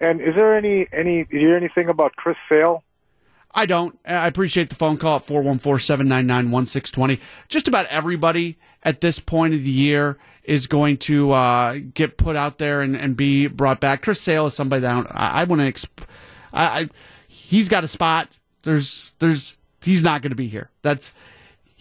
And 0.00 0.20
is 0.20 0.34
there 0.34 0.56
any 0.56 0.88
any? 0.92 1.24
Do 1.24 1.36
you 1.36 1.46
hear 1.46 1.56
anything 1.56 1.88
about 1.88 2.16
Chris 2.16 2.36
Sale? 2.50 2.82
I 3.54 3.66
don't. 3.66 3.98
I 4.06 4.26
appreciate 4.26 4.70
the 4.70 4.74
phone 4.74 4.96
call 4.96 5.16
at 5.16 5.26
414-799-1620. 5.26 7.20
Just 7.48 7.68
about 7.68 7.84
everybody 7.86 8.56
at 8.82 9.02
this 9.02 9.18
point 9.18 9.52
of 9.54 9.62
the 9.62 9.70
year 9.70 10.18
is 10.42 10.66
going 10.66 10.96
to 10.96 11.32
uh, 11.32 11.78
get 11.92 12.16
put 12.16 12.34
out 12.34 12.58
there 12.58 12.80
and, 12.80 12.96
and 12.96 13.16
be 13.16 13.46
brought 13.46 13.78
back. 13.78 14.02
Chris 14.02 14.20
Sale 14.20 14.46
is 14.46 14.54
somebody 14.54 14.80
that 14.80 14.90
I, 14.90 15.02
I, 15.10 15.40
I 15.42 15.44
want 15.44 15.60
to. 15.60 15.70
Exp- 15.70 16.06
I, 16.52 16.64
I, 16.64 16.88
he's 17.28 17.68
got 17.68 17.84
a 17.84 17.88
spot. 17.88 18.28
There's, 18.62 19.12
there's, 19.18 19.56
he's 19.82 20.02
not 20.02 20.22
going 20.22 20.30
to 20.30 20.36
be 20.36 20.48
here. 20.48 20.70
That's, 20.82 21.12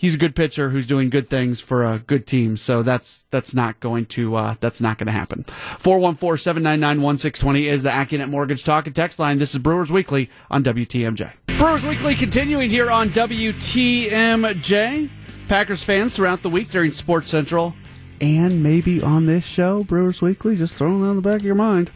he's 0.01 0.15
a 0.15 0.17
good 0.17 0.35
pitcher 0.35 0.71
who's 0.71 0.87
doing 0.87 1.11
good 1.11 1.29
things 1.29 1.61
for 1.61 1.83
a 1.83 1.99
good 1.99 2.25
team. 2.25 2.57
So 2.57 2.81
that's 2.81 3.23
that's 3.29 3.53
not 3.53 3.79
going 3.79 4.07
to 4.07 4.35
uh, 4.35 4.55
that's 4.59 4.81
not 4.81 4.97
going 4.97 5.05
to 5.05 5.13
happen. 5.13 5.45
414-799-1620 5.77 7.65
is 7.65 7.83
the 7.83 7.91
Accunet 7.91 8.29
Mortgage 8.29 8.63
Talk 8.63 8.87
and 8.87 8.95
Text 8.95 9.19
line. 9.19 9.37
This 9.37 9.53
is 9.53 9.59
Brewers 9.59 9.91
Weekly 9.91 10.31
on 10.49 10.63
WTMJ. 10.63 11.33
Brewers 11.57 11.85
Weekly 11.85 12.15
continuing 12.15 12.71
here 12.71 12.89
on 12.89 13.09
WTMJ. 13.09 15.09
Packers 15.47 15.83
fans 15.83 16.15
throughout 16.15 16.41
the 16.41 16.49
week 16.49 16.71
during 16.71 16.91
Sports 16.91 17.29
Central 17.29 17.75
and 18.21 18.62
maybe 18.62 19.01
on 19.01 19.25
this 19.25 19.43
show, 19.43 19.84
Brewers 19.84 20.21
Weekly, 20.21 20.55
just 20.55 20.75
throwing 20.75 21.03
it 21.03 21.07
on 21.07 21.15
the 21.15 21.21
back 21.23 21.39
of 21.39 21.45
your 21.45 21.55
mind. 21.55 21.89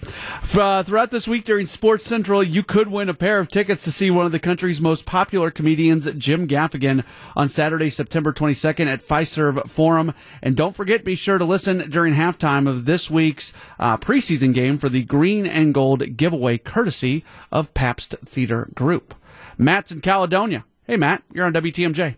Uh, 0.56 0.82
throughout 0.82 1.12
this 1.12 1.28
week 1.28 1.46
during 1.46 1.68
Sports 1.68 2.04
Central, 2.04 2.44
you 2.44 2.64
could 2.64 2.88
win 2.88 3.10
a 3.10 3.14
pair 3.14 3.40
of 3.40 3.50
tickets 3.50 3.84
to 3.84 3.92
see 3.92 4.10
one 4.10 4.26
of 4.26 4.32
the 4.32 4.40
country's 4.40 4.82
most 4.82 5.06
popular 5.06 5.52
comedians, 5.52 6.12
Jim 6.14 6.48
Gaffigan, 6.48 7.04
on 7.36 7.48
Saturday, 7.48 7.92
September 7.92 8.34
22nd 8.34 8.88
at 8.88 9.02
Fiserv 9.02 9.70
Forum. 9.70 10.16
And 10.42 10.58
don't 10.58 10.76
forget, 10.76 11.06
be 11.06 11.16
sure 11.16 11.38
to 11.38 11.46
listen 11.46 11.90
during 11.92 12.16
halftime 12.16 12.68
of 12.68 12.86
this 12.86 13.10
week's 13.10 13.54
uh, 13.78 13.98
preseason 13.98 14.54
game 14.54 14.80
for 14.80 14.90
the 14.90 15.04
Green 15.04 15.46
and 15.46 15.76
Gold 15.76 16.18
giveaway, 16.18 16.58
courtesy 16.58 17.24
of 17.52 17.74
Pabst 17.76 18.16
Theater 18.26 18.70
Group. 18.74 19.14
Matt's 19.60 19.92
in 19.92 20.02
Caledonia. 20.02 20.66
Hey, 20.88 20.98
Matt, 20.98 21.22
you're 21.34 21.46
on 21.46 21.54
WTMJ. 21.54 22.16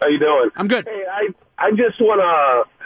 How 0.00 0.08
you 0.08 0.18
doing? 0.18 0.50
I'm 0.56 0.66
good. 0.66 0.86
Hey, 0.88 1.04
I 1.08 1.28
I 1.56 1.70
just 1.70 2.00
want 2.00 2.20
to 2.20 2.81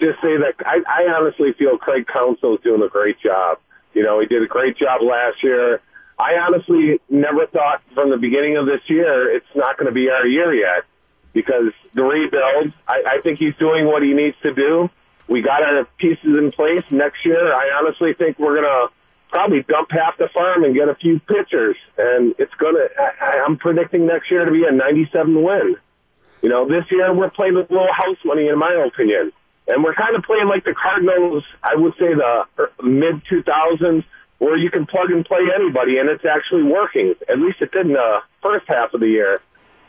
just 0.00 0.20
say 0.22 0.36
that 0.36 0.54
I, 0.64 0.80
I 0.86 1.12
honestly 1.12 1.52
feel 1.58 1.78
Craig 1.78 2.06
Counsell 2.06 2.56
is 2.56 2.60
doing 2.62 2.82
a 2.82 2.88
great 2.88 3.20
job. 3.20 3.58
You 3.94 4.02
know, 4.02 4.20
he 4.20 4.26
did 4.26 4.42
a 4.42 4.46
great 4.46 4.76
job 4.76 5.02
last 5.02 5.42
year. 5.42 5.80
I 6.18 6.34
honestly 6.34 7.00
never 7.08 7.46
thought 7.46 7.82
from 7.94 8.10
the 8.10 8.16
beginning 8.16 8.56
of 8.56 8.66
this 8.66 8.80
year 8.88 9.30
it's 9.34 9.46
not 9.54 9.78
going 9.78 9.86
to 9.86 9.94
be 9.94 10.10
our 10.10 10.26
year 10.26 10.52
yet 10.52 10.84
because 11.32 11.72
the 11.94 12.02
rebuild. 12.04 12.72
I, 12.86 13.18
I 13.18 13.20
think 13.22 13.38
he's 13.38 13.54
doing 13.56 13.86
what 13.86 14.02
he 14.02 14.14
needs 14.14 14.36
to 14.42 14.52
do. 14.52 14.90
We 15.28 15.42
got 15.42 15.62
our 15.62 15.84
pieces 15.98 16.36
in 16.36 16.50
place. 16.52 16.82
Next 16.90 17.24
year, 17.24 17.52
I 17.52 17.78
honestly 17.78 18.14
think 18.14 18.38
we're 18.38 18.54
going 18.54 18.64
to 18.64 18.88
probably 19.30 19.62
dump 19.62 19.90
half 19.90 20.16
the 20.16 20.28
farm 20.32 20.64
and 20.64 20.74
get 20.74 20.88
a 20.88 20.94
few 20.94 21.20
pitchers, 21.20 21.76
and 21.98 22.34
it's 22.38 22.54
going 22.54 22.74
to. 22.74 22.88
I'm 23.44 23.58
predicting 23.58 24.06
next 24.06 24.30
year 24.30 24.44
to 24.44 24.50
be 24.50 24.64
a 24.64 24.72
97 24.72 25.42
win. 25.42 25.76
You 26.42 26.48
know, 26.48 26.66
this 26.68 26.84
year 26.90 27.12
we're 27.12 27.30
playing 27.30 27.54
with 27.54 27.70
little 27.70 27.92
house 27.92 28.18
money, 28.24 28.48
in 28.48 28.58
my 28.58 28.72
opinion. 28.86 29.32
And 29.68 29.84
we're 29.84 29.94
kind 29.94 30.16
of 30.16 30.22
playing 30.24 30.48
like 30.48 30.64
the 30.64 30.74
Cardinals, 30.74 31.44
I 31.62 31.76
would 31.76 31.92
say 32.00 32.14
the 32.14 32.44
er, 32.58 32.72
mid 32.82 33.22
2000s, 33.30 34.02
where 34.38 34.56
you 34.56 34.70
can 34.70 34.86
plug 34.86 35.10
and 35.10 35.24
play 35.24 35.44
anybody, 35.54 35.98
and 35.98 36.08
it's 36.08 36.24
actually 36.24 36.62
working. 36.62 37.14
At 37.28 37.38
least 37.38 37.60
it 37.60 37.72
did 37.72 37.86
in 37.86 37.96
uh, 37.96 38.00
the 38.00 38.20
first 38.42 38.64
half 38.68 38.94
of 38.94 39.00
the 39.00 39.08
year. 39.08 39.40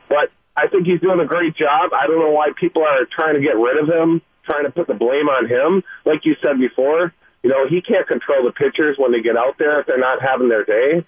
But 0.09 0.31
I 0.57 0.67
think 0.67 0.85
he's 0.85 0.99
doing 0.99 1.19
a 1.19 1.25
great 1.25 1.55
job. 1.55 1.91
I 1.93 2.07
don't 2.07 2.19
know 2.19 2.31
why 2.31 2.49
people 2.59 2.83
are 2.83 3.05
trying 3.05 3.35
to 3.35 3.41
get 3.41 3.55
rid 3.55 3.77
of 3.81 3.87
him, 3.87 4.21
trying 4.43 4.65
to 4.65 4.71
put 4.71 4.87
the 4.87 4.95
blame 4.95 5.29
on 5.29 5.47
him. 5.47 5.83
Like 6.03 6.25
you 6.25 6.35
said 6.43 6.59
before, 6.59 7.13
you 7.43 7.49
know, 7.49 7.67
he 7.67 7.81
can't 7.81 8.07
control 8.07 8.43
the 8.43 8.51
pitchers 8.51 8.97
when 8.97 9.13
they 9.13 9.21
get 9.21 9.37
out 9.37 9.57
there 9.57 9.79
if 9.79 9.87
they're 9.87 9.99
not 9.99 10.21
having 10.21 10.49
their 10.49 10.65
day. 10.65 11.05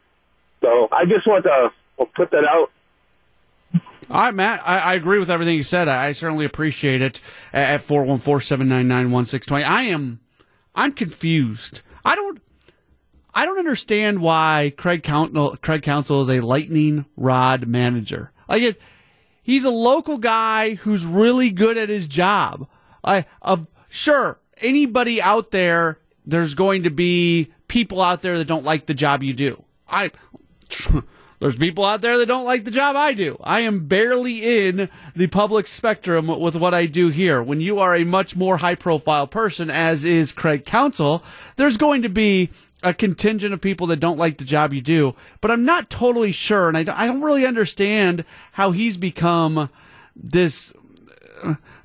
So 0.62 0.88
I 0.91 1.05
just 1.05 1.27
want 1.27 1.43
to 1.43 1.71
put 2.15 2.31
that 2.31 2.45
out 2.45 2.71
All 4.12 4.21
right, 4.24 4.36
Matt. 4.36 4.62
I, 4.65 4.80
I 4.80 4.93
agree 4.95 5.19
with 5.19 5.32
everything 5.32 5.56
you 5.56 5.63
said. 5.63 5.88
I, 5.88 6.08
I 6.08 6.12
certainly 6.12 6.43
appreciate 6.43 7.02
it. 7.02 7.21
At 7.54 7.82
four 7.82 8.04
one 8.04 8.17
four 8.17 8.41
seven 8.41 8.67
nine 8.67 8.89
nine 8.89 9.10
one 9.10 9.26
six 9.26 9.45
twenty, 9.45 9.63
I 9.63 9.84
am, 9.84 10.19
I'm 10.76 10.91
confused. 10.91 11.80
I 12.04 12.15
don't, 12.15 12.41
I 13.34 13.45
don't 13.45 13.58
understand 13.58 14.21
why 14.21 14.74
Craig 14.76 15.04
Counsell, 15.04 15.56
Craig 15.62 15.84
Counsell 15.84 16.21
is 16.24 16.30
a 16.30 16.41
lightning 16.41 17.06
rod 17.15 17.67
manager. 17.67 18.34
Like 18.50 18.63
it, 18.63 18.82
he's 19.43 19.63
a 19.63 19.69
local 19.69 20.17
guy 20.17 20.74
who's 20.74 21.06
really 21.06 21.50
good 21.50 21.78
at 21.78 21.88
his 21.88 22.06
job. 22.06 22.67
I 23.06 23.26
of 23.41 23.65
sure 23.88 24.41
anybody 24.58 25.21
out 25.21 25.52
there, 25.52 26.00
there's 26.26 26.54
going 26.54 26.84
to 26.84 26.89
be 26.89 27.54
people 27.69 28.02
out 28.02 28.21
there 28.21 28.38
that 28.38 28.47
don't 28.47 28.65
like 28.65 28.88
the 28.88 28.93
job 28.93 29.24
you 29.24 29.34
do. 29.34 29.63
I. 29.88 30.12
There's 31.41 31.56
people 31.56 31.84
out 31.84 32.01
there 32.01 32.19
that 32.19 32.27
don't 32.27 32.45
like 32.45 32.65
the 32.65 32.71
job 32.71 32.95
I 32.95 33.15
do. 33.15 33.36
I 33.43 33.62
am 33.62 33.88
barely 33.88 34.67
in 34.67 34.89
the 35.15 35.25
public 35.25 35.65
spectrum 35.65 36.27
with 36.27 36.56
what 36.56 36.75
I 36.75 36.86
do 36.86 37.08
here. 37.08 37.41
When 37.41 37.60
you 37.60 37.80
are 37.80 37.95
a 37.95 38.06
much 38.06 38.36
more 38.36 38.58
high 38.58 38.75
profile 38.75 39.25
person, 39.25 39.71
as 39.71 40.06
is 40.06 40.32
Craig 40.32 40.65
Counsell, 40.65 41.23
there's 41.56 41.77
going 41.77 42.04
to 42.04 42.10
be 42.10 42.51
a 42.84 42.93
contingent 42.93 43.56
of 43.56 43.60
people 43.60 43.88
that 43.88 43.99
don't 43.99 44.19
like 44.19 44.38
the 44.38 44.43
job 44.43 44.71
you 44.71 44.82
do. 44.82 45.15
But 45.41 45.49
I'm 45.49 45.65
not 45.65 45.89
totally 45.89 46.32
sure, 46.32 46.67
and 46.67 46.77
I 46.77 46.84
don't, 47.08 47.21
really 47.23 47.47
understand 47.47 48.23
how 48.51 48.69
he's 48.69 48.97
become 48.97 49.71
this 50.15 50.73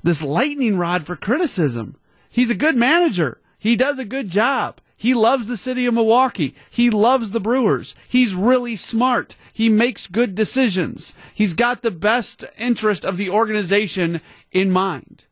this 0.03 0.21
lightning 0.21 0.77
rod 0.77 1.03
for 1.07 1.15
criticism. 1.15 1.95
He's 2.29 2.51
a 2.51 2.55
good 2.55 2.75
manager. 2.75 3.39
He 3.57 3.75
does 3.75 3.97
a 3.97 4.05
good 4.05 4.29
job. 4.29 4.81
He 4.99 5.13
loves 5.13 5.45
the 5.45 5.57
city 5.57 5.85
of 5.85 5.93
Milwaukee. 5.93 6.55
He 6.71 6.89
loves 6.89 7.29
the 7.29 7.39
Brewers. 7.39 7.95
He's 8.09 8.33
really 8.33 8.75
smart. 8.75 9.35
He 9.57 9.69
makes 9.69 10.05
good 10.05 10.35
decisions. 10.35 11.13
He's 11.33 11.53
got 11.53 11.81
the 11.81 11.89
best 11.89 12.45
interest 12.59 13.03
of 13.03 13.17
the 13.17 13.31
organization 13.31 14.21
in 14.51 14.69
mind. 14.69 15.25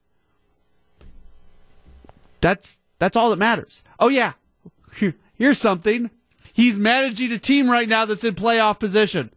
That's 2.42 2.80
that's 2.98 3.16
all 3.16 3.30
that 3.30 3.36
matters. 3.36 3.84
Oh 4.00 4.08
yeah. 4.08 4.34
Here's 5.36 5.60
something. 5.60 6.10
He's 6.52 6.80
managing 6.80 7.34
a 7.34 7.38
team 7.38 7.70
right 7.70 7.88
now 7.88 8.06
that's 8.06 8.24
in 8.24 8.34
playoff 8.34 8.80
position. 8.80 9.30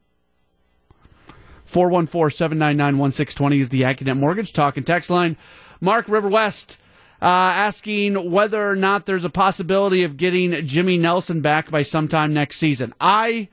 414-799-1620 1.71 3.61
is 3.61 3.69
the 3.69 3.83
Accunet 3.83 4.17
Mortgage 4.19 4.55
Talk 4.55 4.79
and 4.79 4.87
Text 4.87 5.11
line. 5.11 5.37
Mark 5.83 6.09
River 6.09 6.31
West 6.31 6.79
uh, 7.21 7.27
asking 7.27 8.31
whether 8.31 8.67
or 8.67 8.75
not 8.75 9.05
there's 9.05 9.27
a 9.27 9.29
possibility 9.29 10.03
of 10.05 10.17
getting 10.17 10.67
Jimmy 10.67 10.97
Nelson 10.97 11.43
back 11.43 11.71
by 11.71 11.83
sometime 11.83 12.33
next 12.33 12.57
season. 12.57 12.95
I 12.99 13.49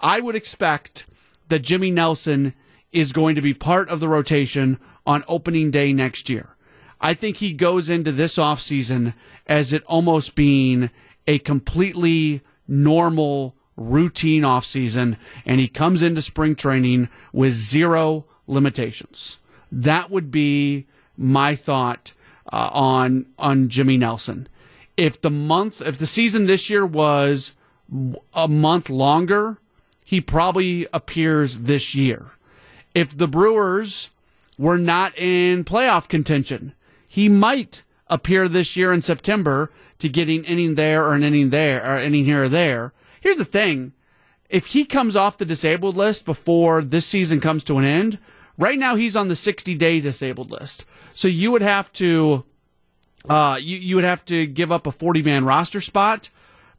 I 0.00 0.20
would 0.20 0.36
expect 0.36 1.06
that 1.48 1.62
Jimmy 1.62 1.90
Nelson 1.90 2.54
is 2.92 3.12
going 3.12 3.34
to 3.34 3.42
be 3.42 3.54
part 3.54 3.88
of 3.88 4.00
the 4.00 4.08
rotation 4.08 4.78
on 5.06 5.24
opening 5.28 5.70
day 5.70 5.92
next 5.92 6.28
year. 6.28 6.56
I 7.00 7.14
think 7.14 7.36
he 7.36 7.52
goes 7.52 7.88
into 7.88 8.12
this 8.12 8.36
offseason 8.36 9.14
as 9.46 9.72
it 9.72 9.84
almost 9.84 10.34
being 10.34 10.90
a 11.26 11.38
completely 11.38 12.42
normal 12.66 13.54
routine 13.76 14.42
offseason 14.42 15.16
and 15.46 15.60
he 15.60 15.68
comes 15.68 16.02
into 16.02 16.20
spring 16.20 16.54
training 16.54 17.08
with 17.32 17.52
zero 17.52 18.24
limitations. 18.46 19.38
That 19.70 20.10
would 20.10 20.30
be 20.30 20.86
my 21.16 21.54
thought 21.54 22.12
uh, 22.52 22.70
on 22.72 23.26
on 23.38 23.68
Jimmy 23.68 23.96
Nelson. 23.96 24.48
If 24.96 25.20
the 25.20 25.30
month, 25.30 25.80
if 25.80 25.98
the 25.98 26.06
season 26.06 26.46
this 26.46 26.68
year 26.68 26.84
was 26.84 27.54
a 28.34 28.48
month 28.48 28.90
longer, 28.90 29.58
he 30.08 30.22
probably 30.22 30.86
appears 30.90 31.58
this 31.58 31.94
year. 31.94 32.30
If 32.94 33.14
the 33.14 33.28
Brewers 33.28 34.10
were 34.56 34.78
not 34.78 35.12
in 35.18 35.64
playoff 35.64 36.08
contention, 36.08 36.72
he 37.06 37.28
might 37.28 37.82
appear 38.06 38.48
this 38.48 38.74
year 38.74 38.90
in 38.90 39.02
September 39.02 39.70
to 39.98 40.08
getting 40.08 40.44
inning 40.44 40.76
there 40.76 41.04
or 41.04 41.12
an 41.12 41.24
inning 41.24 41.50
there 41.50 41.84
or 41.84 41.98
inning 41.98 42.24
here 42.24 42.44
or 42.44 42.48
there. 42.48 42.94
Here's 43.20 43.36
the 43.36 43.44
thing. 43.44 43.92
If 44.48 44.68
he 44.68 44.86
comes 44.86 45.14
off 45.14 45.36
the 45.36 45.44
disabled 45.44 45.94
list 45.94 46.24
before 46.24 46.80
this 46.80 47.04
season 47.04 47.38
comes 47.38 47.62
to 47.64 47.76
an 47.76 47.84
end, 47.84 48.18
right 48.56 48.78
now 48.78 48.96
he's 48.96 49.14
on 49.14 49.28
the 49.28 49.36
60 49.36 49.74
day 49.74 50.00
disabled 50.00 50.50
list. 50.50 50.86
So 51.12 51.28
you 51.28 51.50
would 51.50 51.60
have 51.60 51.92
to, 51.94 52.44
uh, 53.28 53.58
you, 53.60 53.76
you 53.76 53.94
would 53.96 54.04
have 54.04 54.24
to 54.24 54.46
give 54.46 54.72
up 54.72 54.86
a 54.86 54.90
40 54.90 55.20
man 55.20 55.44
roster 55.44 55.82
spot 55.82 56.30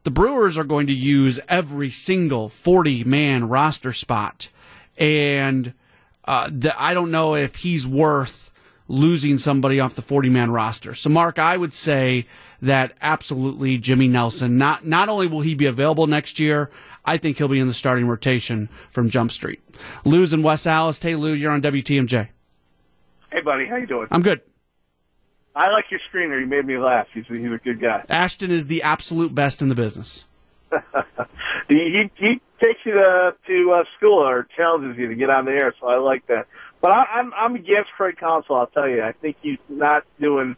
the 0.02 0.10
Brewers 0.10 0.56
are 0.56 0.64
going 0.64 0.86
to 0.86 0.94
use 0.94 1.38
every 1.48 1.90
single 1.90 2.48
40 2.48 3.04
man 3.04 3.48
roster 3.48 3.92
spot. 3.92 4.48
And 4.96 5.74
uh, 6.24 6.50
I 6.76 6.94
don't 6.94 7.10
know 7.10 7.34
if 7.34 7.56
he's 7.56 7.86
worth 7.86 8.52
losing 8.88 9.38
somebody 9.38 9.78
off 9.80 9.94
the 9.94 10.02
40 10.02 10.28
man 10.30 10.50
roster. 10.50 10.94
So, 10.94 11.10
Mark, 11.10 11.38
I 11.38 11.56
would 11.56 11.74
say 11.74 12.26
that 12.62 12.92
absolutely 13.00 13.78
Jimmy 13.78 14.08
Nelson, 14.08 14.58
not, 14.58 14.86
not 14.86 15.08
only 15.08 15.26
will 15.26 15.40
he 15.40 15.54
be 15.54 15.66
available 15.66 16.06
next 16.06 16.38
year, 16.38 16.70
I 17.04 17.16
think 17.16 17.38
he'll 17.38 17.48
be 17.48 17.60
in 17.60 17.68
the 17.68 17.74
starting 17.74 18.06
rotation 18.06 18.68
from 18.90 19.08
Jump 19.08 19.32
Street. 19.32 19.60
Lou's 20.04 20.32
in 20.32 20.42
West 20.42 20.66
Allis. 20.66 20.98
Hey, 20.98 21.14
Lou, 21.14 21.32
you're 21.32 21.52
on 21.52 21.62
WTMJ. 21.62 22.28
Hey, 23.32 23.40
buddy, 23.40 23.66
how 23.66 23.76
you 23.76 23.86
doing? 23.86 24.08
I'm 24.10 24.22
good. 24.22 24.42
I 25.54 25.70
like 25.70 25.86
your 25.90 26.00
screener. 26.12 26.40
You 26.40 26.46
made 26.46 26.64
me 26.64 26.78
laugh. 26.78 27.08
He's, 27.12 27.26
he's 27.26 27.52
a 27.52 27.58
good 27.58 27.80
guy. 27.80 28.04
Ashton 28.08 28.50
is 28.50 28.66
the 28.66 28.82
absolute 28.82 29.34
best 29.34 29.62
in 29.62 29.68
the 29.68 29.74
business. 29.74 30.24
he, 31.68 32.10
he 32.16 32.40
takes 32.62 32.80
you 32.84 32.92
to, 32.92 33.34
to 33.46 33.72
uh, 33.72 33.84
school 33.96 34.20
or 34.20 34.46
challenges 34.56 34.96
you 34.96 35.08
to 35.08 35.14
get 35.14 35.30
on 35.30 35.44
the 35.44 35.52
air, 35.52 35.74
so 35.80 35.88
I 35.88 35.98
like 35.98 36.26
that. 36.28 36.46
But 36.80 36.92
I, 36.92 37.04
I'm 37.14 37.34
I'm 37.34 37.54
against 37.56 37.90
Craig 37.96 38.16
Counsell. 38.18 38.56
I'll 38.56 38.66
tell 38.68 38.88
you. 38.88 39.02
I 39.02 39.12
think 39.12 39.36
he's 39.42 39.58
not 39.68 40.04
doing 40.20 40.56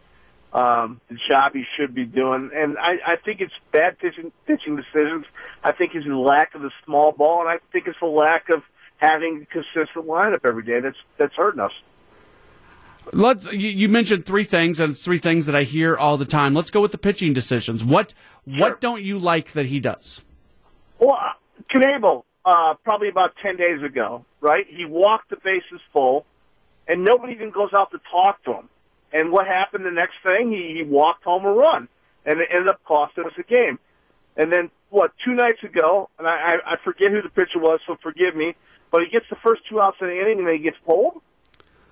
um, 0.52 1.00
the 1.08 1.16
job 1.28 1.52
he 1.54 1.64
should 1.76 1.94
be 1.94 2.04
doing, 2.04 2.50
and 2.54 2.76
I, 2.78 2.96
I 3.06 3.16
think 3.16 3.40
it's 3.40 3.54
bad 3.72 3.98
pitching 3.98 4.32
pitching 4.46 4.76
decisions. 4.76 5.24
I 5.64 5.72
think 5.72 5.94
it's 5.94 6.06
a 6.06 6.10
lack 6.10 6.54
of 6.54 6.62
the 6.62 6.70
small 6.84 7.12
ball, 7.12 7.40
and 7.40 7.48
I 7.48 7.58
think 7.72 7.86
it's 7.86 8.00
a 8.02 8.06
lack 8.06 8.50
of 8.50 8.62
having 8.98 9.42
a 9.42 9.46
consistent 9.46 10.06
lineup 10.06 10.40
every 10.44 10.62
day. 10.62 10.80
That's 10.80 10.98
that's 11.16 11.34
hurting 11.34 11.60
us. 11.60 11.72
Let's. 13.12 13.50
You, 13.52 13.88
mentioned 13.88 14.26
three 14.26 14.44
things, 14.44 14.80
and 14.80 14.96
three 14.96 15.18
things 15.18 15.46
that 15.46 15.54
I 15.54 15.64
hear 15.64 15.96
all 15.96 16.16
the 16.16 16.24
time. 16.24 16.54
Let's 16.54 16.70
go 16.70 16.80
with 16.80 16.92
the 16.92 16.98
pitching 16.98 17.32
decisions. 17.32 17.84
What 17.84 18.14
Sure. 18.48 18.60
what 18.60 18.80
don't 18.80 19.02
you 19.02 19.18
like 19.18 19.52
that 19.52 19.66
he 19.66 19.78
does? 19.78 20.20
Well, 20.98 21.16
uh, 21.16 21.32
Knebel, 21.72 22.24
uh, 22.44 22.74
probably 22.84 23.08
about 23.08 23.34
10 23.42 23.56
days 23.56 23.82
ago, 23.82 24.24
right? 24.40 24.66
He 24.68 24.84
walked 24.84 25.30
the 25.30 25.36
bases 25.36 25.80
full, 25.92 26.26
and 26.88 27.04
nobody 27.04 27.34
even 27.34 27.50
goes 27.50 27.70
out 27.76 27.92
to 27.92 27.98
talk 28.10 28.42
to 28.44 28.52
him. 28.52 28.68
And 29.12 29.30
what 29.30 29.46
happened 29.46 29.84
the 29.84 29.90
next 29.90 30.14
thing? 30.22 30.50
He, 30.50 30.78
he 30.78 30.82
walked 30.82 31.24
home 31.24 31.44
a 31.44 31.52
run, 31.52 31.88
and 32.24 32.40
it 32.40 32.48
ended 32.52 32.68
up 32.68 32.80
costing 32.84 33.24
us 33.24 33.32
a 33.38 33.42
game. 33.42 33.78
And 34.36 34.52
then, 34.52 34.70
what, 34.90 35.12
two 35.24 35.34
nights 35.34 35.62
ago, 35.62 36.08
and 36.18 36.26
I, 36.26 36.30
I, 36.30 36.72
I 36.72 36.76
forget 36.82 37.10
who 37.10 37.22
the 37.22 37.28
pitcher 37.28 37.58
was, 37.58 37.80
so 37.86 37.96
forgive 38.02 38.34
me, 38.34 38.54
but 38.90 39.02
he 39.02 39.10
gets 39.10 39.26
the 39.30 39.36
first 39.44 39.62
two 39.68 39.80
outs 39.80 39.98
in 40.00 40.08
the 40.08 40.20
inning, 40.20 40.38
and 40.38 40.46
then 40.46 40.56
he 40.56 40.62
gets 40.62 40.78
pulled? 40.84 41.20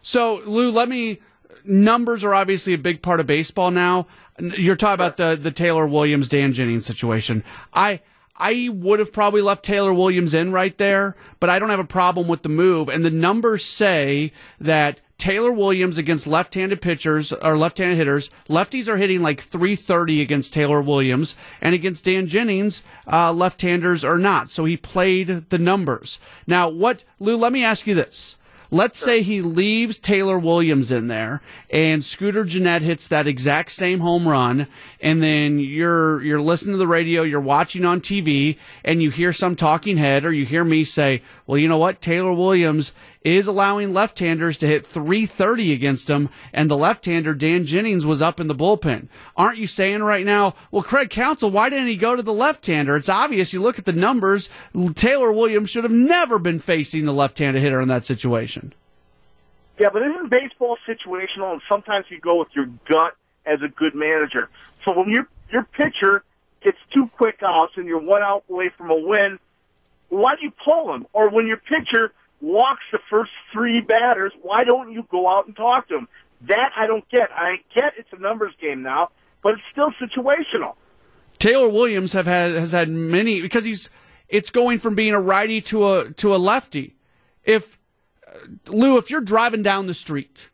So, 0.03 0.43
Lou, 0.47 0.71
let 0.71 0.89
me. 0.89 1.21
Numbers 1.65 2.25
are 2.25 2.35
obviously 2.35 2.73
a 2.73 2.79
big 2.79 3.03
part 3.03 3.21
of 3.21 3.27
baseball 3.27 3.71
now. 3.71 4.07
You're 4.39 4.77
talking 4.77 4.95
about 4.95 5.17
the 5.17 5.39
the 5.41 5.51
Taylor 5.51 5.87
Williams 5.87 6.29
Dan 6.29 6.53
Jennings 6.53 6.87
situation. 6.87 7.45
I 7.75 8.01
I 8.37 8.71
would 8.73 8.99
have 8.99 9.13
probably 9.13 9.43
left 9.43 9.65
Taylor 9.65 9.93
Williams 9.93 10.33
in 10.33 10.51
right 10.51 10.77
there, 10.79 11.15
but 11.39 11.51
I 11.51 11.59
don't 11.59 11.69
have 11.69 11.79
a 11.79 11.85
problem 11.85 12.27
with 12.27 12.43
the 12.43 12.49
move. 12.49 12.89
And 12.89 13.05
the 13.05 13.11
numbers 13.11 13.65
say 13.65 14.33
that 14.59 15.01
Taylor 15.19 15.53
Williams 15.53 15.99
against 15.99 16.27
left-handed 16.27 16.81
pitchers 16.81 17.35
or 17.35 17.59
left-handed 17.59 17.99
hitters, 17.99 18.31
lefties 18.49 18.89
are 18.89 18.97
hitting 18.97 19.21
like 19.21 19.43
330 19.43 20.23
against 20.23 20.55
Taylor 20.55 20.81
Williams, 20.81 21.37
and 21.61 21.75
against 21.75 22.05
Dan 22.05 22.27
Jennings, 22.27 22.83
uh, 23.07 23.31
left-handers 23.31 24.03
are 24.03 24.17
not. 24.17 24.49
So 24.49 24.65
he 24.65 24.79
played 24.79 25.51
the 25.51 25.59
numbers. 25.59 26.19
Now, 26.47 26.71
what 26.71 27.05
Lou? 27.19 27.37
Let 27.37 27.53
me 27.53 27.63
ask 27.63 27.87
you 27.87 27.95
this. 27.95 28.39
Let's 28.70 29.00
say 29.00 29.22
he 29.22 29.42
leaves 29.42 29.98
Taylor 29.98 30.38
Williams 30.38 30.92
in 30.92 31.09
there 31.09 31.42
and 31.70 32.04
Scooter 32.04 32.44
Gennett 32.44 32.83
hits 32.83 33.06
that 33.09 33.28
exact 33.28 33.70
same 33.70 34.00
home 34.00 34.26
run 34.26 34.66
and 35.00 35.22
then 35.22 35.61
you're 35.61 36.20
you're 36.22 36.40
listening 36.40 36.74
to 36.74 36.78
the 36.78 36.87
radio, 36.87 37.22
you're 37.22 37.40
watching 37.40 37.85
on 37.85 38.00
TV 38.00 38.59
and 38.85 39.00
you 39.00 39.11
hear 39.11 39.33
some 39.33 39.54
talking 39.54 39.96
head 39.96 40.24
or 40.24 40.33
you 40.33 40.44
hear 40.44 40.64
me 40.64 40.83
say, 40.83 41.22
"Well, 41.46 41.59
you 41.59 41.68
know 41.68 41.78
what? 41.78 42.02
Taylor 42.02 42.33
Williams 42.33 42.92
is 43.22 43.46
allowing 43.46 43.92
left-handers 43.94 44.59
to 44.59 44.66
hit 44.66 44.87
330 44.87 45.72
against 45.72 46.11
him 46.11 46.28
and 46.52 46.68
the 46.68 46.76
left-hander 46.76 47.35
Dan 47.35 47.66
Jennings 47.66 48.04
was 48.04 48.20
up 48.20 48.40
in 48.40 48.48
the 48.48 48.54
bullpen." 48.54 49.06
Aren't 49.37 49.59
you 49.59 49.68
saying 49.68 50.02
right 50.02 50.26
now, 50.26 50.54
"Well, 50.72 50.83
Craig 50.83 51.11
Counsell, 51.11 51.52
why 51.52 51.70
didn't 51.70 51.87
he 51.87 51.96
go 51.96 52.16
to 52.16 52.22
the 52.22 52.33
left-hander?" 52.33 52.96
It's 52.96 53.09
obvious 53.09 53.52
you 53.52 53.61
look 53.61 53.78
at 53.78 53.85
the 53.85 53.92
numbers, 53.92 54.48
Taylor 54.96 55.30
Williams 55.30 55.70
should 55.70 55.85
have 55.85 55.92
never 55.92 56.40
been 56.40 56.59
facing 56.59 57.04
the 57.04 57.12
left-handed 57.12 57.61
hitter 57.61 57.80
in 57.80 57.88
that 57.88 58.04
situation. 58.04 58.72
Yeah, 59.81 59.88
but 59.90 60.03
isn't 60.03 60.29
baseball 60.29 60.77
situational, 60.87 61.53
and 61.53 61.62
sometimes 61.66 62.05
you 62.11 62.21
go 62.21 62.38
with 62.38 62.49
your 62.55 62.66
gut 62.87 63.16
as 63.47 63.61
a 63.62 63.69
good 63.69 63.95
manager. 63.95 64.51
So 64.85 64.93
when 64.93 65.09
your 65.09 65.27
your 65.51 65.62
pitcher 65.62 66.23
gets 66.62 66.77
two 66.95 67.09
quick 67.16 67.40
outs 67.43 67.73
and 67.77 67.87
you're 67.87 67.99
one 67.99 68.21
out 68.21 68.45
away 68.51 68.71
from 68.77 68.90
a 68.90 68.95
win, 68.95 69.38
why 70.11 70.35
do 70.35 70.43
you 70.43 70.53
pull 70.62 70.93
him? 70.93 71.07
Or 71.14 71.31
when 71.31 71.47
your 71.47 71.57
pitcher 71.57 72.12
walks 72.43 72.83
the 72.93 72.99
first 73.09 73.31
three 73.55 73.81
batters, 73.81 74.35
why 74.43 74.64
don't 74.64 74.93
you 74.93 75.07
go 75.11 75.27
out 75.27 75.47
and 75.47 75.57
talk 75.57 75.88
to 75.88 75.97
him? 75.97 76.09
That 76.43 76.73
I 76.77 76.87
don't 76.87 77.09
get. 77.09 77.31
I 77.35 77.57
get 77.75 77.95
it's 77.97 78.11
a 78.12 78.19
numbers 78.19 78.53
game 78.61 78.83
now, 78.83 79.09
but 79.43 79.55
it's 79.55 79.62
still 79.73 79.93
situational. 79.93 80.75
Taylor 81.38 81.71
Williams 81.71 82.12
have 82.12 82.27
had 82.27 82.53
has 82.53 82.73
had 82.73 82.90
many 82.90 83.40
because 83.40 83.64
he's 83.64 83.88
it's 84.29 84.51
going 84.51 84.79
from 84.79 84.95
being 84.95 85.14
a 85.14 85.21
righty 85.21 85.62
to 85.62 85.88
a 85.88 86.11
to 86.12 86.35
a 86.35 86.37
lefty. 86.37 86.97
If 87.45 87.80
Lou, 88.69 88.99
if 88.99 89.11
you're 89.11 89.21
driving 89.21 89.62
down 89.62 89.87
the 89.87 89.95
street 89.95 90.51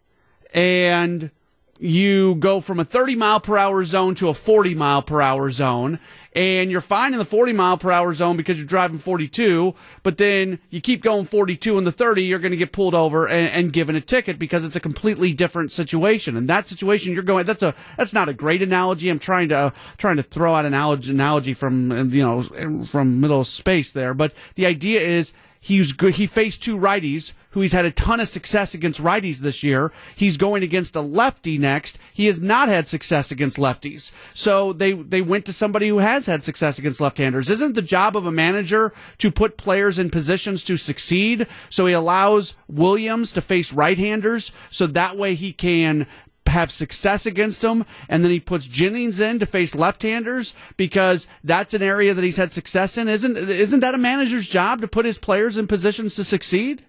and 0.55 1.31
you 1.79 2.35
go 2.37 2.61
from 2.61 2.81
a 2.81 2.85
30 2.85 3.17
mile 3.17 3.41
per 3.41 3.57
hour 3.59 3.85
zone 3.85 4.15
to 4.17 4.29
a 4.29 4.35
40 4.35 4.75
mile 4.75 5.03
per 5.03 5.21
hour 5.21 5.51
zone 5.51 5.99
and 6.35 6.71
you're 6.71 6.81
fine 6.83 7.13
in 7.13 7.19
the 7.19 7.25
40 7.25 7.53
mile 7.55 7.79
per 7.79 7.91
hour 7.91 8.13
zone 8.13 8.37
because 8.37 8.59
you're 8.59 8.67
driving 8.67 8.99
42, 8.99 9.75
but 10.03 10.19
then 10.19 10.59
you 10.69 10.83
keep 10.83 11.03
going 11.03 11.25
42 11.25 11.79
in 11.79 11.85
the 11.85 11.93
30, 11.93 12.25
you're 12.25 12.39
going 12.39 12.51
to 12.51 12.59
get 12.59 12.73
pulled 12.73 12.95
over 12.95 13.27
and, 13.27 13.51
and 13.53 13.73
given 13.73 13.97
a 13.97 14.03
ticket 14.03 14.39
because 14.39 14.65
it's 14.65 14.77
a 14.77 14.81
completely 14.81 15.33
different 15.33 15.73
situation. 15.73 16.37
And 16.37 16.49
that 16.49 16.69
situation 16.69 17.15
you're 17.15 17.23
going, 17.23 17.47
that's 17.47 17.63
a, 17.63 17.75
that's 17.97 18.13
not 18.13 18.29
a 18.29 18.35
great 18.35 18.61
analogy. 18.61 19.09
I'm 19.09 19.19
trying 19.19 19.49
to, 19.49 19.73
trying 19.97 20.17
to 20.17 20.23
throw 20.23 20.55
out 20.55 20.67
an 20.67 20.75
analogy, 20.75 21.11
analogy 21.11 21.55
from, 21.55 22.13
you 22.13 22.23
know, 22.23 22.85
from 22.85 23.21
middle 23.21 23.45
space 23.45 23.93
there. 23.93 24.13
But 24.13 24.35
the 24.57 24.67
idea 24.67 25.01
is 25.01 25.33
he's 25.59 25.93
good. 25.93 26.17
He 26.17 26.27
faced 26.27 26.63
two 26.63 26.77
righties 26.77 27.33
who 27.57 27.63
he's 27.63 27.73
had 27.73 27.87
a 27.87 27.91
ton 27.91 28.21
of 28.21 28.29
success 28.29 28.75
against 28.75 29.03
righties 29.03 29.39
this 29.39 29.63
year. 29.63 29.91
He's 30.15 30.37
going 30.37 30.63
against 30.63 30.95
a 30.95 31.01
lefty 31.01 31.57
next. 31.57 31.99
He 32.13 32.27
has 32.27 32.39
not 32.39 32.69
had 32.69 32.87
success 32.87 33.31
against 33.31 33.57
lefties. 33.57 34.11
So 34.35 34.75
they, 34.75 34.93
they 34.93 35.23
went 35.23 35.47
to 35.47 35.55
somebody 35.55 35.89
who 35.89 35.97
has 35.97 36.27
had 36.27 36.45
success 36.45 36.79
against 36.79 37.01
left-handers. 37.01 37.49
Isn't 37.49 37.75
the 37.75 37.81
job 37.81 38.15
of 38.15 38.27
a 38.27 38.31
manager 38.31 38.93
to 39.17 39.31
put 39.31 39.57
players 39.57 39.99
in 39.99 40.11
positions 40.11 40.65
to 40.65 40.77
succeed? 40.77 41.47
So 41.71 41.87
he 41.87 41.95
allows 41.95 42.59
Williams 42.69 43.33
to 43.33 43.41
face 43.41 43.73
right-handers 43.73 44.53
so 44.69 44.87
that 44.89 45.17
way 45.17 45.35
he 45.35 45.55
can 45.55 46.07
have 46.47 46.71
success 46.71 47.25
against 47.25 47.63
them, 47.63 47.87
and 48.11 48.23
then 48.23 48.31
he 48.31 48.39
puts 48.39 48.67
Jennings 48.67 49.19
in 49.19 49.39
to 49.39 49.47
face 49.47 49.75
left-handers 49.75 50.55
because 50.77 51.27
that's 51.43 51.73
an 51.73 51.83
area 51.83 52.13
that 52.13 52.23
he's 52.23 52.37
had 52.37 52.53
success 52.53 52.99
in. 52.99 53.09
Isn't 53.09 53.39
isn't 53.39 53.81
that 53.81 53.95
a 53.95 53.99
manager's 53.99 54.47
job 54.47 54.83
to 54.83 54.89
put 54.89 55.07
his 55.07 55.17
players 55.17 55.57
in 55.57 55.67
positions 55.67 56.17
to 56.17 56.23
succeed? 56.23 56.85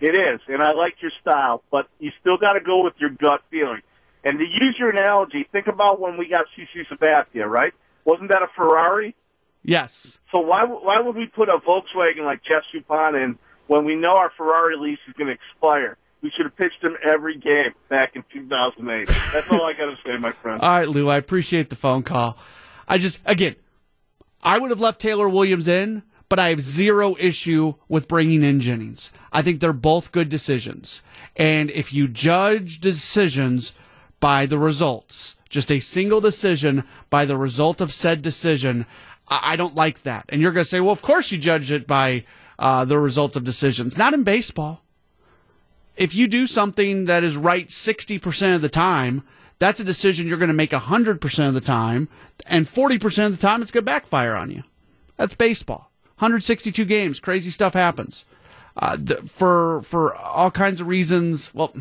It 0.00 0.14
is, 0.14 0.40
and 0.48 0.62
I 0.62 0.72
like 0.72 0.94
your 1.00 1.10
style, 1.20 1.62
but 1.70 1.86
you 1.98 2.10
still 2.20 2.38
got 2.38 2.54
to 2.54 2.60
go 2.60 2.82
with 2.82 2.94
your 2.98 3.10
gut 3.10 3.42
feeling. 3.50 3.82
And 4.24 4.38
to 4.38 4.44
use 4.44 4.76
your 4.78 4.90
analogy, 4.90 5.46
think 5.52 5.66
about 5.66 6.00
when 6.00 6.16
we 6.16 6.28
got 6.28 6.46
CC 6.56 6.86
Sabathia, 6.90 7.46
right? 7.46 7.72
Wasn't 8.04 8.30
that 8.30 8.42
a 8.42 8.48
Ferrari? 8.56 9.14
Yes. 9.62 10.18
So 10.32 10.40
why 10.40 10.64
why 10.64 11.00
would 11.00 11.16
we 11.16 11.26
put 11.26 11.48
a 11.48 11.58
Volkswagen 11.58 12.24
like 12.24 12.40
Jeff 12.44 12.62
Suppan 12.74 13.22
in 13.22 13.38
when 13.66 13.84
we 13.84 13.94
know 13.94 14.16
our 14.16 14.32
Ferrari 14.36 14.76
lease 14.78 14.98
is 15.06 15.14
going 15.18 15.28
to 15.28 15.34
expire? 15.34 15.96
We 16.22 16.30
should 16.36 16.46
have 16.46 16.56
pitched 16.56 16.82
him 16.82 16.96
every 17.06 17.38
game 17.38 17.72
back 17.88 18.14
in 18.14 18.24
2008. 18.32 19.08
That's 19.32 19.50
all 19.50 19.62
I 19.62 19.72
got 19.72 19.86
to 19.86 19.96
say, 20.04 20.18
my 20.18 20.32
friend. 20.32 20.60
All 20.60 20.70
right, 20.70 20.88
Lou, 20.88 21.08
I 21.08 21.16
appreciate 21.16 21.70
the 21.70 21.76
phone 21.76 22.02
call. 22.02 22.36
I 22.86 22.98
just, 22.98 23.20
again, 23.24 23.56
I 24.42 24.58
would 24.58 24.70
have 24.70 24.80
left 24.80 25.00
Taylor 25.00 25.28
Williams 25.30 25.66
in, 25.66 26.02
but 26.30 26.38
I 26.38 26.48
have 26.50 26.60
zero 26.60 27.16
issue 27.18 27.74
with 27.88 28.08
bringing 28.08 28.44
in 28.44 28.60
Jennings. 28.60 29.12
I 29.32 29.42
think 29.42 29.58
they're 29.60 29.72
both 29.72 30.12
good 30.12 30.28
decisions. 30.28 31.02
And 31.36 31.70
if 31.72 31.92
you 31.92 32.06
judge 32.06 32.78
decisions 32.78 33.74
by 34.20 34.46
the 34.46 34.56
results, 34.56 35.36
just 35.48 35.72
a 35.72 35.80
single 35.80 36.20
decision 36.20 36.84
by 37.10 37.24
the 37.24 37.36
result 37.36 37.80
of 37.80 37.92
said 37.92 38.22
decision, 38.22 38.86
I, 39.26 39.52
I 39.52 39.56
don't 39.56 39.74
like 39.74 40.04
that. 40.04 40.24
And 40.28 40.40
you're 40.40 40.52
going 40.52 40.62
to 40.62 40.68
say, 40.68 40.80
well, 40.80 40.92
of 40.92 41.02
course 41.02 41.32
you 41.32 41.36
judge 41.36 41.72
it 41.72 41.88
by 41.88 42.24
uh, 42.60 42.84
the 42.84 42.98
results 42.98 43.36
of 43.36 43.42
decisions. 43.42 43.98
Not 43.98 44.14
in 44.14 44.22
baseball. 44.22 44.82
If 45.96 46.14
you 46.14 46.28
do 46.28 46.46
something 46.46 47.06
that 47.06 47.24
is 47.24 47.36
right 47.36 47.66
60% 47.66 48.54
of 48.54 48.62
the 48.62 48.68
time, 48.68 49.24
that's 49.58 49.80
a 49.80 49.84
decision 49.84 50.28
you're 50.28 50.38
going 50.38 50.46
to 50.46 50.54
make 50.54 50.70
100% 50.70 51.48
of 51.48 51.54
the 51.54 51.60
time, 51.60 52.08
and 52.46 52.66
40% 52.66 53.26
of 53.26 53.32
the 53.32 53.42
time 53.46 53.62
it's 53.62 53.72
going 53.72 53.82
to 53.82 53.90
backfire 53.90 54.36
on 54.36 54.50
you. 54.52 54.62
That's 55.16 55.34
baseball. 55.34 55.89
162 56.20 56.84
games, 56.84 57.18
crazy 57.18 57.50
stuff 57.50 57.72
happens. 57.72 58.24
uh, 58.76 58.96
for 59.26 59.82
for 59.82 60.14
all 60.14 60.50
kinds 60.50 60.80
of 60.80 60.86
reasons. 60.86 61.52
Well, 61.54 61.72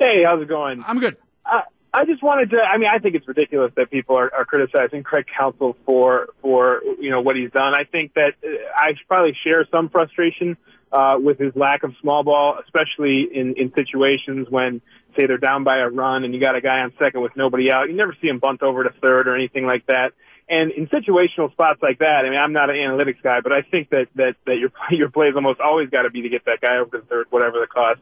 Hey, 0.00 0.22
how's 0.24 0.40
it 0.40 0.48
going? 0.48 0.82
I'm 0.86 0.98
good. 0.98 1.18
Uh, 1.44 1.60
I 1.92 2.06
just 2.06 2.22
wanted 2.22 2.48
to. 2.50 2.56
I 2.56 2.78
mean, 2.78 2.88
I 2.90 2.98
think 3.00 3.16
it's 3.16 3.28
ridiculous 3.28 3.70
that 3.76 3.90
people 3.90 4.16
are, 4.16 4.32
are 4.34 4.46
criticizing 4.46 5.02
Craig 5.02 5.26
Counsell 5.36 5.76
for 5.84 6.28
for 6.40 6.80
you 6.98 7.10
know 7.10 7.20
what 7.20 7.36
he's 7.36 7.50
done. 7.50 7.74
I 7.74 7.84
think 7.84 8.14
that 8.14 8.32
uh, 8.42 8.48
I 8.74 8.92
probably 9.06 9.36
share 9.44 9.66
some 9.70 9.90
frustration 9.90 10.56
uh, 10.90 11.16
with 11.20 11.38
his 11.38 11.54
lack 11.54 11.82
of 11.82 11.92
small 12.00 12.24
ball, 12.24 12.58
especially 12.64 13.28
in 13.30 13.56
in 13.58 13.74
situations 13.74 14.46
when 14.48 14.80
say 15.18 15.26
they're 15.26 15.36
down 15.36 15.64
by 15.64 15.80
a 15.80 15.90
run 15.90 16.24
and 16.24 16.32
you 16.32 16.40
got 16.40 16.56
a 16.56 16.62
guy 16.62 16.78
on 16.78 16.94
second 16.98 17.20
with 17.20 17.36
nobody 17.36 17.70
out. 17.70 17.90
You 17.90 17.96
never 17.96 18.16
see 18.22 18.28
him 18.28 18.38
bunt 18.38 18.62
over 18.62 18.84
to 18.84 18.90
third 19.02 19.28
or 19.28 19.34
anything 19.34 19.66
like 19.66 19.84
that. 19.86 20.12
And 20.48 20.70
in 20.72 20.86
situational 20.86 21.52
spots 21.52 21.82
like 21.82 21.98
that, 21.98 22.24
I 22.24 22.30
mean, 22.30 22.38
I'm 22.38 22.54
not 22.54 22.70
an 22.70 22.76
analytics 22.76 23.22
guy, 23.22 23.40
but 23.40 23.52
I 23.52 23.62
think 23.62 23.90
that 23.90 24.06
that 24.14 24.36
that 24.46 24.56
your 24.56 24.70
your 24.90 25.10
plays 25.10 25.34
almost 25.34 25.60
always 25.60 25.90
got 25.90 26.02
to 26.02 26.10
be 26.10 26.22
to 26.22 26.30
get 26.30 26.46
that 26.46 26.62
guy 26.62 26.78
over 26.78 26.98
to 26.98 27.04
third, 27.04 27.26
whatever 27.28 27.60
the 27.60 27.66
cost. 27.66 28.00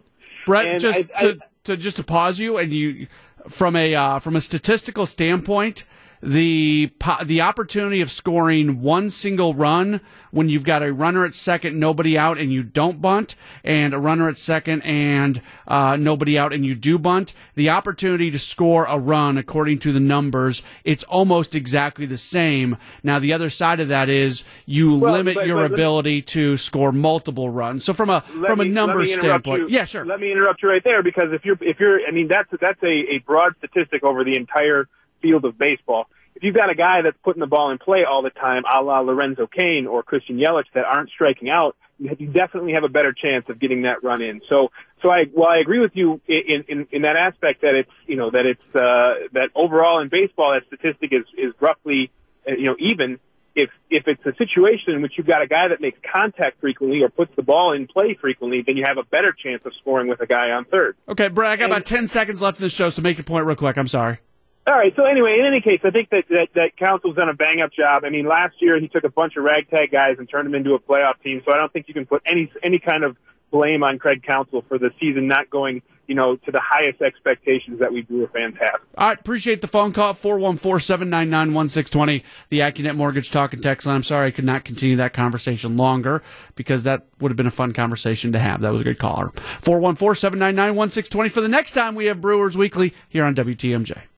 Brett, 0.49 0.67
And 0.67 0.81
just 0.81 0.99
I- 1.17 1.23
to, 1.23 1.39
to 1.65 1.77
just 1.77 1.97
to 1.99 2.03
pause 2.05 2.39
you 2.39 2.59
and 2.59 2.73
you 2.73 3.07
from 3.49 3.77
a 3.77 3.95
uh, 3.95 4.19
from 4.19 4.35
a 4.37 4.41
statistical 4.41 5.07
standpoint, 5.07 5.85
the 6.23 6.93
the 7.25 7.41
opportunity 7.41 8.01
of 8.01 8.11
scoring 8.11 8.81
one 8.83 9.11
single 9.11 9.55
run 9.55 10.01
when 10.31 10.49
you've 10.51 10.65
got 10.65 10.83
a 10.83 10.93
runner 10.93 11.25
at 11.25 11.35
second, 11.35 11.79
nobody 11.81 12.19
out, 12.19 12.37
and 12.37 12.53
you 12.53 12.63
don't 12.63 13.01
bunt, 13.01 13.35
and 13.65 13.95
a 13.95 13.99
runner 13.99 14.29
at 14.29 14.37
second 14.37 14.83
and 14.83 15.41
uh, 15.67 15.97
nobody 15.99 16.39
out, 16.39 16.53
and 16.53 16.67
you 16.67 16.75
do 16.75 16.99
bunt, 16.99 17.33
the 17.55 17.71
opportunity 17.71 18.31
to 18.31 18.39
score 18.39 18.85
a 18.85 18.99
run 18.99 19.39
according 19.39 19.79
to 19.79 19.91
the 19.91 20.01
numbers, 20.01 20.61
it's 20.85 21.03
almost 21.05 21.55
exactly 21.55 22.05
the 22.05 22.19
same. 22.19 22.77
Now, 23.03 23.19
the 23.19 23.33
other 23.33 23.49
side 23.49 23.81
of 23.81 23.89
that 23.89 24.11
is 24.11 24.43
you 24.67 24.97
Well, 24.97 25.15
limit 25.15 25.37
but- 25.37 25.47
your 25.47 25.63
but 25.63 25.71
me- 25.71 25.75
ability 25.75 26.23
to 26.23 26.59
score 26.59 26.93
multiple 26.93 27.49
runs. 27.49 27.85
So 27.85 27.95
from 27.95 28.11
a 28.11 28.21
from 28.21 28.61
a 28.61 28.65
let 28.65 28.71
numbers 28.73 29.09
me 29.09 29.15
interrupt 29.15 29.45
standpoint, 29.47 29.71
you. 29.71 29.77
yeah, 29.79 29.87
sure. 29.87 30.05
Let 30.05 30.21
me 30.21 30.31
interrupt 30.31 30.63
you 30.63 30.69
right 30.69 30.85
there 30.85 31.03
because 31.03 31.33
if 31.33 31.45
you're 31.47 31.57
if 31.63 31.81
you're 31.81 32.01
I 32.07 32.11
mean 32.11 32.29
that's 32.29 32.51
that's 32.61 32.83
a, 32.83 33.15
a 33.15 33.19
broad 33.27 33.55
statistic 33.59 34.05
over 34.05 34.25
the 34.25 34.37
entire 34.37 34.89
field 35.21 35.45
of 35.45 35.59
baseball. 35.59 36.07
If 36.35 36.45
you've 36.45 36.55
got 36.55 36.71
a 36.71 36.75
guy 36.75 37.03
that's 37.03 37.17
putting 37.25 37.41
the 37.41 37.49
ball 37.49 37.73
in 37.73 37.79
play 37.79 38.05
all 38.09 38.23
the 38.23 38.31
time, 38.31 38.63
a 38.73 38.81
la 38.81 39.01
Lorenzo 39.01 39.49
Cain 39.49 39.89
or 39.89 40.05
Christian 40.05 40.39
Yelich, 40.39 40.67
that 40.75 40.85
aren't 40.85 41.11
striking 41.11 41.51
out, 41.51 41.75
you 41.99 42.29
definitely 42.29 42.75
have 42.75 42.85
a 42.85 42.89
better 42.89 43.13
chance 43.13 43.47
of 43.49 43.59
getting 43.59 43.83
that 43.83 44.03
run 44.05 44.23
in. 44.23 44.41
So, 44.49 44.69
so 45.03 45.11
I 45.11 45.25
well, 45.33 45.49
I 45.49 45.59
agree 45.59 45.81
with 45.81 45.93
you 45.95 46.21
in 46.29 46.65
in, 46.69 46.87
in 46.93 47.03
that 47.03 47.17
aspect 47.17 47.63
that 47.63 47.75
it's 47.75 47.91
you 48.07 48.17
know 48.17 48.31
that 48.31 48.47
it's 48.47 48.75
uh, 48.75 49.29
that 49.33 49.51
overall 49.55 50.01
in 50.01 50.09
baseball 50.09 50.55
that 50.55 50.67
statistic 50.67 51.13
is 51.13 51.25
is 51.37 51.55
roughly 51.61 52.11
uh, 52.49 52.53
you 52.53 52.67
know 52.67 52.77
even. 52.79 53.19
If 53.55 53.71
if 53.91 54.05
it's 54.07 54.25
a 54.25 54.33
situation 54.37 54.95
in 54.95 55.03
which 55.03 55.15
you've 55.17 55.27
got 55.27 55.43
a 55.43 55.49
guy 55.49 55.67
that 55.67 55.81
makes 55.81 55.99
contact 56.15 56.61
frequently 56.61 57.03
or 57.03 57.09
puts 57.09 57.35
the 57.35 57.43
ball 57.43 57.73
in 57.73 57.89
play 57.89 58.17
frequently, 58.21 58.63
then 58.65 58.77
you 58.77 58.85
have 58.87 58.99
a 58.99 59.03
better 59.03 59.33
chance 59.33 59.63
of 59.65 59.73
scoring 59.81 60.07
with 60.07 60.21
a 60.21 60.27
guy 60.27 60.53
on 60.53 60.65
third. 60.67 60.97
Okay, 61.09 61.27
Brett, 61.27 61.51
I 61.51 61.57
got 61.57 61.65
about 61.65 61.85
10 61.85 62.07
seconds 62.07 62.41
left 62.41 62.61
in 62.61 62.65
the 62.65 62.71
show, 62.71 62.89
so 62.91 63.03
make 63.03 63.17
your 63.17 63.25
point 63.25 63.47
real 63.47 63.57
quick. 63.57 63.77
I'm 63.77 63.89
sorry. 63.89 64.21
All 64.69 64.75
right. 64.75 64.93
So 64.97 65.05
anyway, 65.07 65.39
in 65.41 65.47
any 65.47 65.63
case, 65.63 65.81
I 65.83 65.91
think 65.91 66.11
that 66.11 66.25
that, 66.29 66.49
that 66.55 66.77
Counsell's 66.77 67.17
done 67.17 67.31
a 67.31 67.35
bang 67.35 67.63
up 67.63 67.73
job. 67.73 68.05
I 68.05 68.11
mean, 68.11 68.29
last 68.29 68.57
year 68.61 68.79
he 68.79 68.89
took 68.89 69.03
a 69.03 69.09
bunch 69.09 69.39
of 69.39 69.45
ragtag 69.45 69.91
guys 69.91 70.17
and 70.19 70.29
turned 70.29 70.45
them 70.45 70.55
into 70.55 70.75
a 70.75 70.79
playoff 70.79 71.15
team. 71.25 71.41
So 71.47 71.55
I 71.55 71.57
don't 71.57 71.73
think 71.73 71.89
you 71.89 71.95
can 71.95 72.05
put 72.05 72.21
any 72.31 72.53
any 72.63 72.79
kind 72.79 73.03
of 73.03 73.17
blame 73.51 73.83
on 73.83 73.99
Craig 73.99 74.23
Counsell 74.23 74.63
for 74.69 74.77
the 74.77 74.91
season 75.01 75.27
not 75.27 75.49
going, 75.49 75.81
you 76.07 76.15
know, 76.15 76.37
to 76.37 76.53
the 76.53 76.61
highest 76.63 77.01
expectations 77.01 77.81
that 77.81 77.91
we 77.91 78.03
Brewer 78.03 78.29
fans 78.29 78.57
have. 78.61 78.81
Right, 78.99 79.19
appreciate 79.19 79.63
the 79.63 79.69
phone 79.69 79.95
call, 79.95 80.13
414-799-1620, 80.13 82.23
the 82.51 82.59
AccuNet 82.59 82.95
Mortgage 82.95 83.31
Talk 83.31 83.55
and 83.55 83.63
Text 83.63 83.87
line. 83.87 83.97
I'm 83.97 84.03
sorry 84.03 84.27
I 84.27 84.33
could 84.33 84.45
not 84.45 84.65
continue 84.65 84.97
that 84.97 85.15
conversation 85.15 85.79
longer 85.79 86.23
because 86.57 86.83
that 86.83 87.07
would 87.21 87.31
have 87.31 87.39
been 87.39 87.47
a 87.47 87.51
fun 87.51 87.73
conversation 87.73 88.33
to 88.33 88.39
have. 88.39 88.61
That 88.61 88.73
was 88.73 88.83
a 88.83 88.85
good 88.85 88.99
caller. 88.99 89.31
414-799-1620 89.63 91.31
for 91.31 91.41
the 91.41 91.49
next 91.49 91.71
time 91.71 91.95
we 91.95 92.05
have 92.07 92.21
Brewers 92.21 92.55
Weekly 92.55 92.93
here 93.09 93.25
on 93.25 93.35
WTMJ. 93.35 94.03